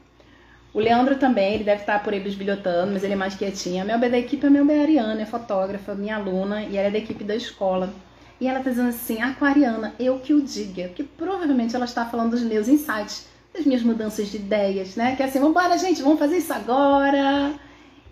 [0.75, 3.81] O Leandro também, ele deve estar por aí bisbilhotando, mas ele é mais quietinho.
[3.81, 6.77] A Melba é da equipe, a Melba é a Ariana, é fotógrafa, minha aluna, e
[6.77, 7.95] ela é da equipe da escola.
[8.41, 12.33] E ela tá dizendo assim, aquariana, eu que o diga, que provavelmente ela está falando
[12.33, 15.15] dos meus insights, das minhas mudanças de ideias, né?
[15.15, 17.55] Que é assim, vambora, gente, vamos fazer isso agora.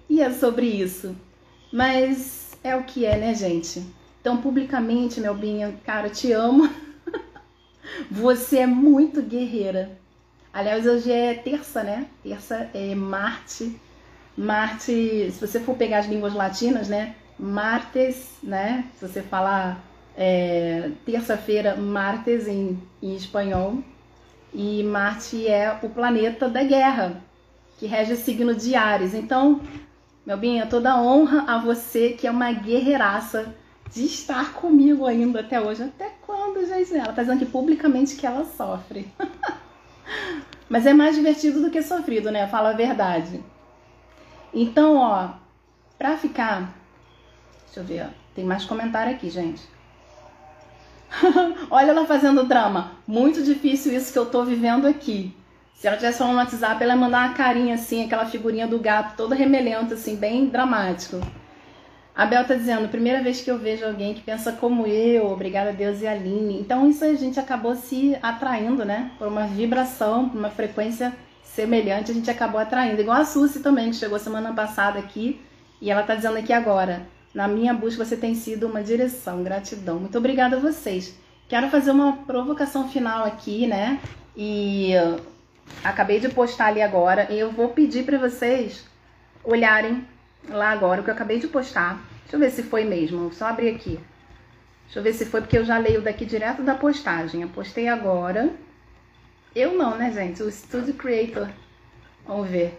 [0.09, 1.17] E é sobre isso.
[1.73, 3.83] Mas é o que é, né, gente?
[4.21, 6.69] Então, publicamente, Melbinha, cara, te amo.
[8.11, 9.99] Você é muito guerreira.
[10.53, 12.07] Aliás, hoje é terça, né?
[12.23, 13.81] Terça é Marte.
[14.37, 17.15] Marte, se você for pegar as línguas latinas, né?
[17.39, 18.85] Martes, né?
[18.99, 19.83] Se você falar
[20.17, 23.79] é, terça-feira, Martes em, em espanhol.
[24.53, 27.23] E Marte é o planeta da guerra,
[27.79, 29.15] que rege o signo de Ares.
[29.15, 29.61] Então,
[30.27, 33.55] Melbinha, toda honra a você que é uma guerreiraça
[33.93, 35.83] de estar comigo ainda até hoje.
[35.83, 36.95] Até quando, gente?
[36.95, 39.13] Ela tá dizendo aqui publicamente que ela sofre.
[40.69, 42.47] Mas é mais divertido do que sofrido, né?
[42.47, 43.43] Fala a verdade.
[44.55, 45.31] Então, ó,
[45.99, 46.73] pra ficar.
[47.65, 48.11] Deixa eu ver, ó.
[48.35, 49.63] Tem mais comentário aqui, gente.
[51.71, 52.93] Olha ela fazendo drama.
[53.07, 55.35] Muito difícil isso que eu tô vivendo aqui.
[55.75, 58.79] Se ela tivesse falando no WhatsApp, ela ia mandar uma carinha assim, aquela figurinha do
[58.79, 61.21] gato toda remelenta, assim, bem dramático.
[62.21, 65.71] A Bel tá dizendo, primeira vez que eu vejo alguém que pensa como eu, obrigada
[65.71, 66.61] a Deus e a Aline.
[66.61, 69.11] Então isso a gente acabou se atraindo, né?
[69.19, 73.01] Por uma vibração, por uma frequência semelhante, a gente acabou atraindo.
[73.01, 75.41] Igual a Suzy também, que chegou semana passada aqui,
[75.81, 79.99] e ela tá dizendo aqui agora, na minha busca você tem sido uma direção, gratidão.
[79.99, 81.19] Muito obrigada a vocês.
[81.49, 83.99] Quero fazer uma provocação final aqui, né?
[84.37, 84.93] E
[85.83, 88.85] acabei de postar ali agora, e eu vou pedir para vocês
[89.43, 90.05] olharem
[90.51, 92.10] lá agora, o que eu acabei de postar.
[92.31, 93.99] Deixa eu ver se foi mesmo, só abrir aqui.
[94.85, 97.43] Deixa eu ver se foi, porque eu já leio daqui direto da postagem.
[97.43, 98.51] Eu postei agora.
[99.53, 100.41] Eu não, né, gente?
[100.41, 101.49] O Studio Creator.
[102.25, 102.79] Vamos ver.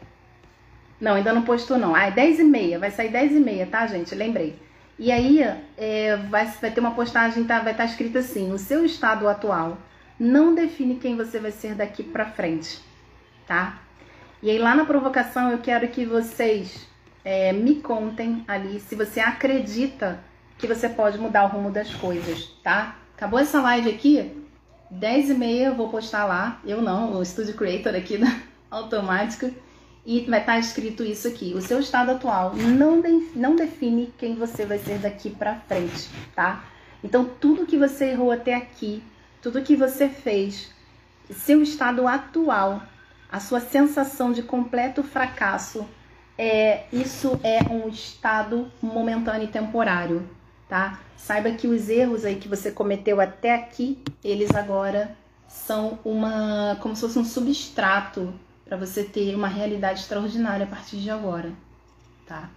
[1.02, 1.94] Não, ainda não postou, não.
[1.94, 2.80] Ah, é 10 e meia.
[2.80, 4.16] Vai sair 10 e meia, tá, gente?
[4.16, 4.58] Lembrei.
[4.98, 5.42] E aí,
[5.78, 9.28] é, vai, vai ter uma postagem, tá, vai estar tá escrito assim: o seu estado
[9.28, 9.78] atual
[10.18, 12.80] não define quem você vai ser daqui pra frente,
[13.46, 13.82] tá?
[14.42, 16.90] E aí, lá na provocação, eu quero que vocês
[17.24, 20.20] é, me contem ali se você acredita
[20.58, 22.96] que você pode mudar o rumo das coisas, tá?
[23.16, 24.32] Acabou essa live aqui,
[24.90, 28.28] 10 e meia eu vou postar lá, eu não, o Studio Creator aqui da
[28.70, 29.52] Automática,
[30.06, 34.36] e vai estar escrito isso aqui, o seu estado atual não, de, não define quem
[34.36, 36.64] você vai ser daqui pra frente, tá?
[37.04, 39.04] Então tudo que você errou até aqui,
[39.42, 40.72] tudo que você fez,
[41.30, 42.82] seu estado atual,
[43.32, 45.88] a sua sensação de completo fracasso,
[46.42, 50.28] é, isso é um estado momentâneo e temporário,
[50.68, 51.00] tá?
[51.16, 55.16] Saiba que os erros aí que você cometeu até aqui, eles agora
[55.48, 58.34] são uma como se fosse um substrato
[58.66, 61.52] para você ter uma realidade extraordinária a partir de agora,
[62.26, 62.50] tá?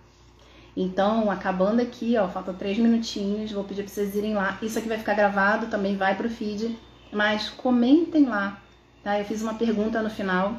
[0.74, 4.56] Então, acabando aqui, ó, faltam três minutinhos, vou pedir para vocês irem lá.
[4.62, 6.78] Isso aqui vai ficar gravado, também vai pro feed,
[7.12, 8.62] mas comentem lá,
[9.02, 9.19] tá?
[9.19, 10.56] Eu fiz uma pergunta no final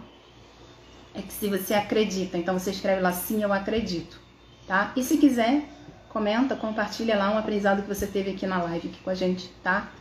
[1.16, 4.20] é que se você acredita, então você escreve lá sim, eu acredito,
[4.68, 4.92] tá?
[4.96, 5.64] E se quiser,
[6.10, 9.50] comenta, compartilha lá um aprendizado que você teve aqui na live aqui com a gente,
[9.64, 9.92] tá?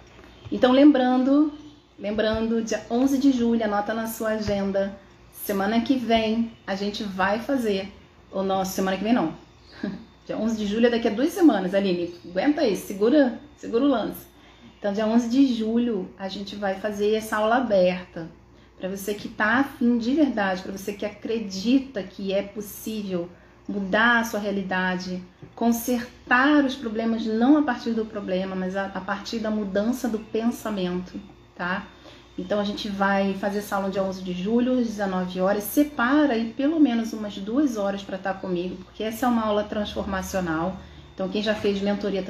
[0.51, 1.53] Então lembrando,
[1.99, 4.99] lembrando, dia 11 de julho, anota na sua agenda,
[5.33, 7.93] semana que vem a gente vai fazer
[8.33, 9.35] o nosso, semana que vem não,
[10.27, 13.89] dia 11 de julho é daqui a duas semanas, Aline, aguenta aí, segura, segura o
[13.89, 14.27] lance.
[14.79, 18.29] Então dia 11 de julho a gente vai fazer essa aula aberta,
[18.79, 23.29] para você que está afim de verdade, para você que acredita que é possível
[23.69, 25.23] mudar a sua realidade,
[25.55, 30.19] consertar os problemas não a partir do problema, mas a, a partir da mudança do
[30.19, 31.19] pensamento,
[31.57, 31.87] tá?
[32.37, 35.63] Então a gente vai fazer essa aula dia 11 de julho, às 19 horas.
[35.63, 39.45] Separa aí pelo menos umas duas horas para estar tá comigo, porque essa é uma
[39.45, 40.77] aula transformacional.
[41.15, 42.25] Então quem já fez mentoria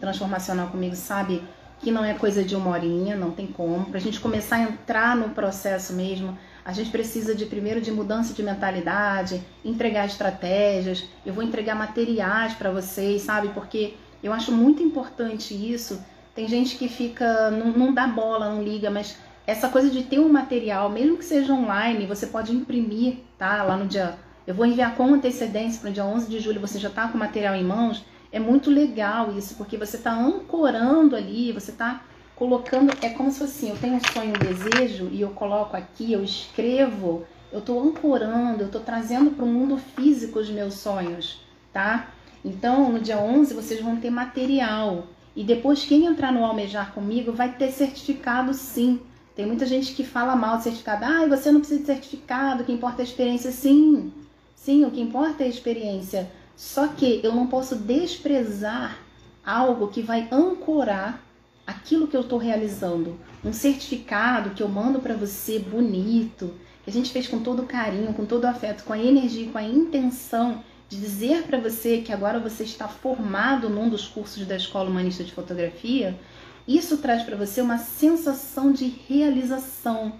[0.00, 1.42] transformacional comigo sabe
[1.82, 3.86] que não é coisa de uma horinha, não tem como.
[3.86, 7.90] Para a gente começar a entrar no processo mesmo, a gente precisa de primeiro de
[7.90, 11.04] mudança de mentalidade, entregar estratégias.
[11.26, 13.48] Eu vou entregar materiais para vocês, sabe?
[13.48, 16.00] Porque eu acho muito importante isso.
[16.36, 20.20] Tem gente que fica, não, não dá bola, não liga, mas essa coisa de ter
[20.20, 23.62] um material, mesmo que seja online, você pode imprimir, tá?
[23.64, 24.14] Lá no dia.
[24.46, 27.16] Eu vou enviar com antecedência para o dia 11 de julho, você já está com
[27.16, 28.04] o material em mãos.
[28.32, 32.02] É muito legal isso, porque você está ancorando ali, você está
[32.34, 32.92] colocando.
[33.02, 36.12] É como se fosse assim: eu tenho um sonho, um desejo, e eu coloco aqui,
[36.12, 41.40] eu escrevo, eu estou ancorando, eu estou trazendo para o mundo físico os meus sonhos,
[41.72, 42.08] tá?
[42.42, 45.06] Então, no dia 11, vocês vão ter material.
[45.36, 49.00] E depois, quem entrar no Almejar comigo vai ter certificado sim.
[49.36, 51.04] Tem muita gente que fala mal de certificado.
[51.04, 53.50] Ah, você não precisa de certificado, o que importa é a experiência.
[53.50, 54.12] Sim,
[54.54, 56.30] sim, o que importa é a experiência.
[56.56, 58.98] Só que eu não posso desprezar
[59.44, 61.22] algo que vai ancorar
[61.66, 63.18] aquilo que eu estou realizando.
[63.44, 66.54] Um certificado que eu mando para você bonito,
[66.84, 69.62] que a gente fez com todo carinho, com todo afeto, com a energia, com a
[69.62, 74.90] intenção de dizer para você que agora você está formado num dos cursos da Escola
[74.90, 76.18] Humanista de Fotografia
[76.66, 80.12] isso traz para você uma sensação de realização.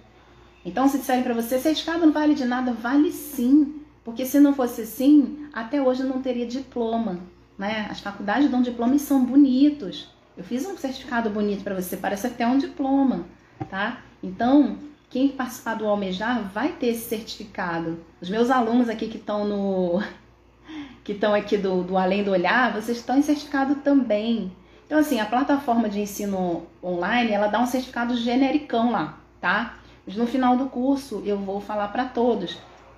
[0.65, 3.81] Então, se disserem para você, certificado não vale de nada, vale sim.
[4.03, 7.19] Porque se não fosse assim, até hoje não teria diploma.
[7.57, 7.87] Né?
[7.89, 10.09] As faculdades dão diploma e são bonitos.
[10.35, 13.25] Eu fiz um certificado bonito para você, parece até um diploma,
[13.69, 14.01] tá?
[14.21, 14.77] Então,
[15.09, 17.99] quem participar do Almejar vai ter esse certificado.
[18.19, 20.01] Os meus alunos aqui que estão no
[21.03, 24.51] que estão aqui do, do Além do Olhar, vocês estão em certificado também.
[24.87, 29.75] Então, assim, a plataforma de ensino online, ela dá um certificado genericão lá, tá?
[30.05, 32.57] Mas no final do curso, eu vou falar para todos.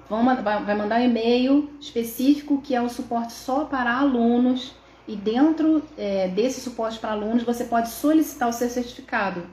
[0.09, 4.75] Vão, vai mandar um e-mail específico que é o suporte só para alunos
[5.07, 9.43] e dentro é, desse suporte para alunos você pode solicitar o seu certificado,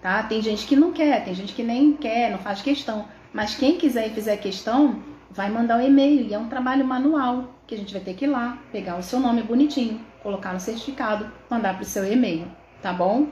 [0.00, 0.22] tá?
[0.22, 3.76] Tem gente que não quer, tem gente que nem quer, não faz questão, mas quem
[3.78, 7.78] quiser e fizer questão, vai mandar um e-mail e é um trabalho manual que a
[7.78, 11.74] gente vai ter que ir lá, pegar o seu nome bonitinho, colocar no certificado, mandar
[11.74, 12.46] para o seu e-mail,
[12.80, 13.26] tá bom?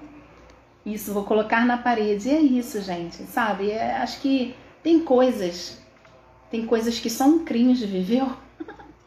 [0.84, 2.28] Isso, vou colocar na parede.
[2.28, 3.70] E é isso, gente, sabe?
[3.70, 5.82] É, acho que tem coisas,
[6.50, 8.30] tem coisas que só um cringe viveu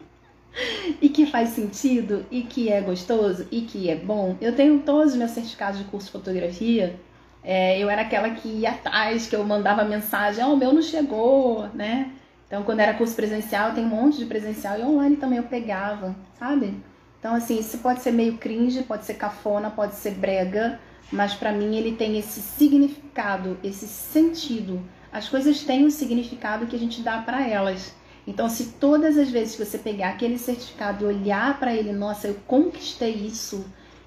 [1.02, 4.36] e que faz sentido e que é gostoso e que é bom.
[4.42, 7.00] Eu tenho todos os meus certificados de curso de fotografia.
[7.44, 10.82] É, eu era aquela que ia atrás, que eu mandava mensagem, oh, o meu não
[10.82, 12.12] chegou, né?
[12.48, 16.16] Então, quando era curso presencial, tem um monte de presencial e online também eu pegava,
[16.40, 16.74] sabe?
[17.20, 20.80] Então, assim, isso pode ser meio cringe, pode ser cafona, pode ser brega,
[21.12, 24.82] mas para mim ele tem esse significado, esse sentido.
[25.18, 27.92] As coisas têm um significado que a gente dá para elas.
[28.28, 32.28] Então, se todas as vezes que você pegar aquele certificado e olhar para ele, nossa,
[32.28, 33.66] eu conquistei isso,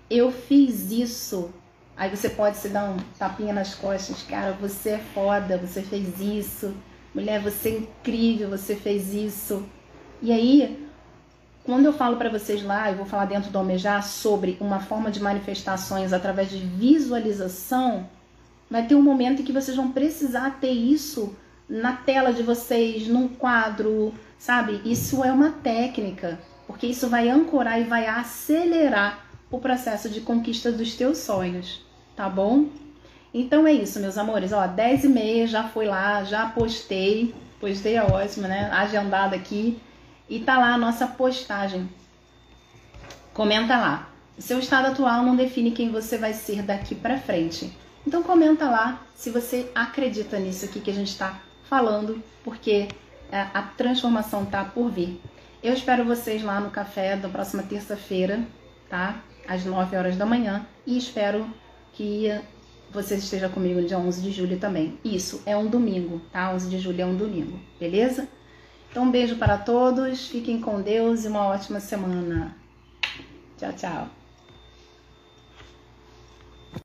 [0.09, 1.51] eu fiz isso,
[1.97, 6.21] aí você pode se dar um tapinha nas costas, cara, você é foda, você fez
[6.21, 6.73] isso,
[7.13, 9.65] mulher, você é incrível, você fez isso.
[10.23, 10.89] E aí,
[11.65, 15.11] quando eu falo para vocês lá, eu vou falar dentro do Almejar sobre uma forma
[15.11, 18.09] de manifestações através de visualização,
[18.71, 21.35] vai ter um momento em que vocês vão precisar ter isso
[21.69, 24.81] na tela de vocês, num quadro, sabe?
[24.85, 30.71] Isso é uma técnica, porque isso vai ancorar e vai acelerar o processo de conquista
[30.71, 31.85] dos teus sonhos,
[32.15, 32.69] tá bom?
[33.33, 34.53] Então é isso, meus amores.
[34.53, 37.35] Ó, 10 e meia já fui lá, já postei.
[37.61, 38.69] Postei é ótimo, né?
[38.73, 39.81] Agendado aqui.
[40.29, 41.89] E tá lá a nossa postagem.
[43.33, 44.09] Comenta lá.
[44.39, 47.71] Seu estado atual não define quem você vai ser daqui para frente.
[48.07, 52.89] Então comenta lá se você acredita nisso aqui que a gente está falando, porque
[53.31, 55.21] é, a transformação tá por vir.
[55.63, 58.43] Eu espero vocês lá no café da próxima terça-feira,
[58.89, 59.23] tá?
[59.47, 60.67] Às 9 horas da manhã.
[60.87, 61.47] E espero
[61.93, 62.29] que
[62.91, 64.99] vocês estejam comigo no dia 11 de julho também.
[65.05, 66.51] Isso, é um domingo, tá?
[66.53, 68.29] 11 de julho é um domingo, beleza?
[68.91, 72.57] Então, um beijo para todos, fiquem com Deus e uma ótima semana.
[73.57, 74.20] Tchau, tchau.